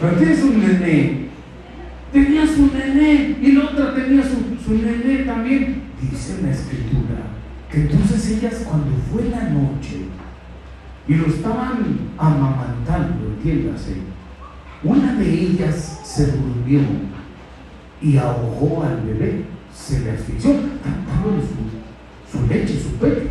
cuando 0.00 0.18
tienes 0.18 0.42
un 0.42 0.60
nené, 0.60 1.26
tenía 2.12 2.46
su 2.46 2.66
nené 2.72 3.36
y 3.40 3.52
la 3.52 3.64
otra 3.64 3.94
tenía 3.94 4.22
su, 4.22 4.56
su 4.64 4.74
nené 4.74 5.24
también. 5.24 5.86
Dice 6.00 6.42
la 6.42 6.50
escritura 6.50 7.36
que 7.70 7.82
entonces 7.82 8.30
ellas 8.30 8.64
cuando 8.68 8.90
fue 9.10 9.24
la 9.30 9.48
noche 9.48 10.02
y 11.08 11.14
lo 11.14 11.26
estaban 11.26 11.78
amamantando, 12.18 13.28
entiéndase, 13.36 13.96
una 14.84 15.14
de 15.14 15.32
ellas 15.32 16.00
se 16.04 16.32
durmió 16.32 16.80
y 18.02 18.16
ahogó 18.16 18.82
al 18.82 19.00
bebé. 19.02 19.44
Se 19.74 20.00
le 20.00 20.12
asfixió, 20.12 20.52
su, 20.52 22.38
su 22.38 22.46
leche, 22.46 22.80
su 22.80 22.90
pecho. 22.92 23.28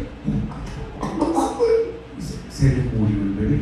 Se, 2.55 2.69
le 2.69 2.83
murió 2.83 3.21
el 3.21 3.33
bebé. 3.33 3.59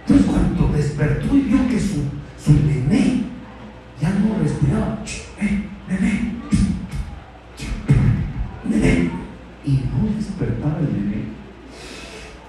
Entonces 0.00 0.26
cuando 0.26 0.68
despertó 0.76 1.36
y 1.36 1.40
vio 1.42 1.68
que 1.68 1.78
su, 1.78 2.02
su 2.36 2.52
nené 2.66 3.22
ya 4.00 4.10
no 4.10 4.42
respiraba, 4.42 4.98
eh, 5.40 5.68
nené, 5.88 6.32
nené, 8.64 9.10
y 9.64 9.70
no 9.70 10.16
despertaba 10.16 10.80
el 10.80 10.92
nené. 10.92 11.22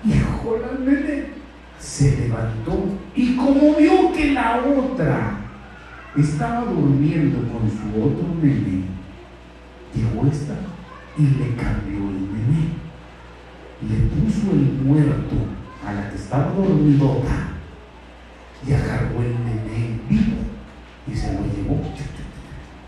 Hijo, 0.05 0.57
la 0.57 0.80
nené 0.84 1.26
se 1.78 2.17
levantó 2.17 2.97
y 3.15 3.36
como 3.36 3.76
vio 3.76 4.11
que 4.11 4.34
la 4.34 4.59
otra 4.59 5.38
estaba 6.17 6.65
durmiendo 6.65 7.38
con 7.51 7.69
su 7.69 8.03
otro 8.03 8.36
nené, 8.41 8.86
llegó 9.93 10.26
esta 10.32 10.55
y 11.15 11.21
le 11.21 11.55
cambió 11.55 12.09
el 12.09 12.34
nené. 12.34 12.84
Le 13.88 13.97
el 14.52 14.74
muerto 14.84 15.36
a 15.86 15.94
la 15.94 16.10
que 16.10 16.16
estaba 16.16 16.54
dormidota 16.54 17.54
y 18.66 18.74
agarró 18.74 19.22
el 19.22 19.34
nené 19.44 20.00
vivo 20.10 20.38
y 21.08 21.16
se 21.16 21.34
lo 21.34 21.41
llevó. 21.41 21.82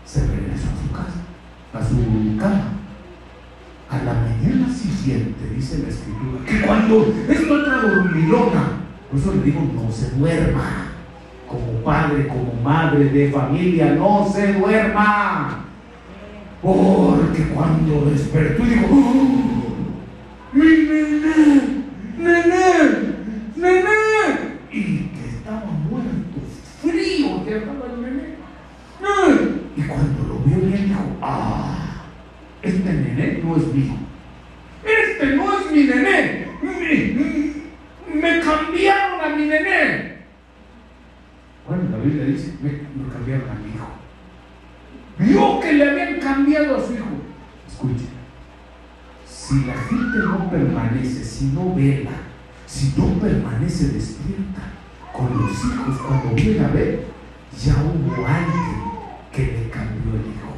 Se 0.04 0.26
regresó 0.26 0.68
a 0.68 0.82
su 0.82 0.92
casa, 0.92 1.20
a 1.74 1.84
su 1.84 2.36
cama. 2.38 2.72
A 3.88 3.98
la 3.98 4.14
mañana 4.14 4.72
siguiente, 4.72 5.48
dice 5.54 5.78
la 5.78 5.88
escritura, 5.88 6.44
que 6.44 6.66
cuando 6.66 7.14
es 7.28 7.50
otra 7.50 7.82
dormilona, 7.82 8.62
por 9.10 9.20
eso 9.20 9.34
le 9.34 9.42
digo, 9.42 9.60
no 9.74 9.92
se 9.92 10.10
duerma. 10.16 10.88
Como 11.46 11.84
padre, 11.84 12.26
como 12.26 12.60
madre 12.64 13.04
de 13.04 13.30
familia, 13.30 13.94
no 13.94 14.28
se 14.32 14.54
duerma. 14.54 15.64
Porque 16.60 17.44
cuando 17.54 18.10
despertó 18.10 18.64
y 18.64 18.70
dijo, 18.70 18.86
¡Oh, 18.90 19.45
mi 20.56 20.64
nené, 20.64 21.84
nené, 22.16 22.66
nené, 23.56 23.98
y 24.72 24.82
que 25.08 25.28
estaba 25.28 25.70
muerto, 25.90 26.40
frío, 26.82 27.44
que 27.44 27.56
estaba 27.58 27.86
el 27.92 28.00
nené. 28.00 28.36
Y 29.76 29.82
cuando 29.82 30.22
lo 30.28 30.38
vio 30.40 30.66
bien 30.66 30.88
dijo, 30.88 31.16
ah, 31.20 32.06
este 32.62 32.90
nené 32.90 33.40
no 33.44 33.56
es 33.56 33.66
mío. 33.74 33.96
Este 34.82 35.36
no 35.36 35.58
es 35.58 35.70
mi 35.70 35.84
nené. 35.84 36.46
Me, 36.62 38.18
me 38.18 38.40
cambiaron 38.40 39.20
a 39.20 39.36
mi 39.36 39.44
nené. 39.46 40.16
Bueno, 41.68 41.82
la 41.90 41.98
Biblia 41.98 42.24
dice, 42.24 42.54
me, 42.62 42.70
me 42.70 43.12
cambiaron 43.12 43.50
a 43.50 43.54
mi 43.54 43.74
hijo. 43.74 43.88
Vio 45.18 45.60
que 45.60 45.72
le 45.74 45.90
habían 45.90 46.20
cambiado 46.20 46.76
a 46.76 46.80
su 46.80 46.94
hijo. 46.94 47.05
Si 49.48 49.64
la 49.64 49.74
gente 49.74 50.18
no 50.24 50.50
permanece, 50.50 51.24
si 51.24 51.44
no 51.54 51.72
vela, 51.72 52.10
si 52.66 52.92
no 52.96 53.06
permanece 53.20 53.90
despierta 53.90 54.72
con 55.12 55.28
los 55.38 55.52
hijos, 55.52 56.00
cuando 56.04 56.34
viene 56.34 56.64
a 56.64 56.68
ver, 56.68 57.04
ya 57.56 57.74
hubo 57.74 58.26
alguien 58.26 58.82
que 59.32 59.42
le 59.42 59.70
cambió 59.70 60.14
el 60.14 60.32
hijo. 60.32 60.50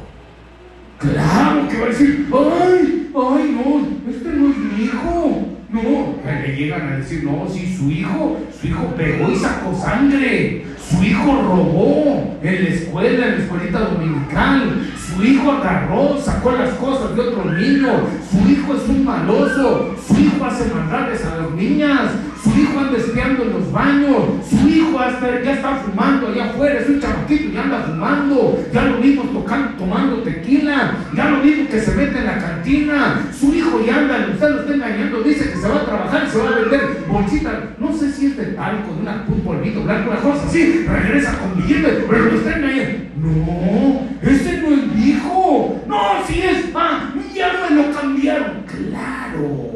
Claro 0.97 1.67
que 1.67 1.79
va 1.79 1.85
a 1.85 1.89
decir, 1.89 2.27
ay, 2.33 3.11
ay, 3.15 3.61
no, 3.63 4.11
este 4.11 4.29
no 4.31 4.49
es 4.49 4.57
mi 4.57 4.83
hijo. 4.85 5.45
No, 5.71 6.15
le 6.25 6.55
llegan 6.55 6.87
a 6.87 6.97
decir, 6.97 7.23
no, 7.25 7.47
si 7.47 7.71
su 7.77 7.91
hijo, 7.91 8.39
su 8.59 8.67
hijo 8.69 8.95
pegó 8.97 9.29
y 9.31 9.35
sacó 9.35 9.79
sangre. 9.79 10.65
Su 10.79 11.03
hijo 11.03 11.43
robó 11.43 12.39
en 12.41 12.63
la 12.63 12.69
escuela, 12.69 13.27
en 13.27 13.31
la 13.33 13.43
escuelita 13.43 13.79
dominical. 13.81 14.81
Su 15.19 15.25
hijo 15.25 15.51
agarró, 15.51 16.17
sacó 16.17 16.51
las 16.51 16.75
cosas 16.75 17.13
de 17.13 17.21
otro 17.21 17.51
niño. 17.51 17.89
Su 18.31 18.49
hijo 18.49 18.73
es 18.73 18.87
un 18.87 19.03
maloso. 19.03 19.93
Su 20.07 20.17
hijo 20.17 20.45
hace 20.45 20.73
maldades 20.73 21.25
a 21.25 21.35
las 21.39 21.51
niñas. 21.51 22.11
Su 22.43 22.49
hijo 22.57 22.79
anda 22.79 22.97
espiando 22.97 23.43
en 23.43 23.53
los 23.53 23.71
baños. 23.71 24.23
Su 24.49 24.67
hijo 24.67 24.99
hasta 24.99 25.41
ya 25.43 25.53
está 25.53 25.75
fumando 25.75 26.27
allá 26.27 26.45
afuera. 26.45 26.79
Es 26.79 26.89
un 26.89 27.01
chamaquito 27.01 27.53
y 27.53 27.57
anda 27.57 27.83
fumando. 27.83 28.63
Ya 28.73 28.83
lo 28.85 28.97
vimos 28.97 29.33
tocando, 29.33 29.77
tomando 29.77 30.23
tequila. 30.23 30.93
Ya 31.15 31.29
lo 31.29 31.41
vimos 31.41 31.69
que 31.69 31.79
se 31.79 31.95
mete 31.95 32.19
en 32.19 32.25
la 32.25 32.37
cantina. 32.37 33.29
Su 33.37 33.53
hijo 33.53 33.81
ya 33.85 33.97
anda, 33.97 34.27
usted 34.31 34.49
lo 34.49 34.61
está 34.61 34.73
engañando. 34.73 35.21
Dice 35.21 35.51
que 35.51 35.57
se 35.57 35.67
va 35.67 35.75
a 35.75 35.85
trabajar 35.85 36.23
y 36.27 36.31
se 36.31 36.37
va 36.37 36.49
a 36.49 36.59
vender 36.59 37.05
bolsitas. 37.07 37.53
No 37.77 37.93
sé 37.93 38.11
si 38.11 38.27
es 38.27 38.37
de 38.37 38.45
talco, 38.53 38.93
de 38.93 39.01
una, 39.01 39.25
un 39.27 39.41
polvito 39.41 39.83
blanco, 39.83 40.11
una 40.11 40.19
cosa 40.21 40.45
así. 40.47 40.85
Regresa 40.87 41.39
con 41.39 41.55
billetes, 41.55 42.05
pero 42.09 42.25
lo 42.25 42.37
está 42.37 42.57
engañando. 42.57 43.09
No, 43.19 44.07
ese 44.21 44.61
no 44.61 44.67
es 44.69 45.07
hijo. 45.07 45.81
No, 45.87 46.25
si 46.25 46.41
es. 46.41 46.65
Ah, 46.73 47.13
ya 47.33 47.67
me 47.69 47.75
lo 47.75 47.91
cambiaron. 47.91 48.63
Claro. 48.65 49.71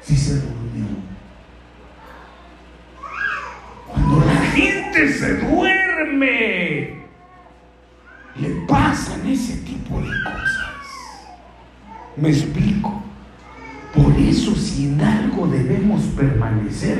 Si 0.00 0.16
se 0.16 0.34
durmió. 0.34 0.86
Cuando 3.88 4.24
la 4.24 4.34
se 4.94 5.34
duerme, 5.38 6.94
le 8.36 8.48
pasan 8.68 9.26
ese 9.26 9.56
tipo 9.58 10.00
de 10.00 10.08
cosas. 10.22 10.70
Me 12.16 12.28
explico. 12.28 13.02
Por 13.94 14.12
eso 14.18 14.54
si 14.56 14.86
en 14.86 15.00
algo 15.00 15.46
debemos 15.46 16.02
permanecer 16.16 16.98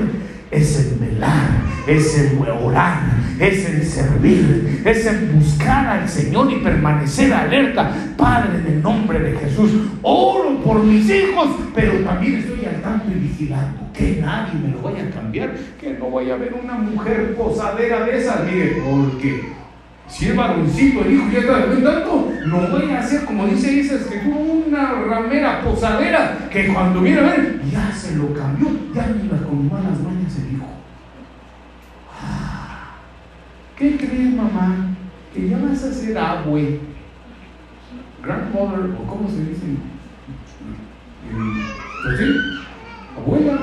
es 0.50 0.78
en 0.78 1.00
velar, 1.00 1.62
es 1.88 2.16
en 2.16 2.38
orar, 2.40 3.00
es 3.40 3.68
en 3.68 3.84
servir, 3.84 4.82
es 4.84 5.04
en 5.04 5.38
buscar 5.38 5.86
al 5.86 6.08
Señor 6.08 6.52
y 6.52 6.56
permanecer 6.56 7.32
alerta. 7.32 7.92
Padre, 8.16 8.60
en 8.60 8.74
el 8.74 8.82
nombre 8.82 9.18
de 9.18 9.36
Jesús, 9.36 9.70
oro 10.02 10.62
por 10.62 10.84
mis 10.84 11.10
hijos, 11.10 11.48
pero 11.74 11.94
también 12.04 12.36
estoy 12.36 12.64
al 12.66 12.80
tanto 12.80 13.10
y 13.10 13.20
vigilando 13.20 13.88
que 13.92 14.18
nadie 14.20 14.60
me 14.60 14.68
lo 14.68 14.80
vaya 14.80 15.04
a 15.04 15.10
cambiar, 15.10 15.54
que 15.80 15.94
no 15.94 16.10
vaya 16.10 16.34
a 16.34 16.36
haber 16.36 16.54
una 16.54 16.74
mujer 16.74 17.34
posadera 17.34 18.04
de 18.04 18.18
esas, 18.18 18.44
mire, 18.44 18.82
porque 18.88 19.42
si 20.08 20.26
el 20.26 20.36
varoncito, 20.36 21.04
el 21.04 21.12
hijo 21.12 21.30
ya 21.30 21.38
está 21.38 21.64
tanto, 21.82 22.32
no 22.46 22.68
vaya 22.70 23.00
a 23.00 23.02
ser 23.02 23.24
como 23.24 23.46
dice 23.46 23.80
esa 23.80 23.96
escritura, 23.96 24.36
una 24.36 24.92
ramera 24.92 25.62
posadera 25.62 26.48
que 26.50 26.72
cuando 26.72 27.00
viene 27.00 27.20
a 27.20 27.22
ver, 27.22 27.62
ya 27.70 27.90
se 27.92 28.16
lo 28.16 28.32
cambió, 28.34 28.68
ya 28.94 29.08
iba 29.22 29.38
con 29.38 29.68
malas 29.68 30.00
mañas 30.00 30.36
el 30.38 30.56
hijo. 30.56 30.66
Ah, 32.22 32.96
¿Qué 33.76 33.96
crees, 33.96 34.34
mamá? 34.34 34.90
Que 35.32 35.48
ya 35.48 35.58
vas 35.58 35.82
a 35.82 35.92
ser 35.92 36.16
abue, 36.16 36.80
grandmother, 38.22 38.90
o 38.98 39.06
cómo 39.06 39.28
se 39.28 39.44
dice, 39.46 39.66
pues 42.04 42.18
sí, 42.18 42.36
abuela, 43.16 43.58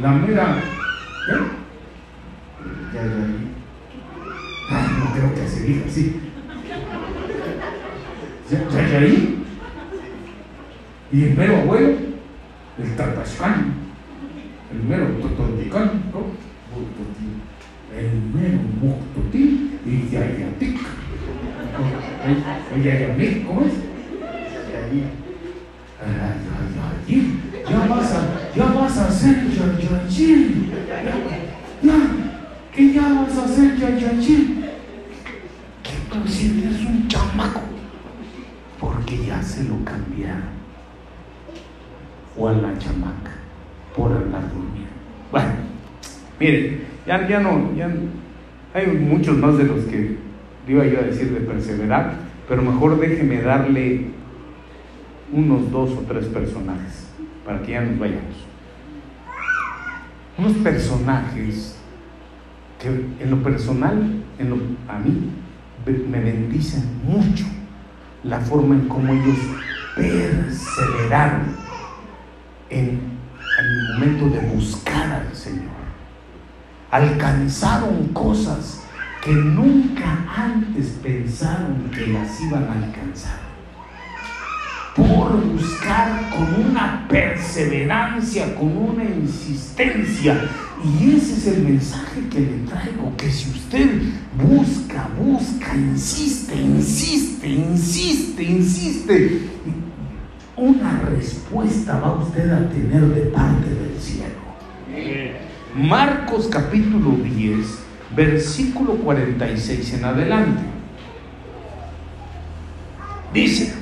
la 0.00 0.10
mera, 0.12 0.56
¿eh? 1.28 1.60
Ya, 2.92 3.02
ya, 3.02 3.59
No 4.70 5.12
creo 5.12 5.34
que 5.34 5.48
se 5.48 5.62
diga 5.64 5.86
así. 5.86 6.20
¿Ya, 8.50 8.68
ya, 8.68 8.88
ya 8.88 8.98
ahí? 8.98 9.44
Y 11.12 11.24
el 11.24 11.36
mero 11.36 11.56
abuelo, 11.56 11.96
el 12.78 12.96
tatashkan, 12.96 13.74
el 14.72 14.82
mero 14.84 15.06
totondican, 15.20 16.04
¿no? 16.12 16.50
el 17.96 18.22
mero 18.32 18.58
muktotín 18.80 19.78
y 19.84 20.08
yayatik. 20.08 20.78
El 22.74 22.82
yayamik, 22.82 23.46
¿cómo 23.46 23.62
es? 23.62 23.72
Ya 27.68 27.86
vas 27.86 28.12
a, 28.12 28.50
ya 28.54 28.64
vas 28.66 28.98
a 28.98 29.10
ser 29.10 29.36
yayayim. 29.48 30.70
Ya, 31.82 32.19
que 32.80 32.94
ya 32.94 33.12
vas 33.12 33.36
a 33.36 33.46
ser 33.46 33.76
yayayim 33.76 34.62
tú 36.10 36.26
si 36.26 36.62
eres 36.62 36.80
un 36.86 37.06
chamaco, 37.08 37.60
porque 38.80 39.26
ya 39.26 39.42
se 39.42 39.64
lo 39.64 39.84
cambiaron. 39.84 40.58
O 42.36 42.48
a 42.48 42.52
la 42.52 42.76
chamaca, 42.78 43.32
por 43.94 44.10
andar 44.12 44.42
durmiendo. 44.50 44.90
Bueno, 45.30 45.52
miren, 46.40 46.80
ya, 47.06 47.28
ya 47.28 47.40
no, 47.40 47.70
ya 47.76 47.90
hay 48.72 48.86
muchos 48.86 49.36
más 49.36 49.58
de 49.58 49.64
los 49.64 49.84
que 49.84 50.16
iba 50.66 50.86
yo 50.86 51.00
a 51.00 51.02
decir 51.02 51.32
de 51.34 51.40
perseverar, 51.40 52.14
pero 52.48 52.62
mejor 52.62 52.98
déjeme 52.98 53.42
darle 53.42 54.06
unos 55.32 55.70
dos 55.70 55.90
o 55.90 56.04
tres 56.08 56.24
personajes 56.26 57.08
para 57.44 57.60
que 57.62 57.72
ya 57.72 57.82
nos 57.82 57.98
vayamos. 57.98 58.46
Unos 60.38 60.54
personajes 60.54 61.79
que 62.80 62.88
en 62.88 63.30
lo 63.30 63.42
personal, 63.42 64.22
en 64.38 64.50
lo, 64.50 64.56
a 64.88 64.98
mí, 64.98 65.30
me 65.86 66.20
bendicen 66.20 67.00
mucho 67.04 67.44
la 68.24 68.40
forma 68.40 68.74
en 68.74 68.88
cómo 68.88 69.12
ellos 69.12 69.36
perseveraron 69.94 71.56
en, 72.70 73.20
el 73.58 73.92
momento 73.92 74.28
de 74.30 74.40
buscar 74.54 75.10
al 75.10 75.34
Señor. 75.34 75.68
Alcanzaron 76.90 78.08
cosas 78.08 78.84
que 79.22 79.32
nunca 79.32 80.24
antes 80.34 80.98
pensaron 81.02 81.90
que 81.94 82.06
las 82.06 82.40
iban 82.40 82.64
a 82.64 82.72
alcanzar. 82.72 83.38
Por 84.96 85.44
buscar 85.44 86.30
con 86.30 86.70
una 86.70 87.06
perseverancia, 87.08 88.54
con 88.54 88.76
una 88.76 89.04
insistencia. 89.04 90.40
Y 90.82 91.12
ese 91.14 91.34
es 91.34 91.46
el 91.46 91.64
mensaje 91.64 92.28
que 92.30 92.40
le 92.40 92.58
traigo, 92.66 93.14
que 93.16 93.30
si 93.30 93.50
usted 93.50 94.02
busca, 94.36 95.08
busca, 95.18 95.76
insiste, 95.76 96.54
insiste, 96.54 97.48
insiste, 97.48 98.42
insiste, 98.42 99.40
una 100.56 101.00
respuesta 101.00 102.00
va 102.00 102.22
usted 102.22 102.50
a 102.50 102.68
tener 102.70 103.02
de 103.14 103.20
parte 103.26 103.68
del 103.68 104.00
cielo. 104.00 104.40
Marcos 105.74 106.48
capítulo 106.50 107.16
10 107.22 107.90
versículo 108.14 108.94
46 108.96 109.94
en 109.94 110.04
adelante. 110.04 110.62
Dice, 113.32 113.72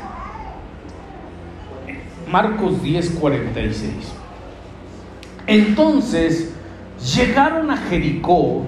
Marcos 2.31 2.83
10, 2.83 3.11
46. 3.11 3.93
Entonces 5.47 6.53
llegaron 6.99 7.71
a 7.71 7.77
Jericó 7.77 8.67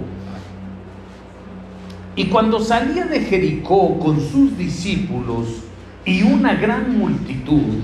y 2.16 2.26
cuando 2.26 2.60
salía 2.60 3.06
de 3.06 3.20
Jericó 3.20 3.98
con 3.98 4.20
sus 4.20 4.56
discípulos 4.58 5.62
y 6.04 6.22
una 6.22 6.54
gran 6.54 6.98
multitud, 6.98 7.78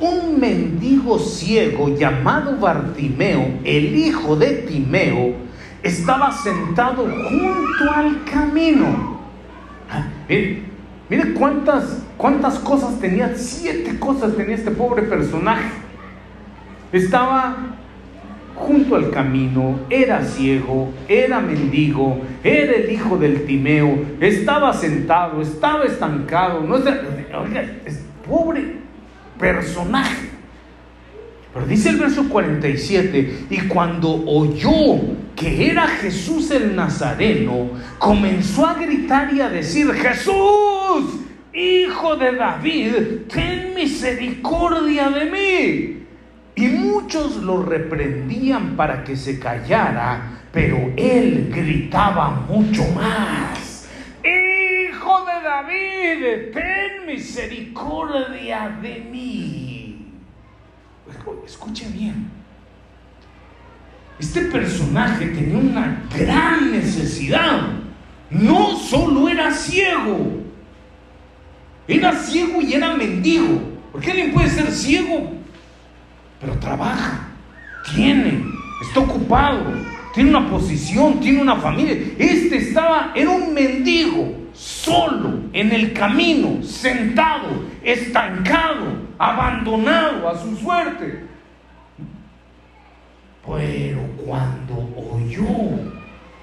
un 0.00 0.40
mendigo 0.40 1.18
ciego 1.18 1.96
llamado 1.96 2.56
Bartimeo, 2.56 3.60
el 3.64 3.96
hijo 3.96 4.34
de 4.36 4.54
Timeo, 4.54 5.34
estaba 5.82 6.32
sentado 6.32 7.04
junto 7.04 7.92
al 7.94 8.24
camino. 8.24 9.20
Ah, 9.90 10.06
mire, 10.28 11.34
cuántas, 11.34 12.02
cuántas 12.16 12.58
cosas 12.58 12.98
tenía, 12.98 13.34
siete 13.36 13.98
cosas 13.98 14.34
tenía 14.34 14.56
este 14.56 14.70
pobre 14.70 15.02
personaje. 15.02 15.70
Estaba 16.90 17.76
junto 18.54 18.96
al 18.96 19.10
camino, 19.10 19.80
era 19.90 20.24
ciego, 20.24 20.92
era 21.08 21.40
mendigo, 21.40 22.20
era 22.42 22.72
el 22.72 22.90
hijo 22.90 23.16
del 23.16 23.44
Timeo, 23.46 24.04
estaba 24.20 24.72
sentado, 24.72 25.42
estaba 25.42 25.84
estancado, 25.84 26.60
no 26.60 26.76
es 26.76 26.84
pobre 28.26 28.76
personaje. 29.38 30.30
Pero 31.52 31.66
dice 31.66 31.90
el 31.90 31.96
verso 31.98 32.28
47, 32.28 33.46
y 33.50 33.58
cuando 33.68 34.24
oyó 34.26 35.00
que 35.36 35.70
era 35.70 35.86
Jesús 35.86 36.50
el 36.50 36.74
Nazareno, 36.74 37.70
comenzó 37.98 38.66
a 38.66 38.74
gritar 38.74 39.32
y 39.32 39.40
a 39.40 39.48
decir, 39.48 39.92
Jesús, 39.92 41.20
hijo 41.52 42.16
de 42.16 42.32
David, 42.32 42.92
ten 43.32 43.72
misericordia 43.74 45.10
de 45.10 45.24
mí. 45.30 46.03
Y 46.56 46.68
muchos 46.68 47.36
lo 47.36 47.62
reprendían 47.62 48.76
para 48.76 49.02
que 49.02 49.16
se 49.16 49.40
callara, 49.40 50.40
pero 50.52 50.92
él 50.96 51.50
gritaba 51.52 52.30
mucho 52.48 52.84
más. 52.94 53.88
Hijo 54.22 55.24
de 55.24 55.42
David, 55.42 56.52
ten 56.52 57.06
misericordia 57.06 58.78
de 58.80 59.00
mí. 59.10 60.12
Escuche 61.44 61.88
bien. 61.88 62.30
Este 64.18 64.42
personaje 64.42 65.26
tenía 65.26 65.58
una 65.58 66.04
gran 66.16 66.70
necesidad. 66.70 67.62
No 68.30 68.76
solo 68.76 69.28
era 69.28 69.50
ciego, 69.50 70.40
era 71.86 72.12
ciego 72.12 72.60
y 72.60 72.74
era 72.74 72.94
mendigo. 72.94 73.60
Porque 73.92 74.10
alguien 74.10 74.32
puede 74.32 74.48
ser 74.48 74.70
ciego, 74.70 75.32
pero 76.44 76.58
trabaja, 76.58 77.28
tiene, 77.94 78.44
está 78.82 79.00
ocupado, 79.00 79.62
tiene 80.12 80.30
una 80.30 80.48
posición, 80.48 81.18
tiene 81.18 81.40
una 81.40 81.56
familia. 81.56 81.96
Este 82.18 82.58
estaba, 82.58 83.12
era 83.14 83.30
un 83.30 83.54
mendigo, 83.54 84.48
solo, 84.52 85.40
en 85.52 85.72
el 85.72 85.94
camino, 85.94 86.62
sentado, 86.62 87.64
estancado, 87.82 89.06
abandonado 89.18 90.28
a 90.28 90.38
su 90.38 90.54
suerte. 90.56 91.24
Pero 93.46 94.00
cuando 94.24 94.88
oyó 95.12 95.92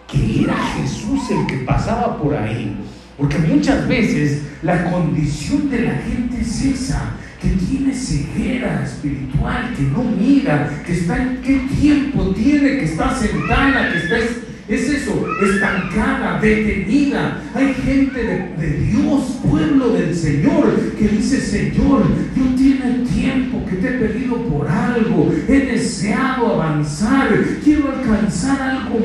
que 0.08 0.43
era 0.43 0.56
Jesús 0.56 1.30
el 1.30 1.45
que 1.45 1.58
pasaba 1.58 2.18
por 2.18 2.36
ahí, 2.36 2.76
porque 3.18 3.38
muchas 3.38 3.88
veces 3.88 4.47
la 4.64 4.89
condición 4.91 5.70
de 5.70 5.82
la 5.82 5.93
gente 5.93 6.41
es 6.41 6.66
esa, 6.66 7.16
que 7.42 7.50
tiene 7.50 7.94
ceguera 7.94 8.84
espiritual, 8.86 9.74
que 9.76 9.84
no 9.84 10.04
mira, 10.04 10.84
que 10.86 10.94
está 10.94 11.22
en 11.22 11.42
qué 11.42 11.68
tiempo 11.80 12.30
tiene, 12.36 12.78
que 12.78 12.86
está 12.86 13.16
sentada, 13.16 13.92
que 13.92 13.98
está 13.98 14.18
es 14.72 14.89
eso, 14.89 15.26
estancada, 15.44 16.39
detenida. 16.39 17.42
Hay 17.54 17.74
gente 17.74 18.54
de, 18.58 18.78
Dios, 18.86 19.39
pueblo 19.46 19.94
del 19.94 20.16
Señor, 20.16 20.94
que 20.98 21.10
dice, 21.10 21.42
Señor, 21.42 22.06
yo 22.36 22.56
tiene 22.56 23.06
tiempo 23.14 23.66
que 23.66 23.76
te 23.78 23.88
he 23.89 23.92
pedido 24.00 24.38
por 24.48 24.68
algo, 24.70 25.34
he 25.48 25.60
deseado 25.60 26.54
avanzar, 26.54 27.30
quiero 27.64 27.92
alcanzar 27.92 28.62
algo 28.62 29.00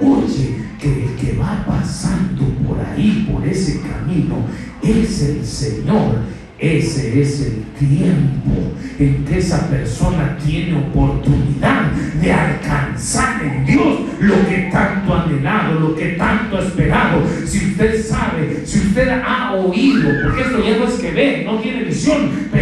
oye 0.00 0.56
que 0.80 1.04
el 1.04 1.16
que 1.16 1.38
va 1.38 1.64
pasando 1.66 2.44
por 2.66 2.78
ahí, 2.80 3.28
por 3.30 3.46
ese 3.46 3.80
camino, 3.80 4.46
es 4.82 5.22
el 5.22 5.44
Señor, 5.44 6.16
ese 6.58 7.20
es 7.20 7.40
el 7.40 7.64
tiempo 7.78 8.72
en 8.98 9.24
que 9.24 9.38
esa 9.38 9.68
persona 9.68 10.38
tiene 10.44 10.78
oportunidad 10.78 11.90
de 12.20 12.32
alcanzar 12.32 13.42
en 13.42 13.66
Dios 13.66 14.00
lo 14.20 14.34
que 14.48 14.68
tanto 14.70 15.12
ha 15.12 15.24
anhelado, 15.24 15.80
lo 15.80 15.96
que 15.96 16.10
tanto 16.10 16.56
ha 16.56 16.60
esperado. 16.60 17.22
Si 17.44 17.70
usted 17.70 18.04
sabe, 18.04 18.62
si 18.64 18.78
usted 18.78 19.08
ha 19.08 19.54
oído, 19.54 20.08
porque 20.22 20.42
esto 20.42 20.64
ya 20.64 20.76
no 20.78 20.84
es 20.84 20.94
que 20.94 21.10
ve, 21.10 21.42
no 21.44 21.58
tiene 21.58 21.82
visión, 21.82 22.30
pero 22.52 22.61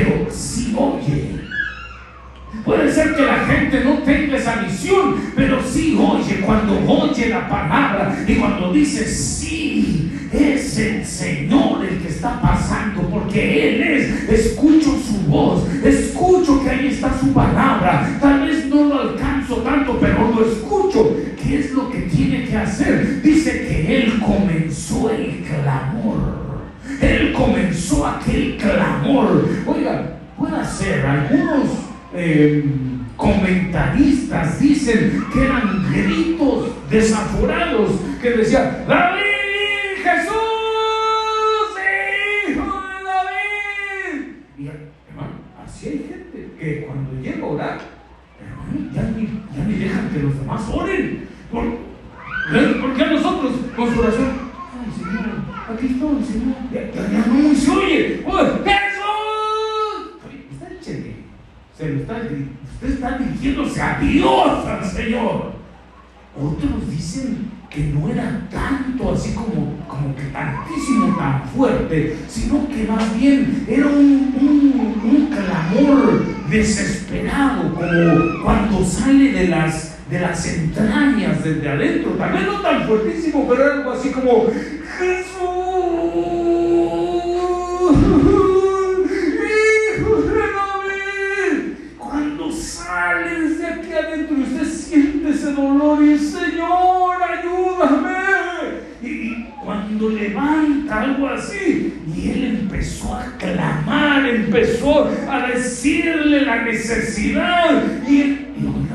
necesidad. 106.97 107.83
Y, 108.09 108.15
y 108.15 108.87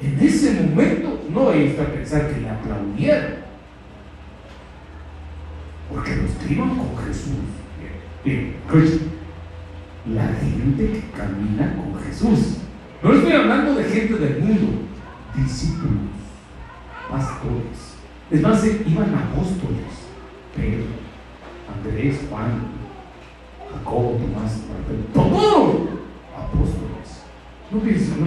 en 0.00 0.20
ese 0.20 0.62
momento 0.62 1.20
no 1.32 1.50
hay 1.50 1.76
a 1.80 1.92
pensar 1.92 2.28
que 2.28 2.40
le 2.40 2.50
aplaudieron. 2.50 3.42
Porque 5.88 6.16
los 6.16 6.30
que 6.32 6.54
iban 6.54 6.70
con 6.70 6.96
Jesús, 7.06 7.34
bien, 8.24 8.56
la 10.06 10.26
gente 10.26 10.86
que 10.92 11.02
camina 11.16 11.76
con 11.76 12.02
Jesús 12.02 12.62
no 13.02 13.12
estoy 13.12 13.32
hablando 13.32 13.74
de 13.74 13.84
gente 13.84 14.14
del 14.14 14.40
mundo, 14.40 14.82
discípulos, 15.34 16.12
pastores. 17.10 17.96
Es 18.30 18.40
más, 18.40 18.64
iban 18.64 19.12
apóstoles, 19.12 20.06
Pedro, 20.54 20.86
Andrés, 21.74 22.20
Juan, 22.30 22.62
Jacobo, 23.72 24.12
Tomás, 24.12 24.60
todos 25.12 25.88
apóstoles. 26.36 27.24
No 27.72 27.80
piensa, 27.80 28.16
no 28.20 28.26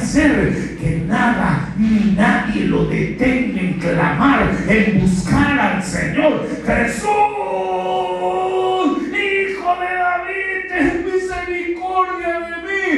hacer. 0.00 0.76
Que 0.80 1.02
nada 1.06 1.74
ni 1.78 2.12
nadie 2.16 2.64
lo 2.64 2.86
detenga 2.86 3.60
en 3.60 3.74
clamar, 3.74 4.50
en 4.68 5.00
buscar 5.00 5.58
al 5.58 5.82
Señor. 5.82 6.48
Jesús, 6.66 7.08
Hijo 9.10 9.76
de 9.80 9.90
David, 10.02 10.56
ten 10.68 11.04
misericordia 11.04 12.32
de 12.40 12.56
mí. 12.66 12.88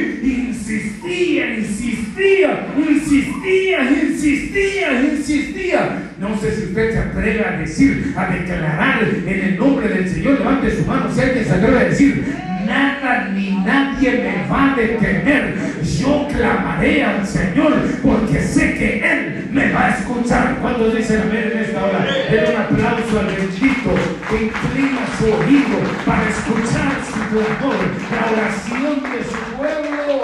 Insistía, 0.47 1.55
insistía, 1.55 2.67
insistía, 2.77 3.77
insistía, 3.83 4.87
insistía. 5.03 5.81
No 6.19 6.37
sé 6.37 6.55
si 6.55 6.63
usted 6.67 6.93
se 6.93 6.99
atreve 6.99 7.45
a 7.45 7.57
decir, 7.57 8.13
a 8.15 8.27
declarar 8.27 9.03
en 9.03 9.39
el 9.39 9.57
nombre 9.57 9.89
del 9.89 10.09
Señor, 10.09 10.39
levante 10.39 10.75
su 10.75 10.85
mano 10.85 11.13
si 11.13 11.19
alguien 11.19 11.43
se 11.43 11.51
atreve 11.51 11.79
a 11.79 11.83
decir, 11.83 12.25
nada 12.65 12.92
ni 13.33 13.51
nadie 13.51 14.11
me 14.11 14.49
va 14.49 14.73
a 14.73 14.75
detener. 14.75 15.55
Yo 15.83 16.27
clamaré 16.27 17.03
al 17.03 17.27
Señor 17.27 17.73
porque 18.01 18.41
sé 18.41 18.75
que 18.75 18.99
Él 18.99 19.49
me 19.51 19.71
va 19.71 19.87
a 19.87 19.89
escuchar. 19.97 20.57
Cuando 20.61 20.89
dicen 20.89 21.21
amén 21.21 21.51
en 21.51 21.59
esta 21.59 21.83
hora, 21.83 22.05
den 22.31 22.45
un 22.49 22.61
aplauso 22.61 23.19
al 23.19 23.25
bendito 23.27 23.91
que 24.29 24.45
inclina 24.45 25.01
su 25.17 25.25
oído 25.25 25.79
para 26.05 26.29
escuchar 26.29 26.91
su 27.05 27.19
clamor, 27.29 27.75
la 28.11 28.31
oración 28.31 29.03
de 29.03 29.23
su 29.23 29.57
pueblo. 29.57 30.21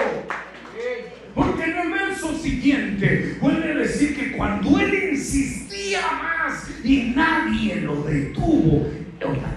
Porque 1.34 1.64
en 1.64 1.78
el 1.78 1.90
verso 1.90 2.34
siguiente 2.38 3.36
puede 3.40 3.74
decir 3.74 4.16
que 4.16 4.32
cuando 4.32 4.78
Él 4.78 5.10
insistía 5.12 6.00
más 6.22 6.68
y 6.82 7.12
nadie 7.14 7.82
lo 7.82 8.02
detuvo, 8.04 8.88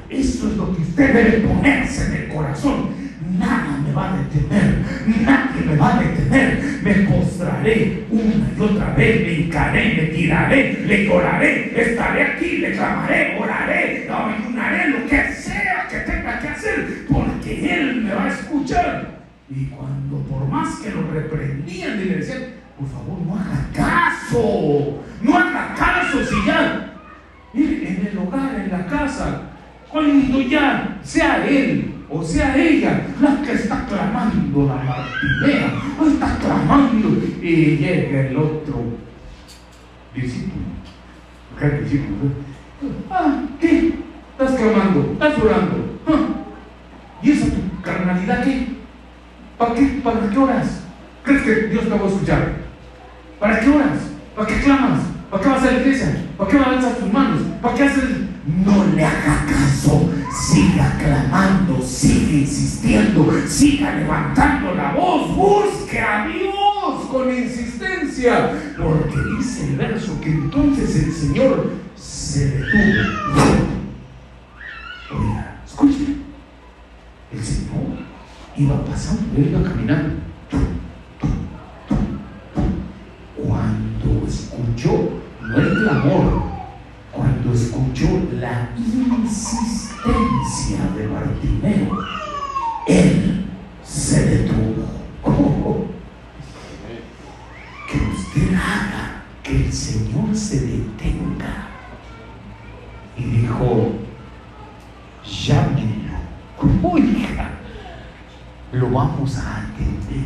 eso 0.09 0.49
es 0.49 0.57
lo 0.57 0.75
que 0.75 0.81
usted 0.81 1.13
debe 1.13 1.47
ponerse 1.47 2.05
en 2.05 2.23
el 2.23 2.27
corazón. 2.29 3.02
Nada 3.37 3.79
me 3.83 3.91
va 3.93 4.13
a 4.13 4.17
detener, 4.17 4.83
nadie 5.25 5.65
me 5.65 5.75
va 5.75 5.97
a 5.97 6.03
detener. 6.03 6.79
Me 6.83 6.93
postraré 7.07 8.05
una 8.11 8.45
y 8.55 8.61
otra 8.61 8.93
vez, 8.93 9.21
me 9.21 9.33
hincaré, 9.33 9.93
me 9.95 10.03
tiraré, 10.15 10.83
le 10.85 11.05
lloraré, 11.05 11.81
estaré 11.81 12.23
aquí, 12.23 12.57
le 12.57 12.73
clamaré, 12.73 13.37
oraré, 13.39 14.07
ayunaré, 14.07 14.89
lo 14.89 15.07
que 15.07 15.31
sea 15.31 15.87
que 15.89 15.99
tenga 15.99 16.39
que 16.39 16.47
hacer, 16.47 17.05
porque 17.11 17.73
Él 17.73 18.01
me 18.03 18.13
va 18.13 18.25
a 18.25 18.29
escuchar. 18.29 19.23
Y 19.49 19.65
cuando 19.65 20.19
por 20.29 20.47
más 20.47 20.75
que 20.79 20.91
lo 20.91 21.09
reprendían 21.11 22.01
y 22.01 22.05
le 22.05 22.15
decían, 22.17 22.43
por 22.77 22.87
favor, 22.89 23.19
no 23.25 23.35
haga 23.35 23.67
caso, 23.73 25.03
no 25.21 25.37
haga 25.37 25.73
caso 25.75 26.23
si 26.23 26.45
ya, 26.45 26.93
en 27.55 28.07
el 28.11 28.17
hogar, 28.17 28.59
en 28.59 28.71
la 28.71 28.85
casa, 28.85 29.41
cuando 29.89 30.41
ya 30.41 30.99
sea 31.03 31.45
él 31.47 31.92
o 32.13 32.23
sea 32.23 32.55
ella 32.55 33.07
la 33.19 33.41
que 33.41 33.53
está 33.53 33.85
clamando 33.87 34.67
la 34.67 34.75
martinea, 34.75 35.73
está 36.07 36.37
clamando 36.37 37.09
y 37.41 37.77
llega 37.77 38.27
el 38.27 38.37
otro 38.37 38.83
discípulo, 40.13 40.65
¿qué 41.59 41.69
discípulo? 41.81 42.31
Ah, 43.09 43.43
¿qué? 43.59 43.93
Estás 44.31 44.59
clamando, 44.59 45.09
estás 45.13 45.39
orando. 45.39 45.99
Ah, 46.07 46.27
¿Y 47.21 47.31
esa 47.31 47.47
tu 47.47 47.81
carnalidad 47.81 48.43
qué? 48.43 48.67
¿Para 49.57 49.73
qué, 49.73 50.01
¿Para 50.03 50.29
qué 50.29 50.37
oras? 50.37 50.83
¿Crees 51.23 51.41
que 51.41 51.55
Dios 51.67 51.83
te 51.85 51.89
va 51.89 52.05
a 52.05 52.07
escuchar? 52.07 52.53
¿Para 53.39 53.59
qué 53.59 53.69
oras? 53.69 53.99
¿Para 54.35 54.47
qué 54.47 54.61
clamas? 54.61 54.99
¿Para 55.33 55.45
qué 55.45 55.49
vas 55.49 55.63
a 55.63 55.65
la 55.65 55.79
iglesia? 55.79 56.25
¿Para 56.37 56.51
qué 56.51 56.57
alzar 56.59 56.95
tus 56.97 57.11
manos? 57.11 57.41
¿Para 57.59 57.73
qué 57.73 57.83
haces? 57.85 58.03
No 58.63 58.85
le 58.93 59.03
haga 59.03 59.47
caso. 59.47 60.11
Siga 60.31 60.95
clamando, 60.99 61.81
siga 61.81 62.33
insistiendo, 62.33 63.33
siga 63.47 63.95
levantando 63.95 64.75
la 64.75 64.93
voz. 64.93 65.35
Busque 65.35 65.99
a 65.99 66.27
Dios 66.27 67.09
con 67.11 67.35
insistencia. 67.35 68.51
Porque 68.77 69.17
dice 69.39 69.69
el 69.69 69.77
verso 69.77 70.21
que 70.21 70.29
entonces 70.29 71.03
el 71.03 71.11
Señor 71.11 71.71
se 71.95 72.51
detuvo. 72.51 73.01
Oiga. 75.17 75.61
El 77.31 77.43
Señor 77.43 77.97
iba 78.55 78.85
pasando, 78.85 79.41
iba 79.41 79.63
caminando. 79.63 80.13
Cuando 83.35 84.27
escuchó, 84.27 85.22
el 85.61 85.83
clamor, 85.83 86.43
cuando 87.11 87.53
escuchó 87.53 88.07
la 88.39 88.69
insistencia 88.77 90.79
de 90.95 91.07
Bartimeo, 91.07 91.99
él 92.87 93.45
se 93.83 94.25
detuvo. 94.25 94.87
que 97.87 97.97
usted 97.97 98.53
haga 98.55 99.23
que 99.43 99.65
el 99.65 99.73
Señor 99.73 100.35
se 100.35 100.61
detenga. 100.61 101.67
Y 103.15 103.23
dijo, 103.23 103.91
llámenlo. 105.23 106.13
Oiga, 106.81 107.51
lo 108.71 108.89
vamos 108.89 109.37
a 109.37 109.57
atender. 109.57 110.25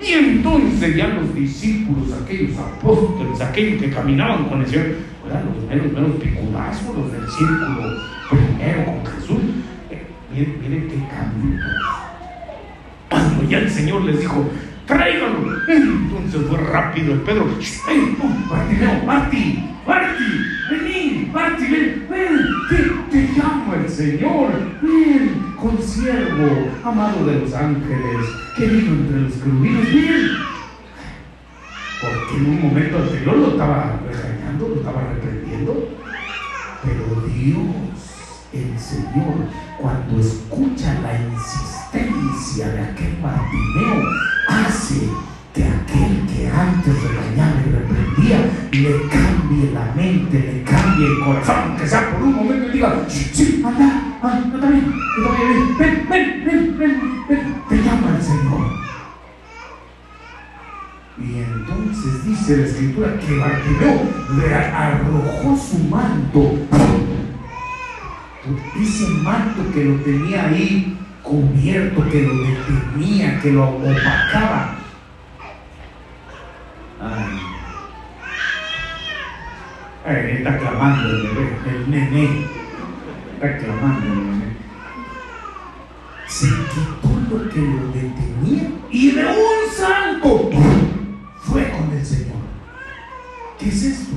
Y 0.00 0.12
entonces 0.12 0.96
ya 0.96 1.08
los 1.08 1.34
discípulos, 1.34 2.12
aquellos 2.12 2.56
apóstoles, 2.56 3.40
aquellos 3.40 3.82
que 3.82 3.90
caminaban 3.90 4.44
con 4.44 4.60
el 4.60 4.66
Señor, 4.66 4.86
eran 5.28 5.46
los 5.46 5.64
menos, 5.68 5.92
menos 5.92 6.22
picudazos, 6.22 6.96
los 6.96 7.12
del 7.12 7.28
círculo 7.28 8.00
primero 8.30 8.84
con 8.84 9.06
Jesús. 9.06 9.40
Eh, 9.90 10.06
miren, 10.32 10.60
miren 10.62 10.88
qué 10.88 10.96
cambio. 11.08 11.60
Cuando 13.08 13.44
ya 13.48 13.58
el 13.58 13.70
Señor 13.70 14.04
les 14.04 14.20
dijo, 14.20 14.48
tráiganlo. 14.86 15.58
Entonces 15.68 16.42
fue 16.48 16.58
rápido 16.58 17.14
el 17.14 17.20
Pedro. 17.20 17.48
¡Ey, 17.88 18.16
no, 18.18 18.48
Bartimeo, 18.48 19.04
Marti, 19.04 19.64
Marti, 19.86 20.24
vení, 20.70 21.30
Marti, 21.32 21.64
ven, 21.64 22.06
ven, 22.08 22.38
te, 22.68 22.76
te 23.10 23.32
llamo 23.36 23.74
el 23.74 23.88
Señor. 23.88 24.50
Ven, 24.80 25.47
consiervo, 25.60 26.70
amado 26.84 27.26
de 27.26 27.40
los 27.40 27.54
ángeles, 27.54 28.26
querido 28.56 28.92
entre 28.94 29.20
los 29.22 29.32
querubines, 29.34 29.94
ven. 29.94 30.28
Porque 32.00 32.36
en 32.36 32.46
un 32.46 32.62
momento 32.62 32.98
anterior 32.98 33.36
lo 33.36 33.48
estaba 33.48 34.00
regañando, 34.06 34.68
lo 34.68 34.74
estaba 34.76 35.02
reprendiendo. 35.14 35.88
Pero 36.84 37.26
Dios, 37.26 38.46
el 38.52 38.78
Señor, 38.78 39.48
cuando 39.80 40.20
escucha 40.20 40.94
la 41.02 41.18
insistencia 41.20 42.68
de 42.68 42.80
aquel 42.80 43.16
Bartimeo, 43.20 44.04
hace 44.48 45.08
que 45.52 45.64
aquel 45.64 46.26
que 46.26 46.48
antes 46.48 46.94
regañaba 47.02 47.60
y 47.66 47.70
reprendía 47.72 48.50
le 48.70 49.08
cambie 49.08 49.72
la 49.72 49.92
mente, 49.96 50.38
le 50.38 50.62
cambie 50.62 51.06
el 51.06 51.18
corazón, 51.24 51.76
que 51.76 51.86
sea 51.86 52.12
por 52.12 52.22
un 52.22 52.34
momento 52.36 52.68
y 52.68 52.72
diga, 52.72 53.04
sí, 53.08 53.62
anda, 53.66 54.07
está 54.18 54.68
bien, 54.68 54.94
está 55.16 55.30
bien, 55.36 55.78
ven, 55.78 56.06
ven, 56.08 56.44
ven, 56.44 56.78
ven, 56.78 57.24
ven, 57.28 57.62
te 57.68 57.76
llama 57.76 58.16
el 58.16 58.22
Señor. 58.22 58.78
Y 61.18 61.38
entonces 61.38 62.24
dice 62.24 62.56
la 62.56 62.66
escritura 62.66 63.18
que 63.18 63.38
Bartimeo 63.38 64.02
le 64.36 64.54
arrojó 64.54 65.56
su 65.56 65.78
manto, 65.84 66.58
ese 68.80 69.08
manto 69.22 69.72
que 69.72 69.84
lo 69.84 69.94
tenía 70.02 70.46
ahí 70.46 70.96
cubierto, 71.22 72.08
que 72.10 72.22
lo 72.22 72.34
detenía, 72.34 73.40
que 73.40 73.52
lo 73.52 73.68
opacaba. 73.68 74.76
Ay. 77.00 77.40
Ay, 80.06 80.36
está 80.38 80.58
clamando 80.58 81.10
el 81.10 81.22
bebé, 81.22 81.58
el 81.68 81.90
nené. 81.90 82.57
Nené. 83.40 84.56
Se 86.26 86.46
quitó 86.46 87.08
lo 87.30 87.48
que 87.48 87.60
lo 87.60 87.86
detenía 87.92 88.70
y 88.90 89.10
de 89.12 89.24
un 89.24 89.74
salto 89.74 90.50
fue 91.42 91.70
con 91.70 91.96
el 91.96 92.04
Señor. 92.04 92.36
¿Qué 93.58 93.68
es 93.68 93.84
esto? 93.84 94.16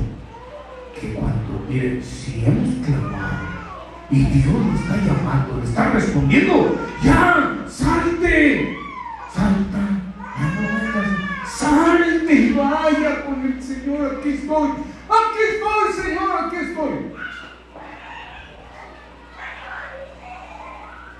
Que 0.99 1.13
cuando, 1.13 1.65
miren, 1.69 2.03
si 2.03 2.43
hemos 2.45 2.85
clamado 2.85 3.51
y 4.09 4.23
Dios 4.25 4.53
lo 4.53 4.73
está 4.73 4.97
llamando, 4.97 5.57
le 5.57 5.63
está 5.65 5.91
respondiendo, 5.91 6.77
ya, 7.03 7.65
salte, 7.67 8.75
salta, 9.33 9.79
ya 10.37 10.47
no 10.55 10.61
vayas, 10.67 11.09
salte 11.47 12.33
y 12.33 12.53
vaya 12.53 13.25
con 13.25 13.41
el 13.45 13.61
Señor, 13.61 14.17
aquí 14.19 14.29
estoy, 14.29 14.69
aquí 14.69 15.41
estoy, 15.53 16.03
Señor, 16.03 16.45
aquí 16.45 16.55
estoy. 16.57 17.21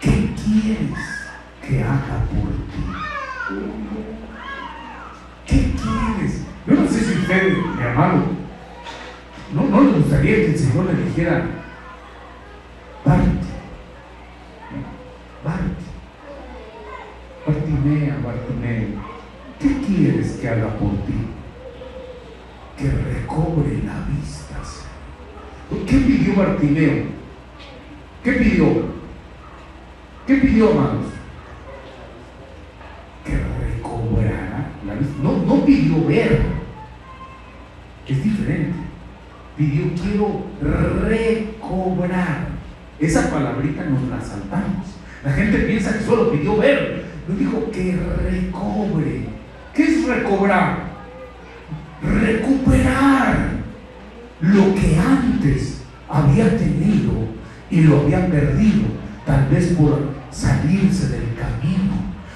¿Qué 0.01 0.30
quieres 0.43 0.97
que 1.65 1.83
haga 1.83 2.25
por 2.29 2.49
ti? 2.71 2.83
¿Qué 5.45 5.73
quieres? 5.73 6.43
Yo 6.67 6.75
no 6.75 6.87
sé 6.87 6.99
si 6.99 7.19
usted, 7.19 7.57
mi 7.57 7.83
amado, 7.83 8.23
no, 9.53 9.63
no 9.63 9.81
le 9.81 9.91
gustaría 9.99 10.35
que 10.35 10.45
el 10.51 10.57
Señor 10.57 10.85
le 10.85 11.03
dijera, 11.05 11.45
parte, 13.03 13.47
parte, 15.43 15.91
Bartimea, 17.45 18.19
Bartimeo, 18.23 19.01
¿qué 19.59 19.77
quieres 19.85 20.33
que 20.33 20.49
haga 20.49 20.67
por 20.77 20.91
ti? 21.05 21.27
Que 22.77 22.89
recobre 22.89 23.81
la 23.83 24.05
vista. 24.07 24.41
¿Qué 25.87 25.97
pidió 25.97 26.35
Bartimeo? 26.35 27.05
¿Qué 28.23 28.31
pidió? 28.33 29.00
¿Qué 30.31 30.37
pidió, 30.37 30.71
amados? 30.71 31.07
Que 33.25 33.33
recobrara. 33.35 34.71
No, 35.21 35.43
no 35.45 35.65
pidió 35.65 36.05
ver, 36.05 36.41
es 38.07 38.23
diferente. 38.23 38.79
Pidió 39.57 39.91
quiero 40.01 40.45
recobrar. 41.03 42.47
Esa 42.97 43.29
palabrita 43.29 43.83
nos 43.83 44.03
la 44.03 44.21
saltamos. 44.21 44.95
La 45.25 45.33
gente 45.33 45.57
piensa 45.57 45.97
que 45.97 46.05
solo 46.05 46.31
pidió 46.31 46.55
ver. 46.55 47.07
No 47.27 47.35
dijo 47.35 47.69
que 47.69 47.99
recobre. 48.31 49.25
¿Qué 49.73 49.83
es 49.83 50.07
recobrar? 50.07 50.91
Recuperar 52.01 53.49
lo 54.39 54.75
que 54.75 54.97
antes 54.97 55.81
había 56.07 56.57
tenido 56.57 57.11
y 57.69 57.81
lo 57.81 57.99
había 57.99 58.27
perdido, 58.27 59.00
tal 59.25 59.47
vez 59.49 59.67
por 59.77 60.13
salirse 60.31 61.09
del 61.09 61.35
camino, 61.35 61.93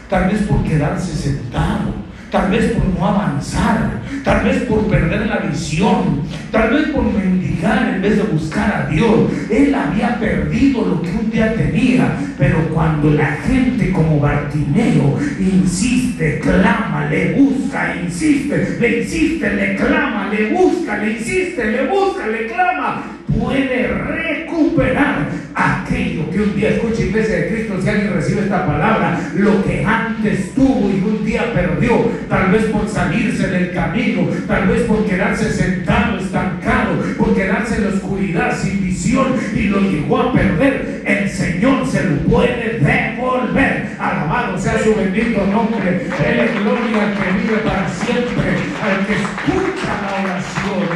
tal 0.09 0.29
vez 0.29 0.41
por 0.43 0.63
quedarse 0.63 1.15
sentado, 1.15 1.93
tal 2.31 2.51
vez 2.51 2.73
por 2.73 2.86
no 2.88 3.05
avanzar, 3.05 4.01
tal 4.23 4.43
vez 4.43 4.63
por 4.63 4.86
perder 4.88 5.27
la 5.27 5.38
visión, 5.38 6.21
tal 6.51 6.69
vez 6.71 6.89
por 6.89 7.03
mendigar 7.03 7.95
en 7.95 8.01
vez 8.01 8.17
de 8.17 8.23
buscar 8.23 8.73
a 8.73 8.89
Dios. 8.89 9.31
Él 9.49 9.73
había 9.73 10.19
perdido 10.19 10.86
lo 10.86 11.01
que 11.01 11.11
un 11.11 11.31
día 11.31 11.53
tenía, 11.55 12.17
pero 12.38 12.67
cuando 12.73 13.11
la 13.11 13.38
gente 13.47 13.91
como 13.91 14.19
Bartimeo 14.19 15.17
insiste, 15.39 16.39
clama, 16.39 17.07
le 17.09 17.33
busca, 17.33 17.95
insiste, 18.03 18.77
le 18.79 19.01
insiste, 19.01 19.53
le 19.53 19.75
clama, 19.75 20.29
le 20.29 20.51
busca, 20.51 20.97
le 20.97 21.13
insiste, 21.13 21.71
le 21.71 21.88
busca, 21.88 22.27
le 22.27 22.47
clama, 22.47 23.14
puede 23.39 23.88
recuperar 23.88 25.27
aquello 25.53 26.29
que 26.31 26.41
un 26.41 26.55
día, 26.55 26.69
escucha 26.71 27.01
iglesia 27.03 27.36
de 27.36 27.47
Cristo, 27.47 27.79
si 27.81 27.89
alguien 27.89 28.13
recibe 28.13 28.41
esta 28.41 28.65
palabra, 28.65 29.19
lo 29.36 29.63
que 29.63 29.86
antes 29.86 30.53
tuvo 30.53 30.89
y 30.89 31.01
un 31.01 31.23
día 31.23 31.53
perdió, 31.53 32.11
tal 32.27 32.51
vez 32.51 32.65
por 32.65 32.88
salirse 32.89 33.47
del 33.47 33.73
camino, 33.73 34.27
tal 34.47 34.67
vez 34.67 34.81
por 34.81 35.05
quedarse 35.05 35.51
sentado, 35.51 36.19
estancado, 36.19 37.01
por 37.17 37.33
quedarse 37.36 37.75
en 37.75 37.83
la 37.86 37.89
oscuridad 37.95 38.57
sin 38.57 38.83
visión 38.83 39.27
y 39.55 39.63
lo 39.63 39.79
llegó 39.79 40.19
a 40.19 40.33
perder, 40.33 41.03
el 41.05 41.29
Señor 41.29 41.88
se 41.88 42.03
lo 42.03 42.17
puede 42.23 42.79
devolver. 42.79 43.95
Alabado 43.99 44.57
sea 44.57 44.77
su 44.79 44.95
bendito 44.95 45.45
nombre. 45.47 46.07
Él 46.25 46.39
es 46.39 46.53
gloria 46.59 47.13
que 47.13 47.31
vive 47.41 47.57
para 47.63 47.88
siempre, 47.89 48.49
al 48.83 49.05
que 49.05 49.13
escucha 49.13 49.91
la 50.01 50.11
oración. 50.23 50.88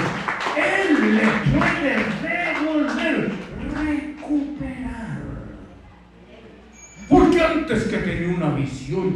Él 0.57 1.15
le 1.15 1.27
puede 1.57 1.93
devolver, 2.23 3.31
recuperar. 3.75 5.17
Antes 7.39 7.83
que 7.83 7.97
tenía 7.97 8.35
una 8.35 8.53
visión, 8.55 9.15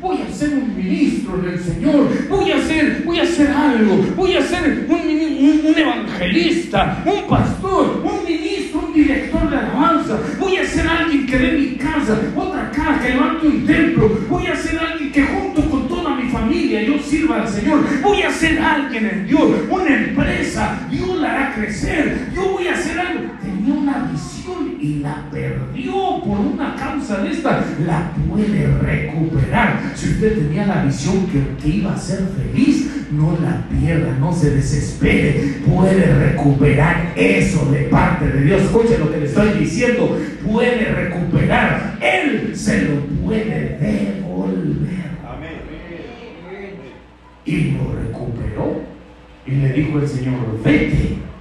voy 0.00 0.18
a 0.22 0.32
ser 0.32 0.50
un 0.54 0.76
ministro 0.76 0.84
ministro 0.84 1.38
en 1.38 1.52
el 1.52 1.60
Señor, 1.60 2.28
voy 2.28 2.52
a 2.52 2.62
ser, 2.62 3.02
voy 3.04 3.18
a 3.18 3.22
hacer 3.22 3.48
algo, 3.48 3.96
voy 4.16 4.36
a 4.36 4.42
ser 4.42 4.86
un, 4.88 5.74
evangelista, 5.76 7.02
un 7.04 7.28
pastor, 7.28 8.02
un 8.04 8.24
ministro, 8.24 8.80
un 8.86 8.92
director 8.92 9.50
de 9.50 9.56
alabanza, 9.56 10.18
voy 10.38 10.56
a 10.56 10.66
ser 10.66 10.86
alguien 10.86 11.26
que 11.26 11.38
dé 11.38 11.52
mi 11.52 11.76
casa, 11.76 12.18
otra 12.36 12.70
casa, 12.70 13.00
que 13.02 13.08
levante 13.10 13.46
un 13.46 13.66
templo, 13.66 14.08
voy 14.28 14.46
a 14.46 14.56
ser 14.56 14.78
alguien 14.78 15.12
que 15.12 15.22
junto 15.24 15.68
con 15.70 15.88
toda 15.88 16.14
mi 16.14 16.30
familia 16.30 16.82
yo 16.82 16.98
sirva 16.98 17.42
al 17.42 17.48
Señor, 17.48 17.84
voy 18.02 18.22
a 18.22 18.30
ser 18.30 18.58
alguien 18.60 19.06
en 19.06 19.26
Dios, 19.26 19.50
una 19.68 19.96
empresa, 19.96 20.86
Dios 20.90 21.20
la 21.20 21.30
hará 21.30 21.54
crecer, 21.54 22.30
yo 22.34 22.50
voy 22.50 22.68
a 22.68 22.74
hacer 22.74 22.98
algo. 22.98 23.43
Tenía 23.64 23.80
una 23.80 24.10
visión 24.12 24.76
y 24.78 24.96
la 24.96 25.24
perdió 25.30 26.20
por 26.22 26.38
una 26.38 26.76
causa 26.76 27.22
de 27.22 27.30
esta, 27.30 27.64
la 27.86 28.12
puede 28.28 28.66
recuperar. 28.66 29.80
Si 29.94 30.10
usted 30.10 30.34
tenía 30.38 30.66
la 30.66 30.84
visión 30.84 31.26
que, 31.28 31.40
que 31.62 31.76
iba 31.76 31.94
a 31.94 31.96
ser 31.96 32.28
feliz, 32.36 33.06
no 33.10 33.38
la 33.40 33.66
pierda, 33.70 34.18
no 34.20 34.34
se 34.34 34.50
desespere, 34.50 35.54
puede 35.66 36.14
recuperar 36.14 37.14
eso 37.16 37.64
de 37.70 37.84
parte 37.84 38.28
de 38.28 38.42
Dios. 38.42 38.62
Escuche 38.64 38.98
lo 38.98 39.10
que 39.10 39.20
le 39.20 39.26
estoy 39.26 39.58
diciendo, 39.58 40.14
puede 40.46 40.84
recuperar, 40.84 41.98
Él 42.02 42.54
se 42.54 42.82
lo 42.82 43.00
puede 43.24 43.78
devolver. 43.80 45.04
Y 47.46 47.70
lo 47.70 47.94
recuperó 47.94 48.82
y 49.46 49.52
le 49.52 49.72
dijo 49.72 49.98
el 50.00 50.06
Señor, 50.06 50.60
vete. 50.62 51.33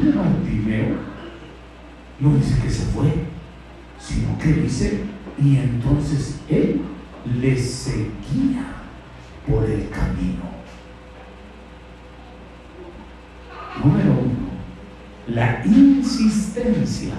Actitud 0.00 0.12
de 0.12 0.18
Bartimeo 0.18 0.96
no 2.18 2.34
dice 2.34 2.60
que 2.62 2.70
se 2.70 2.84
fue, 2.86 3.12
sino 3.98 4.38
que 4.38 4.52
dice, 4.52 5.00
y 5.38 5.56
entonces 5.56 6.40
él 6.48 6.82
le 7.40 7.56
seguía 7.56 8.64
por 9.48 9.64
el 9.64 9.88
camino. 9.90 10.50
Número 13.82 14.10
uno, 14.10 14.50
la 15.28 15.62
insistencia 15.64 17.14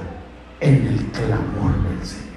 en 0.59 0.87
el 0.87 1.05
clamor 1.07 1.73
del 1.89 2.05
Señor. 2.05 2.31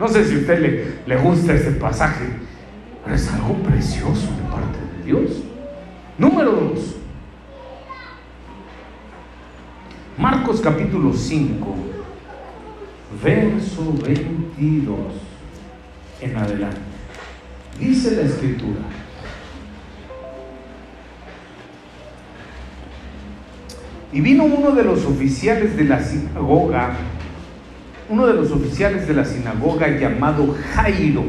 No 0.00 0.08
sé 0.08 0.24
si 0.24 0.34
a 0.34 0.38
usted 0.38 0.60
le, 0.60 1.14
le 1.14 1.22
gusta 1.22 1.54
este 1.54 1.72
pasaje, 1.72 2.24
pero 3.04 3.14
es 3.14 3.32
algo 3.32 3.54
precioso 3.62 4.28
de 4.36 4.50
parte 4.50 4.78
de 4.96 5.04
Dios. 5.04 5.42
Número 6.18 6.50
dos, 6.50 6.99
Marcos 10.20 10.60
capítulo 10.60 11.14
5, 11.14 11.74
verso 13.24 13.94
22 14.04 14.98
en 16.20 16.36
adelante. 16.36 16.76
Dice 17.78 18.16
la 18.16 18.22
escritura. 18.28 18.80
Y 24.12 24.20
vino 24.20 24.44
uno 24.44 24.72
de 24.72 24.84
los 24.84 25.06
oficiales 25.06 25.74
de 25.74 25.84
la 25.84 26.04
sinagoga, 26.04 26.96
uno 28.10 28.26
de 28.26 28.34
los 28.34 28.52
oficiales 28.52 29.08
de 29.08 29.14
la 29.14 29.24
sinagoga 29.24 29.88
llamado 29.88 30.54
Jairo, 30.74 31.24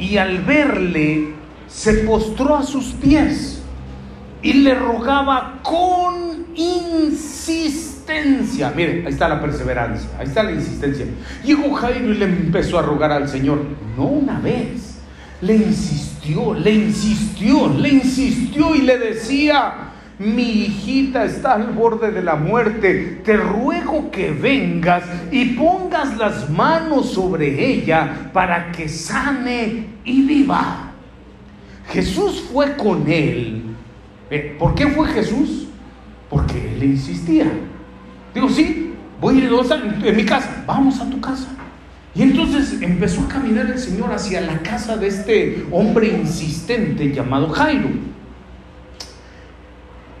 y 0.00 0.16
al 0.16 0.38
verle 0.38 1.34
se 1.68 1.98
postró 1.98 2.56
a 2.56 2.64
sus 2.64 2.86
pies 2.94 3.62
y 4.42 4.54
le 4.54 4.74
rogaba 4.74 5.60
con 5.62 6.25
insistencia. 6.56 8.72
Miren, 8.74 9.06
ahí 9.06 9.12
está 9.12 9.28
la 9.28 9.40
perseverancia, 9.40 10.08
ahí 10.18 10.26
está 10.26 10.42
la 10.42 10.52
insistencia. 10.52 11.06
Llegó 11.44 11.72
Jairo 11.74 12.12
y 12.12 12.16
le 12.16 12.24
empezó 12.24 12.78
a 12.78 12.82
rogar 12.82 13.12
al 13.12 13.28
Señor, 13.28 13.60
no 13.96 14.04
una 14.04 14.40
vez, 14.40 14.96
le 15.40 15.56
insistió, 15.56 16.54
le 16.54 16.72
insistió, 16.72 17.68
le 17.68 17.88
insistió 17.90 18.74
y 18.74 18.82
le 18.82 18.98
decía, 18.98 19.92
mi 20.18 20.64
hijita 20.64 21.24
está 21.24 21.54
al 21.54 21.72
borde 21.72 22.10
de 22.10 22.22
la 22.22 22.36
muerte, 22.36 23.20
te 23.22 23.36
ruego 23.36 24.10
que 24.10 24.30
vengas 24.30 25.04
y 25.30 25.50
pongas 25.50 26.16
las 26.16 26.48
manos 26.48 27.12
sobre 27.12 27.66
ella 27.66 28.30
para 28.32 28.72
que 28.72 28.88
sane 28.88 29.88
y 30.04 30.22
viva. 30.22 30.92
Jesús 31.88 32.48
fue 32.52 32.76
con 32.76 33.10
él. 33.10 33.62
¿Por 34.58 34.74
qué 34.74 34.88
fue 34.88 35.06
Jesús? 35.08 35.65
Porque 36.30 36.74
él 36.74 36.82
insistía. 36.82 37.50
Digo, 38.34 38.48
sí, 38.48 38.92
voy 39.20 39.36
a 39.36 39.44
ir 39.44 39.50
en 40.04 40.16
mi 40.16 40.24
casa, 40.24 40.64
vamos 40.66 41.00
a 41.00 41.08
tu 41.08 41.20
casa. 41.20 41.48
Y 42.14 42.22
entonces 42.22 42.80
empezó 42.80 43.22
a 43.22 43.28
caminar 43.28 43.66
el 43.66 43.78
Señor 43.78 44.12
hacia 44.12 44.40
la 44.40 44.58
casa 44.60 44.96
de 44.96 45.08
este 45.08 45.66
hombre 45.70 46.08
insistente 46.08 47.12
llamado 47.12 47.50
Jairo. 47.50 47.90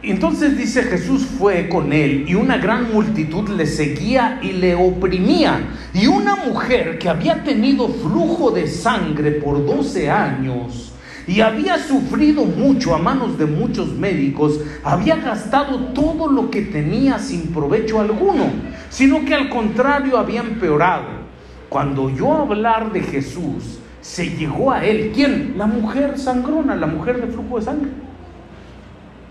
Entonces 0.02 0.56
dice 0.56 0.82
Jesús 0.84 1.26
fue 1.38 1.68
con 1.68 1.92
él 1.92 2.26
y 2.28 2.34
una 2.34 2.58
gran 2.58 2.92
multitud 2.92 3.48
le 3.48 3.66
seguía 3.66 4.38
y 4.42 4.52
le 4.52 4.74
oprimía. 4.74 5.58
Y 5.94 6.06
una 6.06 6.36
mujer 6.36 6.98
que 6.98 7.08
había 7.08 7.42
tenido 7.42 7.88
flujo 7.88 8.50
de 8.50 8.68
sangre 8.68 9.32
por 9.32 9.64
12 9.64 10.10
años 10.10 10.85
y 11.26 11.40
había 11.40 11.78
sufrido 11.78 12.44
mucho 12.44 12.94
a 12.94 12.98
manos 12.98 13.36
de 13.36 13.46
muchos 13.46 13.92
médicos, 13.94 14.60
había 14.84 15.16
gastado 15.16 15.78
todo 15.92 16.30
lo 16.30 16.50
que 16.50 16.62
tenía 16.62 17.18
sin 17.18 17.48
provecho 17.52 18.00
alguno, 18.00 18.44
sino 18.90 19.24
que 19.24 19.34
al 19.34 19.48
contrario 19.48 20.18
había 20.18 20.40
empeorado. 20.40 21.26
Cuando 21.68 22.04
oyó 22.04 22.32
hablar 22.32 22.92
de 22.92 23.00
Jesús, 23.00 23.80
se 24.00 24.36
llegó 24.36 24.70
a 24.70 24.84
él. 24.84 25.10
¿Quién? 25.12 25.54
La 25.56 25.66
mujer 25.66 26.16
sangrona, 26.16 26.76
la 26.76 26.86
mujer 26.86 27.20
de 27.20 27.26
flujo 27.26 27.58
de 27.58 27.64
sangre. 27.64 27.90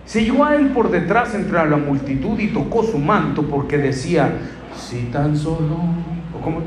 Se 0.06 0.24
llegó 0.24 0.44
a 0.44 0.56
él 0.56 0.68
por 0.68 0.92
detrás 0.92 1.34
entre 1.34 1.54
la 1.54 1.78
multitud 1.78 2.38
y 2.38 2.50
tocó 2.50 2.84
su 2.84 3.00
manto 3.00 3.44
porque 3.44 3.78
decía, 3.78 4.34
si 4.78 5.04
tan 5.06 5.36
solo, 5.36 5.80
o 6.38 6.42
cómo, 6.44 6.62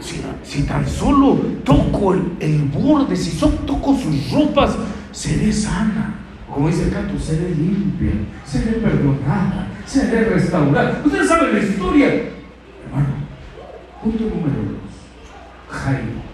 si, 0.00 0.22
si, 0.42 0.62
tan 0.62 0.86
solo 0.86 1.34
toco 1.64 2.14
el, 2.14 2.22
el 2.40 2.62
borde, 2.64 3.16
si 3.16 3.30
solo 3.30 3.54
toco 3.66 3.96
sus 3.96 4.30
ropas, 4.30 4.76
seré 5.12 5.52
sana. 5.52 6.14
Como 6.52 6.68
dice 6.68 6.84
el 6.84 6.90
canto, 6.90 7.18
seré 7.18 7.50
limpia, 7.50 8.12
seré 8.44 8.72
perdonada, 8.72 9.68
seré 9.86 10.24
restaurada. 10.24 11.00
Ustedes 11.04 11.28
saben 11.28 11.54
la 11.54 11.60
historia. 11.60 12.06
Hermano, 12.06 13.14
punto 14.02 14.24
número 14.24 14.56
dos. 14.56 14.90
Jairo. 15.68 16.30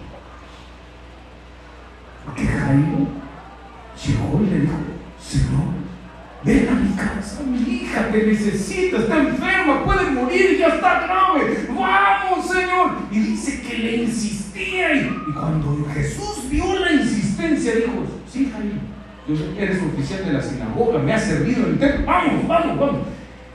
Porque 2.25 2.45
Jairo 2.45 3.07
llegó 4.05 4.43
y 4.43 4.49
le 4.49 4.59
dijo, 4.61 4.73
Señor, 5.21 5.76
ven 6.47 6.69
a 6.69 6.75
mi 6.75 6.95
casa, 6.95 7.43
mi 7.43 7.57
hija 7.57 8.09
te 8.09 8.25
necesita, 8.25 8.99
está 8.99 9.17
enferma, 9.17 9.83
puede 9.83 10.11
morir, 10.11 10.57
ya 10.57 10.67
está 10.67 11.01
grave. 11.05 11.67
Vamos, 11.69 12.49
Señor. 12.49 12.91
Y 13.11 13.19
dice 13.19 13.61
que 13.61 13.77
le 13.77 13.97
insistía. 13.97 14.95
Y, 14.95 15.33
cuando 15.33 15.85
Jesús 15.93 16.49
vio 16.49 16.79
la 16.79 16.93
insistencia, 16.93 17.75
dijo, 17.75 18.05
sí, 18.31 18.51
Jairo, 18.51 19.41
eres 19.57 19.81
oficial 19.83 20.25
de 20.25 20.33
la 20.33 20.41
sinagoga, 20.41 20.99
me 20.99 21.13
has 21.13 21.25
servido 21.25 21.67
el 21.67 21.77
templo, 21.77 22.05
vamos, 22.05 22.47
vamos, 22.47 22.79
vamos. 22.79 23.01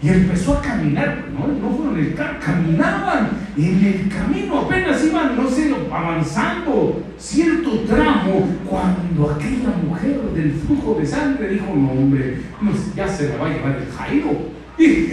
Y 0.03 0.09
empezó 0.09 0.55
a 0.59 0.62
caminar, 0.62 1.26
no, 1.32 1.46
no 1.46 1.76
fueron 1.76 1.96
el 1.96 2.14
carro, 2.14 2.38
caminaban. 2.44 3.30
En 3.57 3.84
el 3.84 4.09
camino 4.09 4.62
apenas 4.62 5.05
iban, 5.05 5.36
no 5.36 5.48
sé, 5.48 5.72
avanzando 5.92 7.05
cierto 7.16 7.70
tramo, 7.86 8.48
cuando 8.68 9.30
aquella 9.30 9.68
mujer 9.86 10.20
del 10.34 10.53
flujo 10.55 10.96
de 10.98 11.07
sangre 11.07 11.50
dijo, 11.50 11.66
no 11.76 11.92
hombre, 11.92 12.38
no, 12.61 12.72
ya 12.96 13.07
se 13.07 13.28
me 13.28 13.36
va 13.36 13.46
a 13.46 13.50
llevar 13.50 13.76
el 13.76 13.92
Jairo. 13.96 14.30
Y 14.76 15.09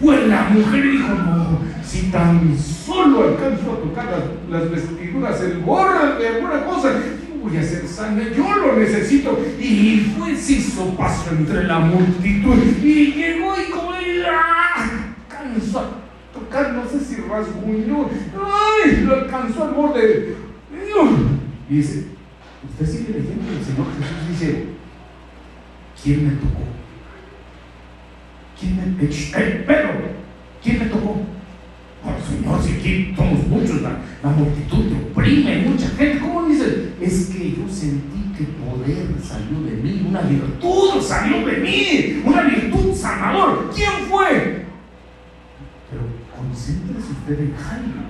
pues 0.00 0.26
la 0.26 0.48
mujer 0.48 0.90
dijo, 0.90 1.08
no, 1.08 1.58
si 1.84 2.10
tan 2.10 2.58
solo 2.58 3.28
alcanzo 3.28 3.74
a 3.74 3.76
tocar 3.76 4.06
las, 4.50 4.70
vestiduras, 4.72 5.40
el 5.40 5.60
gorro 5.60 6.18
de 6.18 6.28
alguna 6.28 6.64
cosa, 6.64 6.94
voy 7.40 7.56
a 7.56 7.60
hacer 7.60 7.86
sangre, 7.86 8.32
yo 8.36 8.56
lo 8.56 8.76
necesito. 8.76 9.38
Y 9.60 10.12
fue, 10.18 10.34
se 10.34 10.54
hizo 10.54 10.96
paso 10.96 11.30
entre 11.30 11.62
la 11.62 11.78
multitud 11.78 12.56
y 12.82 13.12
llegó 13.12 13.54
y 13.56 13.70
como. 13.70 13.91
A 15.80 16.02
tocar, 16.32 16.72
no 16.74 16.88
sé 16.88 17.00
si 17.00 17.20
rasguñó, 17.22 18.08
¡ay! 18.34 19.02
Lo 19.04 19.14
alcanzó 19.14 19.64
al 19.64 19.74
borde. 19.74 20.36
Y 21.68 21.76
dice, 21.76 22.06
usted 22.68 22.86
sigue 22.86 23.18
leyendo, 23.18 23.50
el 23.50 23.64
Señor 23.64 23.86
Jesús 23.98 24.28
dice, 24.28 24.66
¿quién 26.02 26.26
me 26.26 26.34
tocó? 26.34 26.62
¿Quién 28.58 28.76
me 28.76 29.04
eh, 29.04 29.64
Pedro, 29.66 29.90
¿quién 30.62 30.78
me 30.78 30.84
tocó? 30.86 31.20
Oh, 32.04 32.28
Señor, 32.28 32.62
si 32.62 32.72
aquí 32.72 33.14
somos 33.16 33.46
muchos, 33.46 33.82
la, 33.82 33.98
la 34.22 34.30
multitud 34.30 34.88
te 34.88 34.94
oprime, 34.94 35.64
mucha 35.68 35.88
gente. 35.90 36.18
¿Cómo 36.18 36.48
dice? 36.48 36.94
Es 37.00 37.26
que 37.26 37.52
yo 37.52 37.68
sentí 37.68 38.32
que 38.36 38.44
poder 38.44 39.06
salió 39.22 39.60
de 39.62 39.76
mí, 39.76 40.06
una 40.08 40.22
virtud 40.22 41.00
salió 41.00 41.46
de 41.46 41.56
mí, 41.58 42.22
una 42.24 42.42
virtud 42.42 42.94
sanador. 42.94 43.70
¿Quién 43.74 43.90
fue? 44.10 44.66
Pero 45.92 46.04
concéntrese 46.34 47.12
usted 47.12 47.38
en 47.38 47.54
Jairo. 47.54 48.02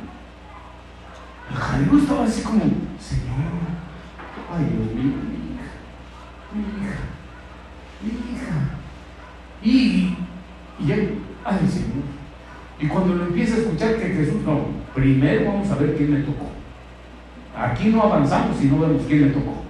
Jairo 1.53 1.99
estaba 1.99 2.25
así 2.25 2.43
como, 2.43 2.61
Señor, 2.61 3.67
ay 4.55 4.65
Dios 4.67 4.95
mío, 4.95 5.17
mi 5.27 5.39
hija, 5.51 5.75
mi 6.55 6.63
hija, 6.87 7.01
mi 8.03 8.11
hija. 8.33 8.57
Y, 9.65 10.17
y 10.79 10.93
él, 10.93 11.19
ay 11.45 11.69
Señor. 11.69 12.05
Y 12.79 12.87
cuando 12.87 13.15
lo 13.15 13.27
empieza 13.27 13.57
a 13.57 13.59
escuchar 13.59 13.97
que 13.97 14.15
Jesús, 14.15 14.43
no, 14.47 14.61
primero 14.95 15.47
vamos 15.51 15.71
a 15.71 15.75
ver 15.75 15.97
quién 15.97 16.15
le 16.15 16.21
tocó. 16.21 16.47
Aquí 17.57 17.89
no 17.89 18.03
avanzamos 18.03 18.57
si 18.59 18.69
no 18.69 18.79
vemos 18.79 19.03
quién 19.09 19.23
le 19.23 19.31
tocó. 19.31 19.65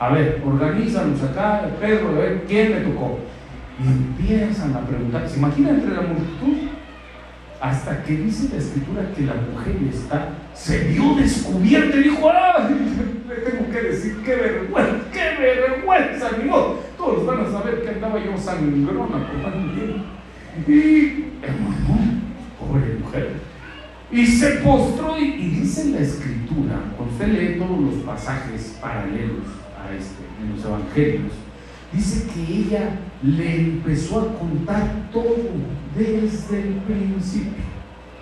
A 0.00 0.08
ver, 0.10 0.42
organízanos 0.44 1.22
acá, 1.22 1.68
Pedro, 1.80 2.08
a 2.08 2.12
ver 2.12 2.44
quién 2.48 2.72
le 2.72 2.80
tocó. 2.80 3.20
Y 3.82 3.86
empiezan 3.86 4.74
a 4.74 4.80
preguntar, 4.80 5.28
¿se 5.28 5.38
imagina 5.38 5.70
entre 5.70 5.94
la 5.94 6.02
multitud? 6.02 6.71
Hasta 7.62 8.02
que 8.02 8.16
dice 8.16 8.48
la 8.52 8.58
escritura 8.58 9.12
que 9.14 9.22
la 9.22 9.34
mujer 9.34 9.76
está, 9.88 10.30
se 10.52 10.88
vio 10.88 11.14
descubierta 11.14 11.96
y 11.96 12.02
dijo, 12.02 12.28
¡ah! 12.28 12.68
Le 12.68 13.36
tengo 13.36 13.70
que 13.70 13.82
decir, 13.82 14.16
qué 14.24 14.34
vergüenza, 14.34 14.96
qué 15.12 15.40
vergüenza, 15.40 16.30
mi. 16.38 16.50
Todos 16.96 17.24
van 17.24 17.46
a 17.46 17.50
saber 17.52 17.82
que 17.82 17.90
andaba 17.90 18.18
yo 18.18 18.36
sangrona 18.36 19.28
por 19.28 19.52
bien. 19.76 20.02
Y, 20.66 21.24
hermano, 21.40 22.22
pobre 22.58 22.96
mujer. 23.00 23.34
Y 24.10 24.26
se 24.26 24.50
postró 24.56 25.16
y, 25.20 25.26
y 25.26 25.50
dice 25.60 25.90
la 25.90 26.00
escritura, 26.00 26.80
cuando 26.96 27.14
usted 27.14 27.28
lee 27.28 27.58
todos 27.60 27.80
los 27.80 27.94
pasajes 28.02 28.76
paralelos 28.80 29.46
a 29.78 29.94
este, 29.94 30.24
en 30.42 30.56
los 30.56 30.64
evangelios, 30.64 31.32
dice 31.92 32.26
que 32.32 32.40
ella 32.40 32.98
le 33.22 33.60
empezó 33.60 34.20
a 34.20 34.38
contar 34.38 35.08
todo 35.12 35.36
desde 35.96 36.60
el 36.60 36.74
principio. 36.86 37.52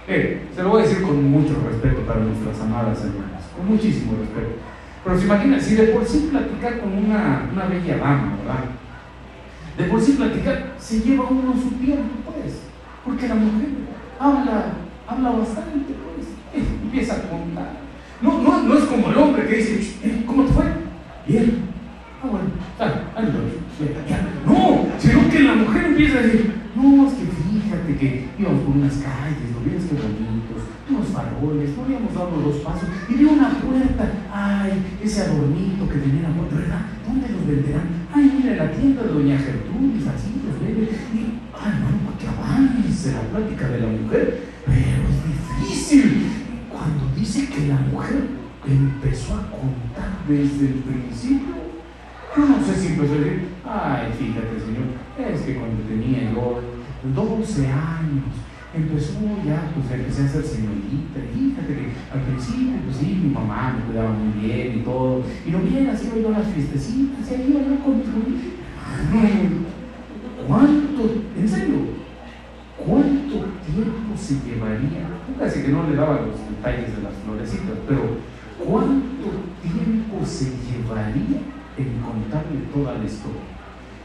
Eh, 0.08 0.48
se 0.54 0.62
lo 0.62 0.70
voy 0.70 0.82
a 0.82 0.86
decir 0.86 1.02
con 1.02 1.30
mucho 1.30 1.54
respeto 1.68 2.02
para 2.02 2.20
nuestras 2.20 2.60
amadas 2.60 2.98
hermanas, 3.00 3.44
con 3.56 3.68
muchísimo 3.68 4.12
respeto. 4.18 4.56
Pero 5.04 5.18
se 5.18 5.24
imagina, 5.24 5.60
si 5.60 5.74
de 5.76 5.84
por 5.88 6.04
sí 6.04 6.28
platicar 6.30 6.80
con 6.80 6.92
una, 6.92 7.48
una 7.52 7.66
bella 7.66 7.96
dama, 7.96 8.36
¿verdad? 8.38 8.64
De 9.78 9.84
por 9.84 10.00
sí 10.00 10.12
platicar 10.12 10.74
se 10.78 11.00
lleva 11.00 11.24
uno 11.30 11.54
su 11.54 11.70
tiempo, 11.76 12.32
pues, 12.32 12.62
porque 13.04 13.28
la 13.28 13.36
mujer 13.36 13.68
habla, 14.18 14.64
habla 15.06 15.30
bastante, 15.30 15.94
pues, 15.94 16.26
empieza 16.52 17.14
a 17.14 17.30
contar. 17.30 17.70
No, 18.20 18.62
no, 18.62 18.76
es 18.76 18.84
como 18.84 19.10
el 19.10 19.16
hombre 19.16 19.46
que 19.46 19.56
dice, 19.56 20.24
¿cómo 20.26 20.44
te 20.44 20.52
fue? 20.52 20.64
Bien. 21.26 21.62
Ah, 22.22 22.26
bueno, 22.30 22.49
fíjate 28.00 28.30
que 28.36 28.42
íbamos 28.42 28.62
por 28.62 28.76
unas 28.76 28.94
calles, 28.94 29.52
lo 29.52 29.60
vieras 29.60 29.84
que 29.84 29.94
bonitos, 29.94 30.62
unos 30.88 31.08
faroles, 31.08 31.76
no 31.76 31.84
habíamos 31.84 32.14
dado 32.14 32.40
dos 32.40 32.56
pasos, 32.64 32.88
y 33.08 33.14
vi 33.14 33.24
una 33.24 33.50
puerta, 33.60 34.10
ay, 34.32 34.96
ese 35.02 35.22
adornito 35.22 35.88
que 35.88 35.98
tenía 35.98 36.28
la 36.28 36.34
puerta, 36.34 36.56
¿verdad? 36.56 36.82
¿Dónde 37.06 37.28
los 37.28 37.46
venderán? 37.46 37.88
Ay, 38.12 38.32
mira, 38.36 38.56
la 38.56 38.72
tienda 38.72 39.02
de 39.02 39.12
Doña 39.12 39.38
Gertrudis, 39.38 40.06
así 40.08 40.40
los 40.44 40.60
vende, 40.60 40.90
y, 41.12 41.38
ay, 41.52 41.72
no, 41.80 41.88
para 42.06 42.18
que 42.18 42.28
avance 42.28 43.12
la 43.12 43.20
plática 43.30 43.68
de 43.68 43.80
la 43.80 43.88
mujer, 43.88 44.40
pero 44.66 45.02
es 45.04 45.68
difícil. 45.68 46.26
Cuando 46.70 47.14
dice 47.14 47.48
que 47.48 47.68
la 47.68 47.78
mujer 47.92 48.40
empezó 48.66 49.34
a 49.34 49.50
contar 49.50 50.24
desde 50.26 50.66
el 50.66 50.74
principio, 50.80 51.60
no 52.36 52.64
sé 52.64 52.74
si 52.74 52.86
empezó 52.94 53.14
a 53.14 53.16
decir, 53.18 53.48
ay, 53.66 54.12
fíjate, 54.16 54.54
señor, 54.64 54.88
es 55.18 55.40
que 55.42 55.56
cuando 55.56 55.82
tenía 55.82 56.32
yo 56.32 56.62
12 57.02 57.66
años, 57.66 58.32
empezó 58.74 59.18
ya, 59.44 59.72
pues 59.74 59.90
empecé 59.90 60.24
a 60.24 60.28
ser 60.28 60.44
señorita, 60.44 61.20
fíjate 61.34 61.74
que 61.74 61.92
al 62.12 62.20
principio, 62.22 62.76
pues 62.84 62.96
sí, 62.98 63.20
mi 63.24 63.30
mamá 63.30 63.74
me 63.76 63.84
cuidaba 63.86 64.12
muy 64.12 64.46
bien 64.46 64.78
y 64.78 64.82
todo, 64.82 65.22
y 65.44 65.50
lo 65.50 65.58
bien 65.60 65.88
hacía 65.88 66.16
yo 66.16 66.30
las 66.30 66.46
fiestecitas, 66.46 67.30
y 67.30 67.34
ahí 67.34 67.46
iba 67.50 67.60
yo 67.62 67.84
con 67.84 68.02
¿Cuánto, 70.46 71.02
en 71.36 71.48
serio, 71.48 71.76
cuánto 72.76 73.36
tiempo 73.66 74.16
se 74.16 74.34
llevaría? 74.40 75.08
Casi 75.38 75.62
que 75.62 75.68
no 75.68 75.88
le 75.88 75.96
daba 75.96 76.22
los 76.22 76.38
detalles 76.48 76.96
de 76.96 77.02
las 77.02 77.14
florecitas, 77.24 77.78
pero 77.86 78.02
¿cuánto 78.58 79.28
tiempo 79.62 80.24
se 80.24 80.46
llevaría 80.46 81.40
en 81.76 82.00
contarle 82.00 82.60
toda 82.72 82.98
la 82.98 83.04
historia? 83.04 83.59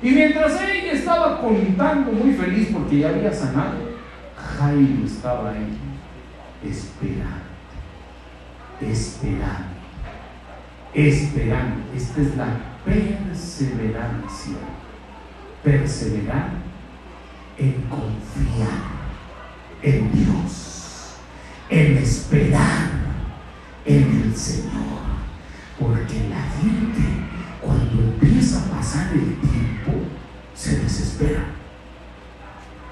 Y 0.05 0.11
mientras 0.11 0.61
ella 0.61 0.91
estaba 0.91 1.41
contando 1.41 2.11
muy 2.11 2.31
feliz 2.35 2.69
porque 2.71 2.99
ya 2.99 3.09
había 3.09 3.33
sanado, 3.33 3.73
Jairo 4.37 5.03
estaba 5.03 5.49
ahí 5.49 5.79
esperando, 6.63 7.41
esperando, 8.79 9.65
esperando. 10.93 11.75
Esta 11.95 12.21
es 12.21 12.37
la 12.37 12.55
perseverancia. 12.85 14.57
Perseverar 15.63 16.49
en 17.57 17.73
confiar 17.89 18.85
en 19.81 20.11
Dios, 20.11 21.15
en 21.67 21.97
esperar 21.97 22.89
en 23.83 24.21
el 24.23 24.35
Señor. 24.35 25.01
Porque 25.79 26.29
la 26.29 26.43
gente 26.61 27.34
cuando 27.65 28.01
empieza 28.21 28.59
a 28.59 28.77
pasar 28.77 29.11
el 29.13 29.35
tiempo 29.39 30.05
se 30.53 30.79
desespera. 30.79 31.45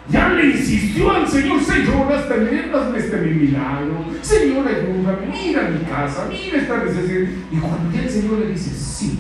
Ya 0.09 0.29
le 0.29 0.47
insistió 0.47 1.11
al 1.11 1.27
Señor, 1.27 1.63
Señor, 1.63 2.11
hasta 2.11 2.33
hazme 2.33 2.99
este 2.99 3.17
mi 3.17 3.47
milagro. 3.47 4.05
Señor, 4.21 4.67
ayúdame, 4.67 5.27
mira 5.31 5.69
mi 5.69 5.79
casa, 5.85 6.27
mira 6.29 6.57
esta 6.57 6.83
necesidad. 6.83 7.29
Y 7.51 7.57
cuando 7.57 7.97
el 7.97 8.09
Señor 8.09 8.39
le 8.39 8.47
dice, 8.47 8.71
sí, 8.71 9.19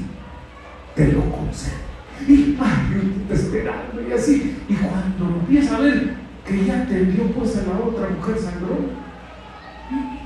te 0.95 1.13
lo 1.13 1.21
concedo. 1.31 1.83
Y 2.27 2.57
ay, 2.59 3.25
esperando 3.29 4.01
y 4.07 4.11
así. 4.11 4.57
Y 4.67 4.73
cuando 4.75 5.39
empieza 5.39 5.77
a 5.77 5.81
ver 5.81 6.15
que 6.45 6.65
ya 6.65 6.85
te 6.85 6.97
envió 6.97 7.31
pues 7.31 7.55
a 7.57 7.61
la 7.61 7.79
otra 7.79 8.09
mujer 8.09 8.37
sangrón, 8.37 9.03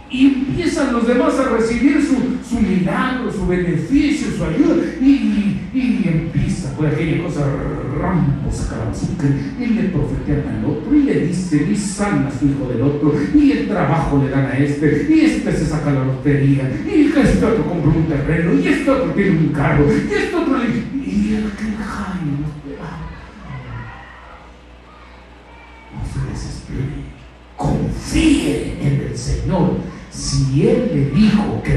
y 0.10 0.26
empiezan 0.26 0.94
los 0.94 1.08
demás 1.08 1.38
a 1.40 1.50
recibir 1.50 2.02
su, 2.02 2.16
su 2.48 2.62
milagro, 2.62 3.32
su 3.32 3.46
beneficio, 3.46 4.28
su 4.38 4.44
ayuda. 4.44 4.84
Y, 5.02 5.62
y, 5.74 6.06
empieza 6.08 6.76
por 6.76 6.88
aquella 6.88 7.24
cosa, 7.24 7.46
rampo, 8.00 8.52
saca 8.52 8.86
la 8.86 8.92
azúcar, 8.92 9.30
y 9.60 9.66
le 9.66 9.84
profetean 9.90 10.58
al 10.58 10.66
otro, 10.66 10.96
y 10.96 11.04
le 11.04 11.28
dice, 11.28 11.68
y 11.70 11.76
sana 11.76 12.28
a 12.28 12.32
su 12.32 12.48
hijo 12.48 12.70
del 12.72 12.82
otro, 12.82 13.14
y 13.34 13.52
el 13.52 13.68
trabajo 13.68 14.22
le 14.24 14.30
dan 14.30 14.46
a 14.46 14.58
este, 14.58 15.08
y 15.10 15.20
este 15.22 15.52
se 15.52 15.66
saca 15.66 15.92
la 15.92 16.06
lotería, 16.06 16.72
y 16.86 17.06
este 17.06 17.46
otro 17.46 17.66
compra 17.66 17.92
un 17.92 18.06
terreno, 18.06 18.54
y 18.54 18.68
este 18.68 18.90
otro 18.90 19.12
tiene 19.12 19.32
un 19.32 19.48
carro, 19.50 19.86
y 19.88 20.14
este 20.14 20.36
otro 20.36 20.47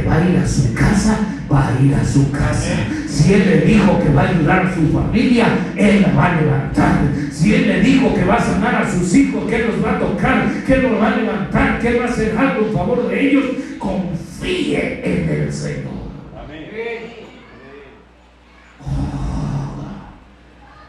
va 0.03 0.17
a 0.17 0.29
ir 0.29 0.37
a 0.37 0.47
su 0.47 0.73
casa, 0.75 1.19
va 1.51 1.69
a 1.69 1.83
ir 1.83 1.95
a 1.95 2.05
su 2.05 2.31
casa. 2.31 2.77
Si 3.07 3.35
Él 3.35 3.49
le 3.49 3.61
dijo 3.63 3.99
que 3.99 4.09
va 4.11 4.23
a 4.23 4.29
ayudar 4.29 4.67
a 4.67 4.75
su 4.75 4.89
familia, 4.89 5.47
Él 5.77 6.03
la 6.03 6.13
va 6.13 6.27
a 6.27 6.41
levantar. 6.41 7.01
Si 7.33 7.55
Él 7.55 7.69
le 7.69 7.81
dijo 7.81 8.15
que 8.15 8.25
va 8.25 8.37
a 8.37 8.41
sanar 8.41 8.75
a 8.83 8.91
sus 8.91 9.15
hijos, 9.15 9.49
que 9.49 9.59
los 9.59 9.85
va 9.85 9.97
a 9.97 9.99
tocar, 9.99 10.65
que 10.65 10.75
Él 10.75 10.83
los 10.83 11.01
va 11.01 11.13
a 11.13 11.17
levantar, 11.17 11.79
que 11.79 11.89
Él 11.89 12.01
va 12.01 12.05
a 12.05 12.09
hacer 12.09 12.37
algo 12.37 12.67
en 12.67 12.73
favor 12.73 13.09
de 13.09 13.29
ellos, 13.29 13.45
confíe 13.79 15.01
en 15.05 15.29
el 15.29 15.53
Señor. 15.53 16.01
Amén. 16.37 16.65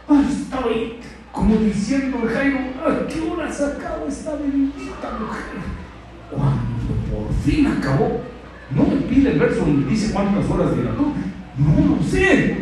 Oh, 0.08 0.22
estoy 0.22 0.96
como 1.32 1.56
diciendo 1.56 2.18
Jairo, 2.34 2.60
¿a 2.86 3.08
qué 3.08 3.22
hora 3.22 3.52
se 3.52 3.66
acaba 3.66 4.06
esta 4.08 4.36
bendita 4.36 5.18
mujer? 5.20 5.62
Cuando 6.30 6.94
por 7.10 7.34
fin 7.44 7.68
acabó, 7.68 8.22
no 8.76 8.84
me 8.84 9.02
pide 9.02 9.32
el 9.32 9.40
verso 9.40 9.62
donde 9.62 9.90
dice 9.90 10.14
cuántas 10.14 10.50
horas 10.50 10.76
dilató, 10.76 11.14
no 11.58 11.96
lo 11.96 12.04
sé, 12.04 12.58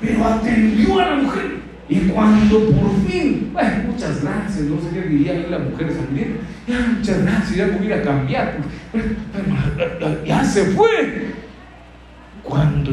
pero 0.00 0.24
atendió 0.24 1.00
a 1.00 1.10
la 1.10 1.16
mujer. 1.16 1.64
Y 1.88 1.98
cuando 2.08 2.70
por 2.70 2.96
fin, 3.06 3.52
muchas 3.86 4.22
gracias, 4.22 4.64
no 4.64 4.80
sé 4.80 4.88
qué 4.94 5.08
diría 5.08 5.34
la 5.50 5.58
mujer 5.58 5.92
ya 6.66 6.94
muchas 6.96 7.22
gracias, 7.22 7.56
ya 7.56 7.76
voy 7.76 7.92
a 7.92 8.02
cambiar, 8.02 8.58
ya 10.26 10.44
se 10.44 10.64
fue. 10.66 11.34
Cuando 12.42 12.90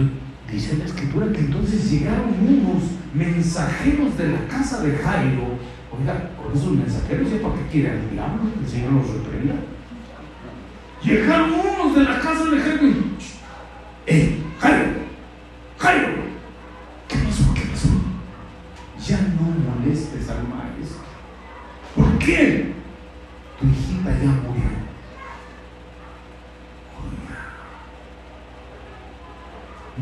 dice 0.51 0.78
la 0.78 0.86
escritura 0.86 1.32
que 1.32 1.39
entonces 1.39 1.89
llegaron 1.89 2.36
unos 2.41 2.84
mensajeros 3.14 4.18
de 4.18 4.28
la 4.28 4.47
casa 4.47 4.84
de 4.84 4.91
Jairo, 4.97 5.57
oiga, 5.97 6.32
con 6.36 6.53
esos 6.53 6.74
mensajeros, 6.74 7.32
¿ya 7.32 7.41
para 7.41 7.55
qué 7.55 7.72
quiere 7.72 7.93
el 7.93 8.12
diablo? 8.12 8.41
El 8.62 8.70
Señor 8.70 8.93
los 8.93 9.07
reprenda. 9.07 9.55
Llegaron 11.03 11.53
unos 11.53 11.95
de 11.95 12.03
la 12.03 12.19
casa 12.19 12.45
de 12.45 12.61
Jairo. 12.61 12.93
¡Eh, 14.05 14.43
Jairo! 14.59 14.91
¡Jairo! 15.79 16.09
¿Qué 17.07 17.17
pasó? 17.17 17.53
¿Qué 17.55 17.61
pasó? 17.61 17.89
Ya 19.07 19.19
no 19.19 19.79
molestes 19.81 20.29
al 20.29 20.47
maestro. 20.47 21.01
¿Por 21.95 22.17
qué? 22.19 22.73
Tu 23.59 23.65
hijita 23.67 24.11
ya 24.11 24.27
murió. 24.27 24.81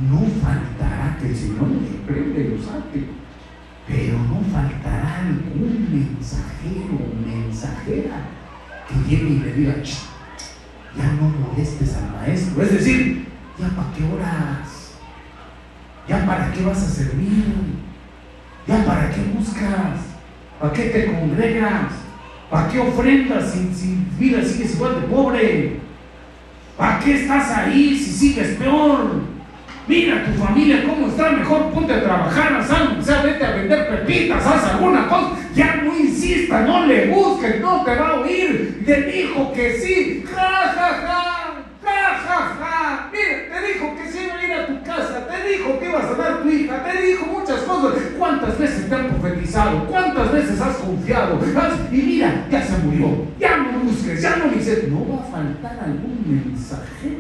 no 0.08 0.20
faltará 0.42 1.18
que 1.20 1.28
el 1.28 1.36
Señor 1.36 1.68
y 1.72 2.56
nos 2.56 2.66
saque, 2.66 3.06
pero 3.88 4.18
no 4.20 4.42
faltará 4.52 5.20
algún 5.20 5.88
mensajero 5.92 6.96
o 6.96 7.28
mensajera 7.28 8.22
que 8.88 9.10
llegue 9.10 9.30
y 9.30 9.40
le 9.40 9.54
diga, 9.54 9.82
ya 10.98 11.12
no 11.14 11.30
molestes 11.30 11.96
al 11.96 12.12
maestro. 12.12 12.64
Es 12.64 12.72
decir, 12.72 13.28
ya 13.58 13.70
para 13.70 13.92
qué 13.94 14.04
horas, 14.04 14.94
ya 16.08 16.26
para 16.26 16.52
qué 16.52 16.64
vas 16.64 16.82
a 16.84 16.90
servir, 16.90 17.56
ya 18.68 18.86
para 18.86 19.12
qué 19.12 19.22
buscas, 19.36 20.00
para 20.60 20.74
qué 20.74 20.84
te 20.84 21.06
congregas, 21.14 21.94
para 22.50 22.70
qué 22.70 22.80
ofrendas 22.80 23.52
si, 23.52 23.74
si 23.74 24.06
vida 24.18 24.44
sigues 24.44 24.76
igual 24.76 25.02
de 25.02 25.08
pobre, 25.08 25.80
para 26.78 27.00
qué 27.00 27.22
estás 27.22 27.52
ahí 27.52 27.98
si 27.98 28.12
sigues 28.12 28.58
peor. 28.58 29.29
Mira 29.90 30.24
tu 30.24 30.40
familia 30.40 30.84
cómo 30.88 31.08
está, 31.08 31.32
mejor 31.32 31.72
ponte 31.72 31.92
a 31.92 32.04
trabajar, 32.04 32.54
haz 32.54 32.70
algo, 32.70 33.00
o 33.00 33.04
sea, 33.04 33.24
vete 33.24 33.44
a 33.44 33.56
vender 33.56 33.90
pepitas, 33.90 34.46
haz 34.46 34.66
alguna 34.66 35.08
cosa. 35.08 35.32
Ya 35.56 35.78
no 35.78 35.98
insista, 35.98 36.62
no 36.62 36.86
le 36.86 37.08
busques, 37.08 37.60
no 37.60 37.84
te 37.84 37.96
va 37.96 38.10
a 38.10 38.20
oír. 38.20 38.84
Te 38.86 39.02
dijo 39.02 39.52
que 39.52 39.80
sí, 39.80 40.24
ja, 40.32 40.74
ja, 40.76 40.90
ja, 41.02 41.64
ja, 41.84 42.20
ja, 42.24 42.56
ja. 42.60 43.10
Mira, 43.12 43.60
te 43.60 43.74
dijo 43.74 43.96
que 43.98 44.12
sí 44.12 44.26
iba 44.26 44.36
a 44.36 44.46
ir 44.46 44.54
a 44.54 44.68
tu 44.68 44.84
casa, 44.84 45.28
te 45.28 45.50
dijo 45.50 45.80
que 45.80 45.86
ibas 45.86 46.06
a 46.06 46.14
dar 46.14 46.44
tu 46.44 46.50
hija, 46.50 46.84
te 46.84 47.02
dijo 47.02 47.26
muchas 47.26 47.60
cosas. 47.62 47.94
¿Cuántas 48.20 48.60
veces 48.60 48.88
te 48.88 48.94
han 48.94 49.08
profetizado? 49.08 49.88
¿Cuántas 49.88 50.32
veces 50.32 50.62
has 50.62 50.76
confiado? 50.76 51.40
Y 51.92 51.96
mira, 51.96 52.46
ya 52.52 52.62
se 52.62 52.78
murió, 52.78 53.26
ya 53.40 53.58
no 53.58 53.80
busques, 53.80 54.22
ya 54.22 54.36
no 54.36 54.50
dices, 54.50 54.88
no 54.88 55.00
va 55.10 55.24
a 55.24 55.32
faltar 55.32 55.80
algún 55.84 56.46
mensajero 56.46 57.19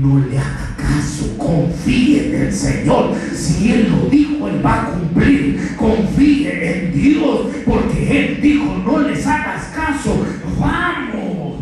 no 0.00 0.18
le 0.18 0.38
haga 0.38 0.76
caso, 0.76 1.36
confíe 1.38 2.28
en 2.28 2.42
el 2.42 2.52
Señor. 2.52 3.14
Si 3.34 3.72
Él 3.72 3.90
lo 3.90 4.08
dijo, 4.08 4.48
Él 4.48 4.64
va 4.64 4.82
a 4.82 4.90
cumplir. 4.90 5.76
Confíe 5.76 6.86
en 6.86 6.92
Dios, 6.92 7.46
porque 7.64 8.24
Él 8.24 8.40
dijo, 8.40 8.82
no 8.84 9.00
les 9.00 9.26
hagas 9.26 9.66
caso. 9.74 10.24
Vamos. 10.58 11.60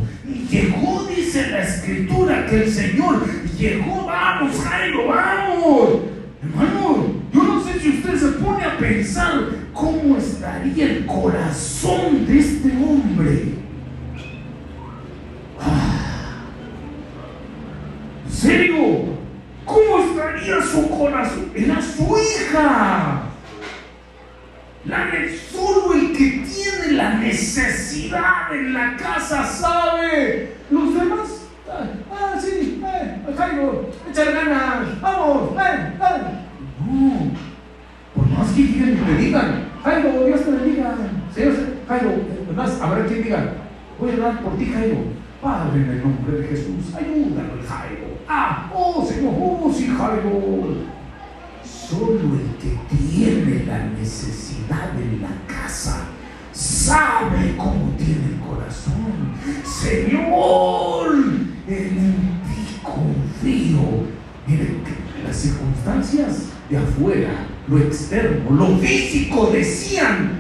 Llegó, 0.51 1.07
dice 1.15 1.51
la 1.51 1.63
escritura, 1.63 2.47
que 2.47 2.65
el 2.65 2.71
Señor 2.71 3.25
llegó. 3.59 4.07
Vamos, 4.07 4.57
Jairo, 4.65 5.07
vamos. 5.07 5.91
Hermano, 6.43 7.07
yo 7.33 7.43
no 7.43 7.65
sé 7.65 7.79
si 7.81 7.89
usted 7.91 8.17
se 8.17 8.29
pone 8.39 8.65
a 8.65 8.79
pensar 8.79 9.45
cómo 9.73 10.17
estaría 10.17 10.87
el 10.87 11.07
corazón 11.07 12.27
de 12.27 12.39
este 12.39 12.69
hombre. 12.69 13.70
Serio? 18.31 19.21
¿Cómo 19.65 19.99
estaría 20.01 20.63
su 20.63 20.89
corazón? 20.91 21.51
Era 21.55 21.81
su 21.81 22.03
hija. 22.19 23.23
La, 24.85 25.07
solo 25.53 25.93
el 25.95 26.13
que 26.13 26.45
tiene 26.47 26.93
la 26.93 27.15
necesidad 27.15 28.53
en 28.53 28.73
la 28.73 28.97
casa 28.97 29.45
sabe. 29.45 30.55
Los 30.71 30.95
demás, 30.95 31.49
ah, 31.71 31.85
ah 32.11 32.41
sí, 32.41 32.83
eh, 32.85 33.19
Jairo, 33.37 33.91
échale 34.11 34.33
ganas, 34.33 35.01
vamos, 35.01 35.51
eh, 35.59 35.93
eh. 36.01 36.21
No, 36.87 37.31
por 38.15 38.27
más 38.29 38.51
que 38.53 38.63
lleguen 38.63 38.95
y 38.95 39.05
te 39.05 39.23
digan, 39.23 39.69
Jairo, 39.85 40.25
Dios 40.25 40.45
te 40.45 40.51
bendiga. 40.51 40.95
Señor, 41.35 41.55
Jairo, 41.87 42.11
además, 42.47 42.81
habrá 42.81 43.07
quien 43.07 43.23
diga, 43.23 43.53
voy 43.99 44.11
a 44.11 44.15
orar 44.15 44.41
por 44.41 44.57
ti, 44.57 44.67
Jairo. 44.67 44.97
Padre, 45.43 45.81
en 45.81 45.91
el 45.91 46.03
nombre 46.03 46.39
de 46.39 46.49
Jesús, 46.49 46.95
ayúdalo, 46.95 47.63
Jairo. 47.69 48.10
Ah, 48.33 48.71
oh 48.73 49.05
Señor, 49.05 49.35
oh 49.41 49.75
sí, 49.77 49.89
Jairo. 49.89 50.85
Solo 51.65 52.37
el 52.37 52.55
que 52.61 52.79
tiene 52.95 53.65
la 53.65 53.87
necesidad 53.87 54.91
en 54.97 55.21
la 55.21 55.53
casa 55.53 56.05
sabe 56.53 57.57
cómo 57.57 57.93
tiene 57.99 58.27
el 58.27 58.39
corazón. 58.39 59.35
Señor, 59.65 61.13
en 61.67 62.41
ti 62.47 62.81
confío. 62.85 63.81
Miren, 64.47 64.85
las 65.27 65.37
circunstancias 65.37 66.51
de 66.69 66.79
afuera, 66.79 67.33
lo 67.67 67.79
externo, 67.79 68.49
lo 68.53 68.79
físico 68.79 69.51
decían, 69.53 70.35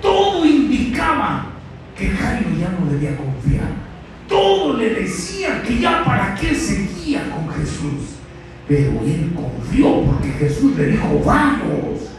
todo 0.00 0.46
indicaba 0.46 1.46
que 1.98 2.10
Jairo 2.10 2.50
ya 2.60 2.70
no 2.78 2.92
debía 2.92 3.16
confiar 3.16 3.83
todo 4.28 4.76
le 4.76 4.90
decía 4.90 5.62
que 5.62 5.78
ya 5.78 6.04
para 6.04 6.34
qué 6.34 6.54
seguía 6.54 7.30
con 7.30 7.48
Jesús. 7.54 8.16
Pero 8.66 8.92
él 9.04 9.32
confió 9.34 10.02
porque 10.02 10.30
Jesús 10.30 10.76
le 10.76 10.86
dijo, 10.86 11.22
vamos, 11.24 12.10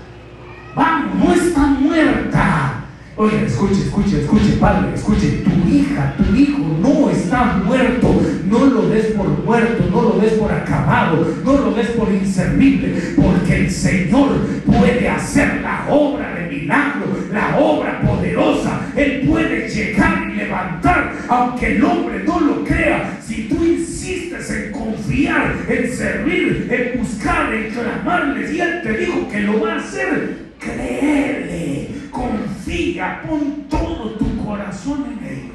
vamos, 0.75 1.15
no 1.15 1.33
está 1.33 1.61
muerta. 1.65 2.85
Oye, 3.17 3.45
escuche, 3.45 3.81
escuche, 3.81 4.21
escuche, 4.21 4.57
padre, 4.59 4.93
escuche, 4.93 5.43
tu 5.43 5.69
hija, 5.69 6.15
tu 6.17 6.35
hijo 6.35 6.59
no 6.81 7.09
está 7.09 7.61
muerto. 7.65 8.21
No 8.45 8.65
lo 8.65 8.89
des 8.89 9.07
por 9.13 9.27
muerto, 9.43 9.85
no 9.89 10.01
lo 10.01 10.19
des 10.19 10.33
por 10.33 10.51
acabado, 10.51 11.35
no 11.43 11.53
lo 11.53 11.71
des 11.71 11.87
por 11.91 12.11
inservible, 12.11 13.13
porque 13.15 13.55
el 13.55 13.71
Señor 13.71 14.37
puede 14.65 15.09
hacer 15.09 15.61
la 15.61 15.87
obra 15.89 16.34
la 16.65 17.57
obra 17.57 18.01
poderosa. 18.01 18.91
Él 18.95 19.23
puede 19.27 19.69
llegar 19.69 20.29
y 20.29 20.35
levantar, 20.35 21.13
aunque 21.27 21.75
el 21.75 21.83
hombre 21.83 22.23
no 22.23 22.39
lo 22.39 22.63
crea. 22.63 23.19
Si 23.21 23.43
tú 23.43 23.63
insistes 23.63 24.49
en 24.51 24.71
confiar, 24.71 25.55
en 25.67 25.91
servir, 25.91 26.67
en 26.69 26.99
buscar, 26.99 27.53
en 27.53 27.71
clamarles, 27.71 28.53
y 28.53 28.59
Él 28.59 28.81
te 28.83 28.97
dijo 28.97 29.27
que 29.29 29.41
lo 29.41 29.61
va 29.61 29.73
a 29.73 29.77
hacer, 29.77 30.37
créele 30.59 31.95
confía, 32.15 33.21
pon 33.27 33.65
todo 33.69 34.11
tu 34.11 34.45
corazón 34.45 35.05
en 35.11 35.25
ello. 35.25 35.53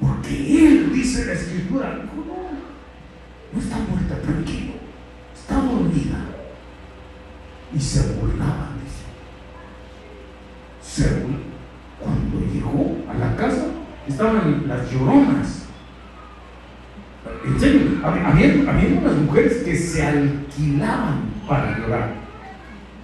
Porque 0.00 0.66
Él, 0.66 0.92
dice 0.92 1.26
la 1.26 1.32
Escritura, 1.32 2.00
no, 2.04 2.24
no 3.52 3.60
está 3.60 3.76
muerta, 3.78 4.20
tranquilo, 4.20 4.72
está 5.34 5.56
dormida. 5.56 6.18
Y 7.74 7.80
se 7.80 8.12
burlaban, 8.14 8.76
Se 10.96 11.04
Cuando 12.00 12.52
llegó 12.54 12.96
a 13.06 13.18
la 13.18 13.36
casa, 13.36 13.66
estaban 14.08 14.64
las 14.66 14.90
lloronas. 14.90 15.66
En 17.44 17.60
serio, 17.60 17.80
había, 18.02 18.98
unas 19.02 19.16
mujeres 19.16 19.58
que 19.62 19.76
se 19.76 20.02
alquilaban 20.02 21.18
para 21.46 21.78
llorar. 21.78 22.14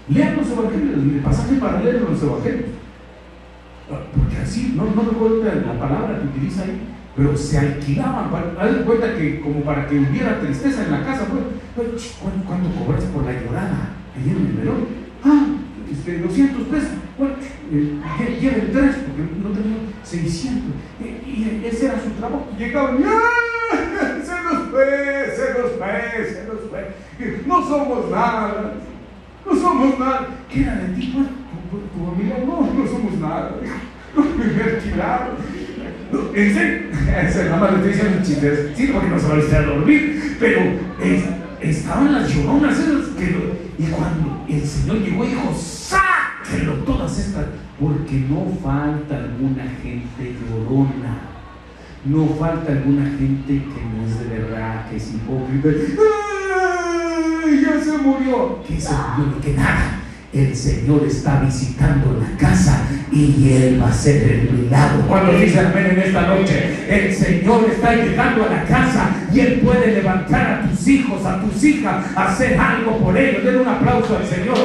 Lean 0.08 0.38
los 0.38 0.50
evangelios, 0.50 0.94
el 0.94 1.20
pasaje 1.22 1.56
paralelo 1.56 2.06
a 2.06 2.10
los 2.12 2.22
evangelios. 2.22 2.70
Porque 4.16 4.36
así, 4.38 4.72
no, 4.74 4.84
no 4.84 5.10
recuerdo 5.10 5.44
la 5.44 5.78
palabra 5.78 6.18
que 6.18 6.38
utiliza 6.38 6.62
ahí, 6.62 6.80
pero 7.14 7.36
se 7.36 7.58
alquilaban. 7.58 8.30
Haz 8.58 8.70
cuenta 8.86 9.14
que 9.18 9.38
como 9.40 9.60
para 9.64 9.86
que 9.86 9.98
hubiera 9.98 10.40
tristeza 10.40 10.86
en 10.86 10.92
la 10.92 11.04
casa, 11.04 11.26
pues, 11.26 12.16
¿cuánto, 12.22 12.70
cobras 12.70 13.04
por 13.04 13.26
la 13.26 13.32
llorada? 13.32 13.90
Ayer 14.18 14.34
en 14.34 14.46
el 14.46 14.54
melón. 14.54 14.86
Ah, 15.22 15.44
este, 15.92 16.20
200 16.20 16.68
pesos. 16.68 16.88
Eh, 17.72 18.38
lleven 18.40 18.70
tres, 18.72 18.96
porque 18.96 19.22
no 19.42 19.50
tenía 19.50 19.78
600. 20.02 20.74
Y, 21.00 21.64
ese 21.64 21.86
era 21.86 22.02
su 22.02 22.10
trabajo. 22.10 22.48
Llegaban, 22.58 22.98
¡Ah! 23.06 23.72
se 24.22 24.42
nos 24.42 24.68
fue, 24.68 25.34
se 25.36 25.58
nos 25.58 25.72
fue, 25.72 26.34
se 26.34 26.46
nos 26.46 26.70
fue. 26.70 27.42
No 27.46 27.62
somos 27.66 28.10
nada 28.10 28.74
no 29.44 29.56
somos 29.56 29.98
nada. 29.98 30.28
¿Qué 30.50 30.62
era 30.62 30.76
de 30.76 30.94
ti? 30.94 31.14
Pues, 31.70 31.82
tu, 31.92 32.46
no, 32.46 32.72
no 32.72 32.86
somos 32.86 33.18
nada. 33.18 33.54
En 36.24 37.32
serio, 37.32 37.50
nada 37.50 37.56
más 37.56 37.70
le 37.72 37.76
estoy 37.78 37.92
diciendo 37.92 38.18
chistes, 38.22 38.70
sí, 38.76 38.90
porque 38.92 39.08
no 39.08 39.16
va 39.16 39.58
a 39.58 39.62
dormir, 39.62 40.36
pero 40.38 40.60
estaban 41.60 42.12
las 42.12 42.28
lloronas 42.28 42.78
y 43.78 43.84
cuando 43.84 44.44
el 44.48 44.66
Señor 44.66 44.98
llegó 44.98 45.24
y 45.24 45.28
dijo, 45.28 45.54
sáquenlo 45.54 46.74
todas 46.84 47.18
estas, 47.18 47.46
porque 47.82 48.16
no 48.28 48.46
falta 48.62 49.16
alguna 49.16 49.64
gente 49.82 50.36
llorona. 50.38 51.18
No 52.04 52.28
falta 52.38 52.72
alguna 52.72 53.04
gente 53.18 53.46
que 53.46 53.80
no 53.84 54.06
es 54.06 54.18
de 54.20 54.26
verdad, 54.38 54.88
que 54.88 54.96
es 54.96 55.14
hipócrita 55.14 55.68
ya 57.62 57.80
se 57.80 57.98
murió. 57.98 58.62
¿Qué 58.66 58.80
se 58.80 58.92
murió? 59.16 59.40
que 59.40 59.52
nada. 59.54 60.00
El 60.32 60.56
Señor 60.56 61.04
está 61.06 61.40
visitando 61.40 62.18
la 62.18 62.38
casa 62.38 62.88
y 63.12 63.52
Él 63.52 63.82
va 63.82 63.88
a 63.88 63.92
ser 63.92 64.22
el 64.22 64.50
milagro. 64.50 65.02
Cuando 65.06 65.32
dice 65.32 65.60
amén 65.60 65.90
en 65.90 65.98
esta 65.98 66.22
noche, 66.22 66.86
el 66.88 67.14
Señor 67.14 67.68
está 67.70 67.94
llegando 67.94 68.46
a 68.46 68.48
la 68.48 68.64
casa 68.64 69.10
y 69.30 69.40
Él 69.40 69.60
puede 69.62 69.92
levantar 69.92 70.52
a 70.52 70.70
tus 70.70 70.88
hijos, 70.88 71.22
a 71.26 71.38
tus 71.38 71.62
hijas, 71.62 72.06
hacer 72.16 72.58
algo 72.58 72.96
por 72.96 73.14
ellos. 73.14 73.44
Den 73.44 73.60
un 73.60 73.68
aplauso 73.68 74.16
al 74.16 74.26
Señor, 74.26 74.56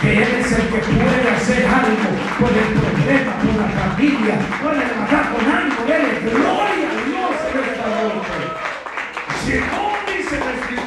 que 0.00 0.12
Él 0.16 0.28
es 0.38 0.52
el 0.52 0.68
que 0.68 0.78
puede 0.78 1.30
hacer 1.34 1.66
algo 1.66 2.06
por 2.38 2.50
el 2.50 2.70
problema, 2.78 3.32
por 3.42 3.54
la 3.56 3.68
familia, 3.82 4.34
puede 4.62 4.78
levantar 4.78 5.34
con 5.34 5.44
algo. 5.50 5.76
Él 5.92 6.30
gloria 6.30 6.86
a 6.86 7.02
Dios 7.02 7.34
en 7.50 7.58
esta 7.66 7.86
noche. 7.98 8.38
Llegó, 9.44 9.90
dice 10.06 10.38
la 10.38 10.52
Escritura, 10.54 10.86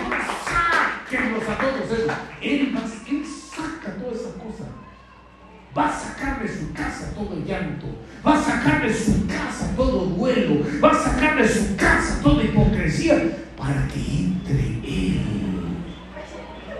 va 5.80 5.88
a 5.88 5.98
sacar 5.98 6.42
de 6.42 6.50
su 6.50 6.74
casa 6.74 7.14
todo 7.16 7.38
llanto, 7.46 7.88
va 8.26 8.34
a 8.34 8.44
sacar 8.44 8.86
de 8.86 8.94
su 8.94 9.26
casa 9.28 9.74
todo 9.78 10.08
duelo, 10.08 10.66
va 10.84 10.92
a 10.92 10.94
sacar 10.94 11.42
de 11.42 11.48
su 11.48 11.78
casa 11.78 12.20
toda 12.22 12.44
hipocresía 12.44 13.16
para 13.58 13.88
que 13.88 14.00
entre 14.00 14.60
Él. 14.60 15.22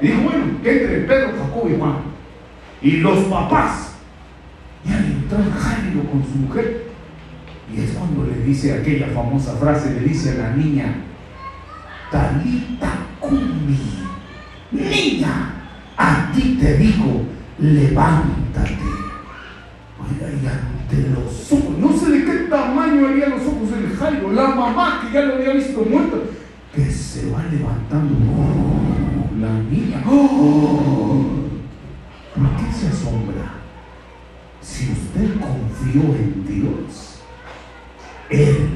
Y 0.02 0.08
dijo, 0.08 0.22
bueno, 0.24 0.62
que 0.62 0.84
entre 0.84 0.98
Pedro, 1.02 1.32
Jacobo 1.40 1.70
y 1.70 1.78
Juan. 1.78 1.96
Y 2.82 2.92
los 2.98 3.20
papás, 3.26 3.94
ya 4.84 4.98
entró 4.98 5.38
Jairo 5.38 6.04
con 6.10 6.24
su 6.24 6.38
mujer. 6.40 6.90
Y 7.74 7.82
es 7.82 7.92
cuando 7.92 8.26
le 8.26 8.44
dice 8.44 8.74
aquella 8.74 9.08
famosa 9.08 9.56
frase, 9.56 9.94
le 9.94 10.02
dice 10.02 10.32
a 10.32 10.50
la 10.50 10.56
niña, 10.56 10.96
Talita 12.12 12.92
Kumi, 13.20 13.80
niña, 14.72 15.54
a 15.96 16.32
ti 16.34 16.58
te 16.60 16.78
digo, 16.78 17.39
levántate. 17.62 18.78
Oiga, 20.00 20.30
y 20.32 20.48
ante 20.48 21.10
los 21.10 21.52
ojos, 21.52 21.78
no 21.78 21.94
sé 21.94 22.12
de 22.12 22.26
qué 22.26 22.34
tamaño 22.50 23.08
había 23.08 23.30
los 23.30 23.42
ojos 23.42 23.72
del 23.72 23.96
Jairo, 23.98 24.32
la 24.32 24.48
mamá 24.50 25.02
que 25.02 25.14
ya 25.14 25.22
lo 25.24 25.36
había 25.36 25.54
visto 25.54 25.82
muerto, 25.82 26.24
que 26.74 26.86
se 26.90 27.30
va 27.32 27.44
levantando. 27.52 28.16
La 29.40 29.54
niña. 29.54 30.04
Oh, 30.06 31.24
¿Por 32.36 32.56
qué 32.58 32.74
se 32.74 32.88
asombra? 32.90 33.54
Si 34.62 34.92
usted 34.92 35.40
confió 35.40 36.02
en 36.14 36.46
Dios, 36.46 37.22
Él 38.30 38.70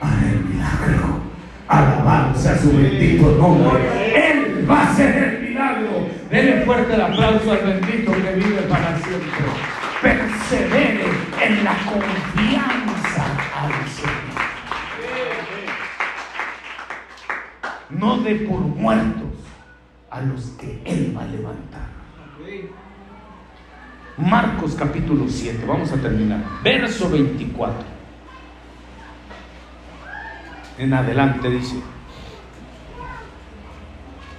hará 0.00 0.30
el 0.30 0.44
milagro. 0.44 1.20
Alabado 1.68 2.38
sea 2.38 2.58
su 2.58 2.72
bendito 2.72 3.32
nombre. 3.32 3.82
Él 4.14 4.66
va 4.68 4.80
a 4.80 4.92
hacer 4.92 5.16
el. 5.16 5.37
Denle 6.30 6.62
fuerte 6.66 6.94
el 6.94 7.00
aplauso 7.00 7.52
al 7.52 7.58
bendito 7.58 8.12
que 8.12 8.32
vive 8.34 8.62
para 8.68 8.98
siempre. 8.98 9.30
Persevere 10.02 11.04
en 11.42 11.64
la 11.64 11.72
confianza 11.72 13.24
al 13.56 13.88
Señor. 13.88 14.18
No 17.88 18.18
dé 18.18 18.34
por 18.34 18.60
muertos 18.60 19.32
a 20.10 20.20
los 20.20 20.50
que 20.50 20.82
Él 20.84 21.14
va 21.16 21.22
a 21.22 21.26
levantar. 21.26 21.88
Marcos 24.18 24.74
capítulo 24.74 25.24
7, 25.28 25.64
vamos 25.66 25.92
a 25.92 25.96
terminar. 25.96 26.40
Verso 26.62 27.08
24. 27.08 27.84
En 30.76 30.92
adelante 30.92 31.48
dice, 31.48 31.76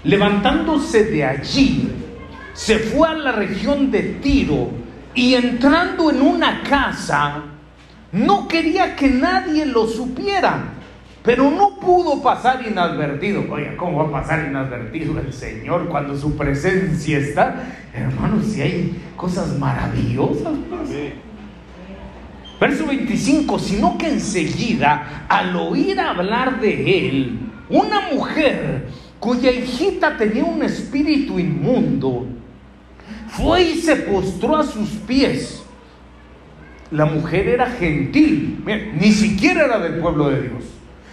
levantándose 0.03 1.05
de 1.05 1.25
allí, 1.25 1.91
se 2.53 2.79
fue 2.79 3.07
a 3.07 3.13
la 3.13 3.31
región 3.31 3.91
de 3.91 4.01
Tiro 4.21 4.69
y 5.13 5.33
entrando 5.35 6.11
en 6.11 6.21
una 6.21 6.61
casa, 6.63 7.43
no 8.11 8.47
quería 8.47 8.95
que 8.95 9.09
nadie 9.09 9.65
lo 9.65 9.87
supiera, 9.87 10.73
pero 11.23 11.49
no 11.51 11.79
pudo 11.79 12.21
pasar 12.21 12.65
inadvertido. 12.65 13.43
Oiga, 13.49 13.75
¿cómo 13.77 13.97
va 13.97 14.19
a 14.19 14.21
pasar 14.21 14.47
inadvertido 14.47 15.19
el 15.19 15.33
Señor 15.33 15.87
cuando 15.89 16.17
su 16.17 16.35
presencia 16.37 17.17
está? 17.17 17.63
Hermanos, 17.93 18.45
si 18.45 18.61
hay 18.61 19.01
cosas 19.15 19.57
maravillosas. 19.57 20.53
Verso 22.59 22.85
25, 22.85 23.57
sino 23.59 23.97
que 23.97 24.09
enseguida, 24.09 25.25
al 25.29 25.55
oír 25.55 25.99
hablar 25.99 26.59
de 26.59 27.07
él, 27.07 27.39
una 27.69 28.09
mujer 28.13 28.87
cuya 29.19 29.51
hijita 29.51 30.17
tenía 30.17 30.45
un 30.45 30.63
espíritu 30.63 31.39
inmundo, 31.39 32.25
fue 33.29 33.63
y 33.63 33.75
se 33.75 33.95
postró 33.95 34.55
a 34.55 34.63
sus 34.63 34.89
pies. 35.07 35.63
La 36.91 37.05
mujer 37.05 37.47
era 37.47 37.69
gentil, 37.69 38.63
ni 38.99 39.11
siquiera 39.11 39.65
era 39.65 39.79
del 39.79 39.95
pueblo 39.95 40.29
de 40.29 40.41
Dios, 40.41 40.63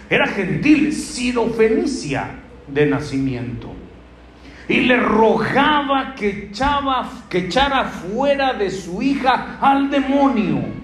era 0.09 0.27
gentil, 0.27 0.93
sirofenicia 0.93 2.31
de 2.67 2.85
nacimiento. 2.87 3.73
Y 4.67 4.81
le 4.81 4.97
rogaba 4.97 6.15
que, 6.15 6.49
echaba, 6.49 7.09
que 7.29 7.39
echara 7.39 7.85
fuera 7.85 8.53
de 8.53 8.69
su 8.69 9.01
hija 9.01 9.57
al 9.61 9.89
demonio. 9.89 10.76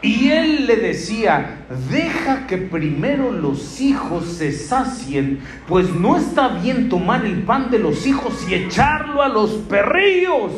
Y 0.00 0.30
él 0.30 0.66
le 0.66 0.76
decía, 0.76 1.66
deja 1.90 2.46
que 2.46 2.56
primero 2.56 3.32
los 3.32 3.80
hijos 3.80 4.26
se 4.26 4.52
sacien, 4.52 5.40
pues 5.66 5.92
no 5.92 6.16
está 6.16 6.48
bien 6.48 6.88
tomar 6.88 7.24
el 7.26 7.42
pan 7.42 7.68
de 7.70 7.80
los 7.80 8.06
hijos 8.06 8.46
y 8.48 8.54
echarlo 8.54 9.22
a 9.22 9.28
los 9.28 9.50
perrillos. 9.68 10.52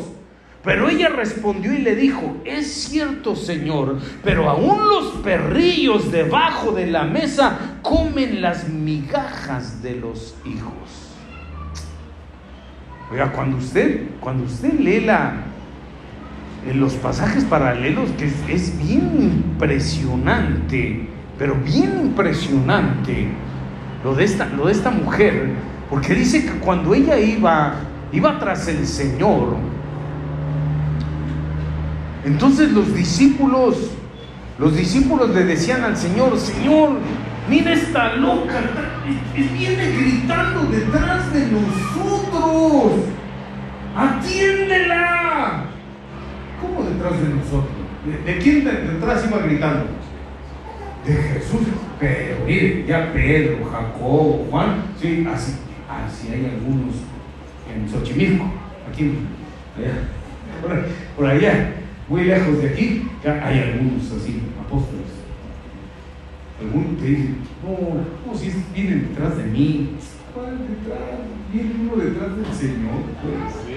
Pero 0.63 0.89
ella 0.89 1.09
respondió 1.09 1.73
y 1.73 1.79
le 1.79 1.95
dijo, 1.95 2.37
es 2.45 2.71
cierto 2.71 3.35
Señor, 3.35 3.97
pero 4.23 4.47
aún 4.47 4.87
los 4.87 5.05
perrillos 5.23 6.11
debajo 6.11 6.71
de 6.71 6.85
la 6.85 7.03
mesa 7.03 7.79
comen 7.81 8.43
las 8.43 8.69
migajas 8.69 9.81
de 9.81 9.95
los 9.95 10.35
hijos. 10.45 11.15
Oiga, 13.11 13.31
cuando 13.31 13.57
usted, 13.57 14.03
cuando 14.19 14.43
usted 14.43 14.73
lee 14.79 15.01
la, 15.01 15.50
en 16.67 16.79
los 16.79 16.93
pasajes 16.93 17.43
paralelos, 17.45 18.09
que 18.11 18.25
es, 18.53 18.77
bien 18.77 19.11
impresionante, 19.19 21.07
pero 21.37 21.55
bien 21.55 21.99
impresionante 22.01 23.27
lo 24.03 24.13
de, 24.13 24.23
esta, 24.23 24.45
lo 24.49 24.67
de 24.67 24.71
esta 24.71 24.91
mujer, 24.91 25.49
porque 25.89 26.13
dice 26.13 26.45
que 26.45 26.51
cuando 26.59 26.93
ella 26.93 27.17
iba, 27.17 27.73
iba 28.11 28.39
tras 28.39 28.67
el 28.67 28.85
Señor, 28.85 29.57
entonces 32.23 32.71
los 32.71 32.93
discípulos, 32.93 33.91
los 34.59 34.75
discípulos 34.75 35.31
le 35.31 35.43
decían 35.45 35.83
al 35.83 35.97
Señor, 35.97 36.37
Señor, 36.37 36.91
mira 37.49 37.73
esta 37.73 38.15
loca, 38.15 38.61
viene 39.35 39.91
gritando 39.97 40.61
detrás 40.71 41.33
de 41.33 41.47
nosotros, 41.47 42.91
atiéndela. 43.95 45.70
¿Cómo 46.61 46.83
detrás 46.89 47.13
de 47.21 47.29
nosotros? 47.29 47.71
¿De, 48.25 48.37
quién 48.37 48.63
de- 48.63 48.93
detrás 48.93 49.25
iba 49.27 49.39
gritando? 49.39 49.85
De 51.05 51.13
Jesús. 51.13 51.61
Pero 51.99 52.37
mire, 52.45 52.85
ya 52.87 53.11
Pedro, 53.13 53.57
Jacobo, 53.71 54.47
Juan, 54.49 54.83
sí, 54.99 55.25
así, 55.31 55.53
así 55.87 56.29
hay 56.33 56.45
algunos 56.45 56.95
en 57.71 57.87
Xochimilco, 57.87 58.45
aquí, 58.91 59.11
allá, 59.77 59.93
por, 60.61 60.85
por 61.15 61.25
allá, 61.27 61.73
muy 62.09 62.23
lejos 62.23 62.59
de 62.61 62.69
aquí, 62.69 63.07
ya 63.23 63.45
hay 63.47 63.59
algunos 63.59 64.11
así, 64.11 64.41
apóstoles. 64.59 65.05
Algunos 66.59 66.99
que 67.01 67.07
dicen, 67.07 67.37
no, 67.63 68.31
no, 68.31 68.37
si 68.37 68.51
vienen 68.73 69.09
detrás 69.09 69.37
de 69.37 69.43
mí. 69.43 69.91
¿Cuál 70.33 70.57
detrás? 70.57 70.99
Viene 71.53 71.71
uno 71.81 72.03
detrás 72.03 72.35
del 72.35 72.45
Señor, 72.53 73.01
pues. 73.21 73.70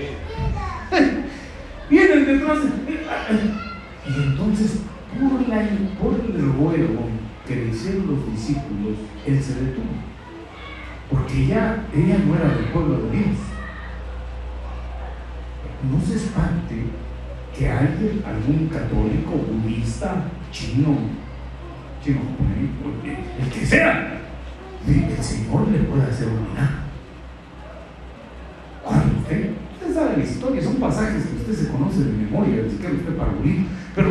Y 4.06 4.22
entonces, 4.22 4.80
por, 5.20 5.48
la, 5.48 5.68
por 6.00 6.14
el 6.14 6.52
ruego 6.54 7.08
que 7.46 7.56
le 7.56 7.68
hicieron 7.68 8.06
los 8.06 8.32
discípulos, 8.32 8.96
él 9.26 9.42
se 9.42 9.54
detuvo. 9.60 9.84
Porque 11.10 11.46
ya 11.46 11.86
ella 11.94 12.18
no 12.26 12.34
era 12.34 12.48
del 12.54 12.64
pueblo 12.66 12.98
de 12.98 13.10
Dios. 13.10 13.36
No 15.90 16.00
se 16.00 16.16
espante 16.16 16.84
que 17.56 17.70
alguien, 17.70 18.24
algún 18.26 18.68
católico, 18.68 19.32
budista, 19.32 20.24
chino, 20.50 20.96
chino, 22.02 22.20
el 23.38 23.50
que 23.50 23.66
sea, 23.66 24.20
el 24.88 25.22
Señor 25.22 25.68
le 25.68 25.78
puede 25.80 26.04
hacer 26.04 26.28
un 26.28 26.48
milagro. 26.48 26.84
Cuando 28.82 29.18
usted, 29.18 29.50
usted 29.74 29.94
sabe 29.94 30.16
la 30.16 30.24
historia, 30.24 30.62
son 30.62 30.76
pasajes 30.76 31.33
usted 31.44 31.66
se 31.66 31.72
conoce 31.72 32.04
de 32.04 32.12
memoria, 32.12 32.62
ni 32.62 32.70
siquiera 32.70 32.94
usted 32.94 33.16
para 33.16 33.32
morir, 33.32 33.66
pero 33.94 34.08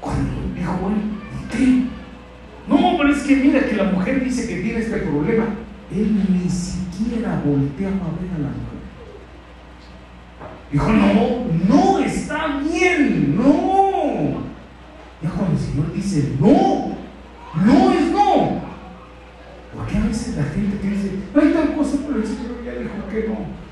cuando 0.00 0.32
dijo, 0.54 0.92
¿y 0.92 1.56
qué? 1.56 1.86
No, 2.68 2.96
pero 2.96 3.12
es 3.12 3.22
que 3.22 3.36
mira 3.36 3.66
que 3.66 3.76
la 3.76 3.84
mujer 3.84 4.24
dice 4.24 4.48
que 4.48 4.62
tiene 4.62 4.80
este 4.80 4.98
problema. 4.98 5.46
Él 5.92 6.24
ni 6.28 6.50
siquiera 6.50 7.40
volteaba 7.44 7.94
a 7.94 8.20
ver 8.20 8.30
a 8.34 8.38
la 8.38 8.48
mujer. 8.48 8.76
Dijo, 10.72 10.92
no, 10.92 11.64
no 11.68 11.98
está 12.00 12.58
bien, 12.58 13.36
no. 13.36 14.42
Ya 15.22 15.30
cuando 15.30 15.52
el 15.52 15.58
Señor 15.58 15.92
dice 15.94 16.32
no, 16.40 16.96
no 17.64 17.92
es 17.92 18.10
no. 18.10 18.60
Porque 19.74 19.96
a 19.96 20.06
veces 20.06 20.36
la 20.36 20.44
gente 20.44 20.78
que 20.78 20.90
dice, 20.90 21.10
no 21.34 21.40
hay 21.40 21.52
tal 21.52 21.74
cosa, 21.74 21.98
pero 22.06 22.18
el 22.18 22.26
Señor 22.26 22.64
ya 22.64 22.72
dijo 22.72 23.08
que 23.10 23.28
no. 23.28 23.65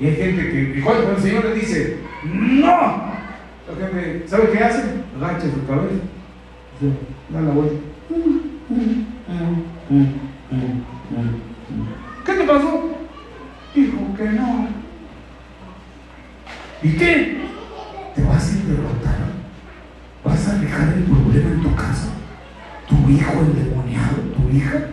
Y 0.00 0.06
hay 0.06 0.16
gente 0.16 0.50
que, 0.50 0.78
igual 0.78 0.96
cuando 0.96 1.16
el 1.16 1.22
Señor 1.22 1.44
le 1.44 1.54
dice, 1.54 1.98
no. 2.24 2.66
La 2.66 3.86
gente, 3.86 4.24
¿sabe 4.26 4.50
qué 4.50 4.58
hace? 4.64 4.82
Agacha 5.16 5.42
su 5.42 5.66
cabeza, 5.66 5.94
se 6.80 7.34
da 7.34 7.40
la 7.42 7.50
vuelta. 7.50 7.76
¿Qué 12.24 12.32
te 12.32 12.44
pasó? 12.44 12.96
Dijo 13.74 14.14
que 14.16 14.24
no. 14.24 14.68
¿Y 16.82 16.92
qué? 16.96 17.40
Te 18.14 18.22
vas 18.24 18.54
a 18.54 18.68
derrotar, 18.68 19.18
vas 20.24 20.48
a 20.48 20.58
dejar 20.58 20.94
el 20.94 21.02
problema 21.04 21.50
en 21.50 21.62
tu 21.62 21.74
casa, 21.74 22.08
tu 22.88 23.08
hijo 23.10 23.32
endemoniado, 23.32 24.16
tu 24.34 24.56
hija, 24.56 24.86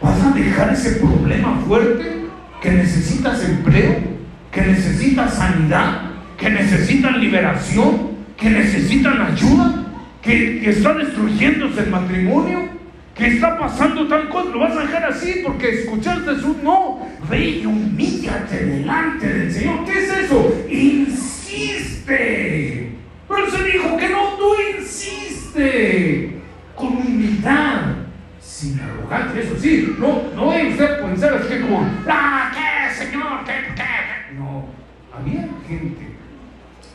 vas 0.00 0.22
a 0.22 0.30
dejar 0.30 0.72
ese 0.72 1.00
problema 1.00 1.58
fuerte 1.66 2.26
que 2.62 2.70
necesitas 2.70 3.44
empleo, 3.44 4.15
que 4.50 4.60
necesitas 4.62 5.34
sanidad, 5.34 6.02
que 6.38 6.50
necesitan 6.50 7.20
liberación, 7.20 8.16
que 8.36 8.50
necesitan 8.50 9.20
ayuda, 9.20 9.86
que, 10.22 10.60
que 10.60 10.70
está 10.70 10.94
destruyéndose 10.94 11.80
el 11.80 11.90
matrimonio, 11.90 12.76
que 13.16 13.26
está 13.28 13.58
pasando 13.58 14.06
tal 14.08 14.28
cosa, 14.28 14.50
lo 14.50 14.58
vas 14.58 14.76
a 14.76 14.80
dejar 14.80 15.04
así 15.06 15.40
porque 15.42 15.70
escuchaste 15.70 16.38
su 16.38 16.58
no. 16.62 17.08
Ve 17.30 17.60
y 17.62 17.66
humíllate 17.66 18.66
delante 18.66 19.26
del 19.26 19.50
Señor. 19.50 19.86
¿Qué 19.86 19.98
es 19.98 20.10
eso? 20.10 20.66
Insiste. 20.68 22.06
Pero 23.26 23.50
se 23.50 23.64
dijo 23.64 23.96
que 23.96 24.08
no, 24.10 24.34
tú 24.36 24.54
insiste. 24.78 26.42
Con 26.74 26.98
humildad, 26.98 27.94
sin 28.38 28.78
arrogancia, 28.80 29.40
eso 29.40 29.56
sí. 29.58 29.96
No, 29.98 30.24
no 30.34 30.52
es 30.52 30.72
usted 30.72 31.00
pensar 31.00 31.34
así 31.34 31.58
como, 31.60 31.88
ah, 32.06 32.52
¿qué, 32.52 32.94
Señor? 32.94 33.44
¿Qué, 33.46 33.52
qué? 33.74 33.95
Había 35.18 35.48
gente 35.66 36.16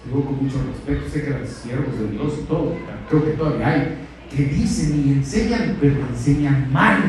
digo 0.06 0.26
con 0.26 0.44
mucho 0.44 0.58
respeto, 0.68 1.10
sé 1.10 1.24
que 1.24 1.30
eran 1.30 1.48
siervos 1.48 2.00
de 2.00 2.08
Dios 2.10 2.48
todo, 2.48 2.76
creo 3.10 3.26
que 3.26 3.32
todavía 3.32 3.68
hay, 3.68 3.98
que 4.36 4.44
dicen 4.44 5.04
y 5.06 5.12
enseñan, 5.14 5.78
pero 5.80 5.96
enseñan 6.10 6.72
mal. 6.72 7.00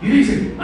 Y 0.00 0.08
dicen. 0.08 0.54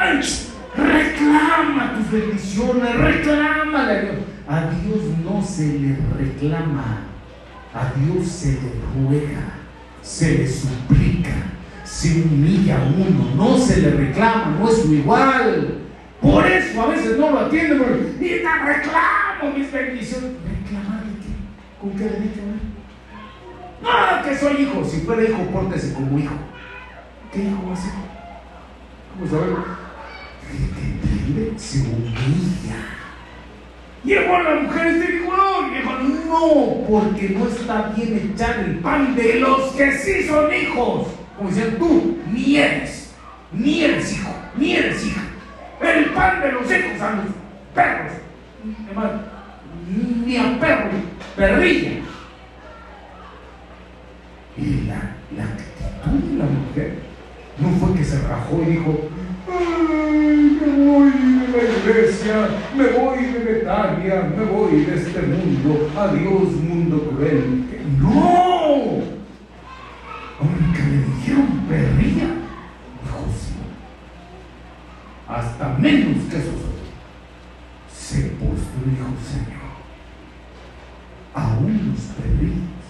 Reclama 0.76 1.94
tus 1.96 2.10
bendiciones, 2.12 2.96
reclámale 2.96 3.92
a 3.92 4.00
Dios. 4.02 4.14
A 4.48 4.70
Dios 4.70 5.00
no 5.24 5.42
se 5.44 5.78
le 5.78 5.96
reclama, 6.16 7.00
a 7.74 7.92
Dios 7.98 8.26
se 8.26 8.52
le 8.52 8.72
ruega, 8.94 9.54
se 10.02 10.38
le 10.38 10.48
suplica, 10.48 11.34
se 11.84 12.22
humilla 12.22 12.78
a 12.78 12.84
uno, 12.84 13.34
no 13.36 13.58
se 13.58 13.80
le 13.80 13.90
reclama, 13.90 14.56
no 14.58 14.68
es 14.68 14.84
igual. 14.86 15.78
Por 16.20 16.46
eso 16.46 16.82
a 16.82 16.86
veces 16.86 17.18
no 17.18 17.30
lo 17.30 17.40
atiende, 17.40 17.76
porque 17.76 18.24
y 18.24 18.28
te 18.40 18.46
reclamo 19.40 19.58
mis 19.58 19.72
bendiciones. 19.72 20.32
¿Reclamar 20.44 21.02
qué? 21.02 21.80
¿Con 21.80 21.90
qué 21.92 22.04
derecho? 22.04 22.40
Ah, 23.84 24.22
que 24.24 24.36
soy 24.36 24.62
hijo. 24.62 24.84
Si 24.84 25.00
fuera 25.00 25.22
hijo, 25.22 25.42
pórtese 25.52 25.94
como 25.94 26.18
hijo. 26.18 26.34
¿Qué 27.32 27.44
hijo 27.44 27.66
va 27.66 27.72
a 27.72 27.76
ser? 27.76 27.92
A 29.18 29.44
ver. 29.44 29.56
¿Entiende? 30.52 31.58
Se 31.58 31.78
humilla. 31.80 32.76
Llegó 34.04 34.38
la 34.38 34.54
mujer 34.56 34.96
y 34.96 35.00
te 35.00 35.12
dijo, 35.12 35.36
no, 36.26 36.86
porque 36.88 37.28
no 37.30 37.46
está 37.46 37.92
bien 37.94 38.32
echar 38.32 38.58
el 38.60 38.78
pan 38.78 39.14
de 39.14 39.40
los 39.40 39.72
que 39.72 39.92
sí 39.92 40.22
son 40.26 40.52
hijos. 40.54 41.08
Como 41.36 41.50
decían 41.50 41.76
tú, 41.78 42.18
ni 42.30 42.56
eres, 42.56 43.14
ni 43.52 43.84
eres 43.84 44.12
hijo, 44.12 44.34
ni 44.56 44.74
eres 44.74 45.06
hija. 45.06 45.20
El 45.80 46.06
pan 46.12 46.40
de 46.40 46.52
los 46.52 46.62
hijos 46.70 47.00
a 47.00 47.14
los 47.16 47.26
perros. 47.74 48.12
Ni 49.90 50.36
a 50.36 50.60
perro, 50.60 50.90
perrilla. 51.36 51.90
Y 54.56 54.86
la, 54.86 55.16
la 55.36 55.44
actitud 55.44 56.30
de 56.30 56.38
la 56.38 56.44
mujer 56.44 56.98
no 57.58 57.70
fue 57.78 57.96
que 57.96 58.04
se 58.04 58.18
rajó 58.28 58.62
y 58.62 58.72
dijo, 58.72 59.08
Ay, 59.48 60.58
me 60.60 60.84
voy 60.84 61.10
de 61.10 61.48
la 61.48 61.92
iglesia, 61.92 62.48
me 62.76 62.84
voy 62.84 63.24
de 63.24 63.38
Betania, 63.38 64.32
me 64.36 64.44
voy 64.44 64.84
de 64.84 64.94
este 64.94 65.22
mundo, 65.22 65.90
adiós 65.96 66.52
mundo 66.56 67.10
cruel. 67.10 67.64
No, 67.98 69.02
aunque 70.40 70.82
le 70.82 71.04
dijeron 71.04 71.64
perrilla, 71.68 72.28
dijo 73.02 73.24
sí, 73.36 73.54
hasta 75.26 75.68
menos 75.78 76.24
que 76.30 76.36
eso 76.36 76.52
se 77.92 78.22
postró 78.30 78.80
y 78.86 78.90
dijo 78.90 79.08
Señor, 79.22 79.59
aún 81.34 81.92
los 81.92 82.00
perrillos 82.16 82.84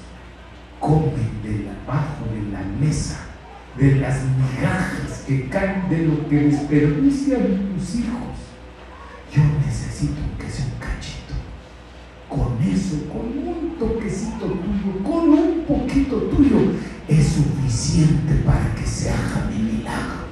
comen 0.78 1.42
de 1.42 1.70
abajo 1.84 2.24
de 2.32 2.52
la 2.52 2.62
mesa 2.80 3.30
de 3.76 3.96
las 3.96 4.20
migajas 4.24 5.24
que 5.26 5.48
caen 5.48 5.88
de 5.88 6.06
lo 6.06 6.28
que 6.28 6.36
desperdician 6.36 7.74
tus 7.74 7.94
hijos. 7.96 8.36
Yo 9.32 9.42
necesito 9.64 10.20
que 10.38 10.50
sea 10.50 10.66
un 10.66 10.78
cachito. 10.78 11.34
Con 12.28 12.58
eso, 12.62 13.08
con 13.08 13.26
un 13.26 13.76
toquecito 13.78 14.46
tuyo, 14.46 15.02
con 15.04 15.30
un 15.30 15.64
poquito 15.66 16.16
tuyo, 16.16 16.72
es 17.08 17.26
suficiente 17.26 18.34
para 18.44 18.74
que 18.74 18.86
se 18.86 19.10
haga 19.10 19.48
mi 19.50 19.62
milagro. 19.62 20.29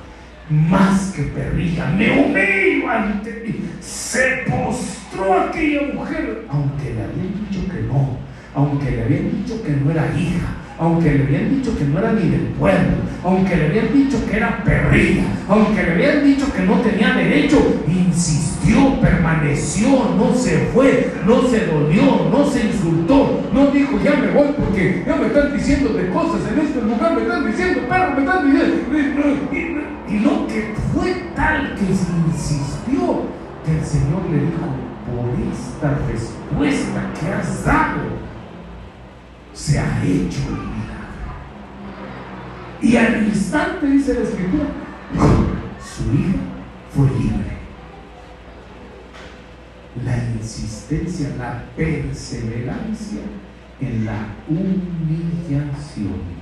Más 0.51 1.13
que 1.15 1.25
perrilla, 1.25 1.91
me 1.91 2.11
humillo 2.11 2.91
ante 2.91 3.33
ti. 3.33 3.71
Se 3.81 4.45
postró 4.49 5.41
aquella 5.43 5.93
mujer, 5.93 6.47
aunque 6.49 6.95
le 6.95 7.05
habían 7.05 7.49
dicho 7.51 7.69
que 7.71 7.83
no, 7.83 8.17
aunque 8.55 8.91
le 8.91 9.03
habían 9.03 9.45
dicho 9.45 9.63
que 9.63 9.73
no 9.73 9.91
era 9.91 10.07
hija, 10.17 10.57
aunque 10.79 11.11
le 11.11 11.25
habían 11.25 11.51
dicho 11.51 11.77
que 11.77 11.85
no 11.85 11.99
era 11.99 12.13
ni 12.13 12.29
del 12.29 12.47
pueblo, 12.59 12.97
aunque 13.25 13.57
le 13.57 13.67
habían 13.67 13.93
dicho 13.93 14.19
que 14.31 14.37
era 14.37 14.63
perrilla, 14.63 15.25
aunque 15.49 15.83
le 15.83 15.93
habían 15.93 16.25
dicho 16.25 16.53
que 16.53 16.63
no 16.63 16.75
tenía 16.81 17.15
derecho, 17.15 17.83
insistió, 17.89 19.01
permaneció, 19.01 19.89
no 20.17 20.33
se 20.35 20.69
fue, 20.73 21.13
no 21.27 21.43
se 21.43 21.67
dolió, 21.67 22.29
no 22.31 22.47
se 22.47 22.67
insultó, 22.67 23.43
no 23.53 23.67
dijo 23.73 23.99
ya 24.03 24.15
me 24.15 24.31
voy 24.31 24.49
porque 24.57 25.03
ya 25.05 25.17
me 25.17 25.27
están 25.27 25.57
diciendo 25.57 25.91
de 25.95 26.11
cosas 26.11 26.43
en 26.53 26.61
este 26.61 26.81
lugar, 26.81 27.15
me 27.15 27.23
están 27.23 27.47
diciendo, 27.47 27.81
perro, 27.89 28.15
me 28.15 28.21
están 28.21 28.53
diciendo, 28.53 28.77
y, 30.09 30.15
no 30.15 30.47
que 30.47 30.75
fue 30.95 31.15
tal 31.35 31.75
que 31.75 31.85
insistió 31.85 33.25
que 33.65 33.79
el 33.79 33.85
Señor 33.85 34.23
le 34.31 34.39
dijo, 34.47 34.89
por 35.09 35.29
esta 35.53 35.99
respuesta 36.09 37.13
que 37.19 37.33
has 37.33 37.65
dado, 37.65 38.18
se 39.59 39.77
ha 39.77 40.05
hecho 40.05 40.39
el 40.47 40.55
milagro. 40.55 41.09
Y 42.81 42.97
al 42.97 43.27
instante, 43.27 43.87
dice 43.87 44.15
la 44.15 44.21
escritura, 44.21 44.67
su 45.83 46.15
hija 46.15 46.39
fue 46.95 47.07
libre. 47.19 47.59
La 50.05 50.17
insistencia, 50.33 51.35
la 51.37 51.65
perseverancia 51.77 53.21
en 53.81 54.05
la 54.05 54.29
humillación. 54.49 56.39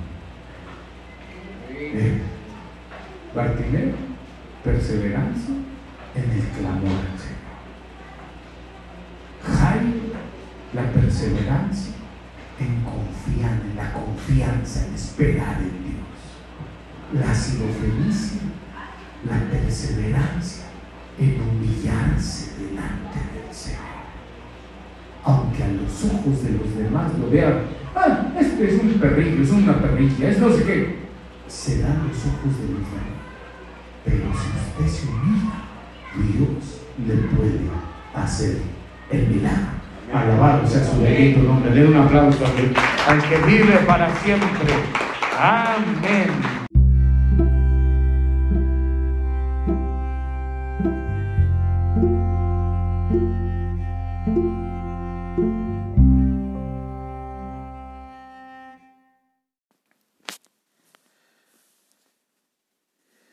Eh, 1.70 2.20
Bartimeo, 3.34 3.94
perseverancia 4.62 5.54
en 6.14 6.30
el 6.30 6.48
clamor 6.48 7.00
al 7.00 7.18
Señor. 7.18 7.46
Jairo, 9.58 10.00
la 10.74 10.92
perseverancia 10.92 11.96
en 12.58 12.82
confiar, 12.82 13.60
en 13.62 13.76
la 13.76 13.92
confianza, 13.92 14.86
en 14.86 14.94
esperar 14.94 15.58
en 15.58 15.82
Dios. 15.84 17.24
La 17.26 17.34
silofenicia, 17.34 18.40
la 19.28 19.40
perseverancia 19.50 20.64
en 21.18 21.40
humillarse 21.40 22.52
delante 22.58 23.18
del 23.34 23.54
Señor. 23.54 23.80
Aunque 25.24 25.64
a 25.64 25.68
los 25.68 26.04
ojos 26.04 26.44
de 26.44 26.50
los 26.52 26.76
demás 26.76 27.18
lo 27.18 27.30
vean, 27.30 27.62
ah, 27.94 28.32
este 28.38 28.74
es 28.74 28.82
un 28.82 28.94
perrillo, 28.94 29.42
es 29.42 29.50
una 29.50 29.80
perrilla, 29.80 30.28
es 30.30 30.38
no 30.38 30.50
sé 30.50 30.64
qué. 30.64 31.06
Serán 31.48 32.08
los 32.08 32.18
ojos 32.18 32.58
de 32.58 32.68
los 32.68 32.86
demás. 32.90 33.16
Pero 34.04 34.26
si 34.32 34.84
usted 34.84 35.00
se 35.00 35.08
humilla, 35.08 35.66
Dios 36.14 36.82
le 37.06 37.14
puede 37.36 37.60
hacer 38.14 38.58
el 39.10 39.28
milagro. 39.28 39.75
Alabado 40.12 40.66
sea 40.66 40.84
su 40.84 41.00
bendito 41.00 41.40
nombre. 41.40 41.70
Den 41.70 41.88
un 41.88 41.96
aplauso 41.96 42.44
al 42.44 43.22
que 43.28 43.36
vive 43.46 43.76
para 43.86 44.14
siempre. 44.22 44.72
Amén. 45.38 46.56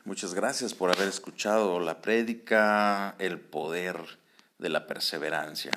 Muchas 0.06 0.34
gracias 0.36 0.74
por 0.74 0.92
haber 0.92 1.08
escuchado 1.08 1.80
la 1.80 2.02
prédica, 2.02 3.16
el 3.18 3.40
poder 3.40 3.96
de 4.60 4.70
la 4.70 4.86
perseverancia. 4.86 5.72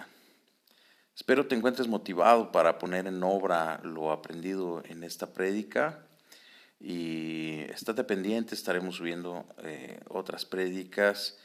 Espero 1.16 1.46
te 1.46 1.54
encuentres 1.54 1.88
motivado 1.88 2.52
para 2.52 2.76
poner 2.76 3.06
en 3.06 3.22
obra 3.22 3.80
lo 3.82 4.12
aprendido 4.12 4.82
en 4.84 5.02
esta 5.02 5.32
prédica 5.32 6.06
y 6.78 7.60
estate 7.70 8.04
pendiente, 8.04 8.54
estaremos 8.54 8.96
subiendo 8.96 9.46
eh, 9.62 9.98
otras 10.10 10.44
prédicas. 10.44 11.38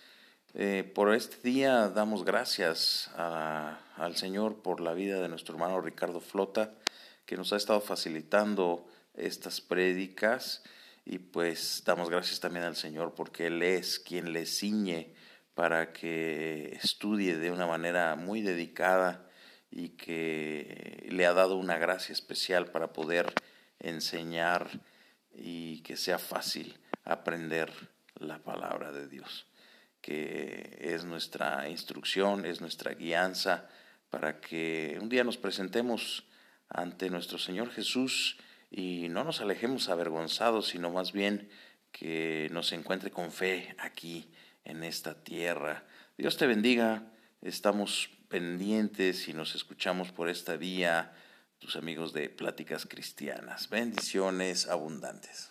Eh, 0.55 0.91
por 0.93 1.15
este 1.15 1.37
día 1.41 1.87
damos 1.87 2.25
gracias 2.25 3.11
al 3.15 4.17
Señor 4.17 4.61
por 4.61 4.81
la 4.81 4.91
vida 4.91 5.21
de 5.21 5.29
nuestro 5.29 5.55
hermano 5.55 5.79
Ricardo 5.79 6.19
Flota, 6.19 6.73
que 7.25 7.37
nos 7.37 7.53
ha 7.53 7.55
estado 7.55 7.79
facilitando 7.79 8.85
estas 9.13 9.61
prédicas. 9.61 10.63
Y 11.05 11.19
pues 11.19 11.83
damos 11.85 12.09
gracias 12.09 12.41
también 12.41 12.65
al 12.65 12.75
Señor 12.75 13.13
porque 13.15 13.47
Él 13.47 13.63
es 13.63 13.99
quien 13.99 14.33
le 14.33 14.45
ciñe 14.45 15.13
para 15.53 15.93
que 15.93 16.77
estudie 16.83 17.37
de 17.37 17.51
una 17.51 17.67
manera 17.67 18.17
muy 18.17 18.41
dedicada 18.41 19.30
y 19.71 19.89
que 19.89 21.07
le 21.09 21.25
ha 21.25 21.33
dado 21.33 21.55
una 21.55 21.77
gracia 21.77 22.13
especial 22.13 22.71
para 22.71 22.93
poder 22.93 23.33
enseñar 23.79 24.69
y 25.33 25.81
que 25.81 25.97
sea 25.97 26.19
fácil 26.19 26.77
aprender 27.03 27.71
la 28.15 28.39
palabra 28.39 28.91
de 28.91 29.07
Dios 29.07 29.47
que 30.01 30.77
es 30.79 31.05
nuestra 31.05 31.69
instrucción, 31.69 32.45
es 32.45 32.59
nuestra 32.59 32.93
guianza, 32.93 33.69
para 34.09 34.41
que 34.41 34.97
un 34.99 35.09
día 35.09 35.23
nos 35.23 35.37
presentemos 35.37 36.25
ante 36.67 37.09
nuestro 37.09 37.37
Señor 37.37 37.71
Jesús 37.71 38.37
y 38.69 39.07
no 39.09 39.23
nos 39.23 39.41
alejemos 39.41 39.89
avergonzados, 39.89 40.67
sino 40.69 40.89
más 40.89 41.11
bien 41.11 41.49
que 41.91 42.49
nos 42.51 42.71
encuentre 42.71 43.11
con 43.11 43.31
fe 43.31 43.75
aquí 43.77 44.29
en 44.65 44.83
esta 44.83 45.23
tierra. 45.23 45.85
Dios 46.17 46.37
te 46.37 46.47
bendiga, 46.47 47.03
estamos 47.41 48.09
pendientes 48.31 49.27
y 49.27 49.33
nos 49.33 49.55
escuchamos 49.55 50.11
por 50.13 50.29
esta 50.29 50.55
vía, 50.55 51.11
tus 51.59 51.75
amigos 51.75 52.13
de 52.13 52.29
Pláticas 52.29 52.85
Cristianas. 52.85 53.69
Bendiciones 53.69 54.67
abundantes. 54.67 55.50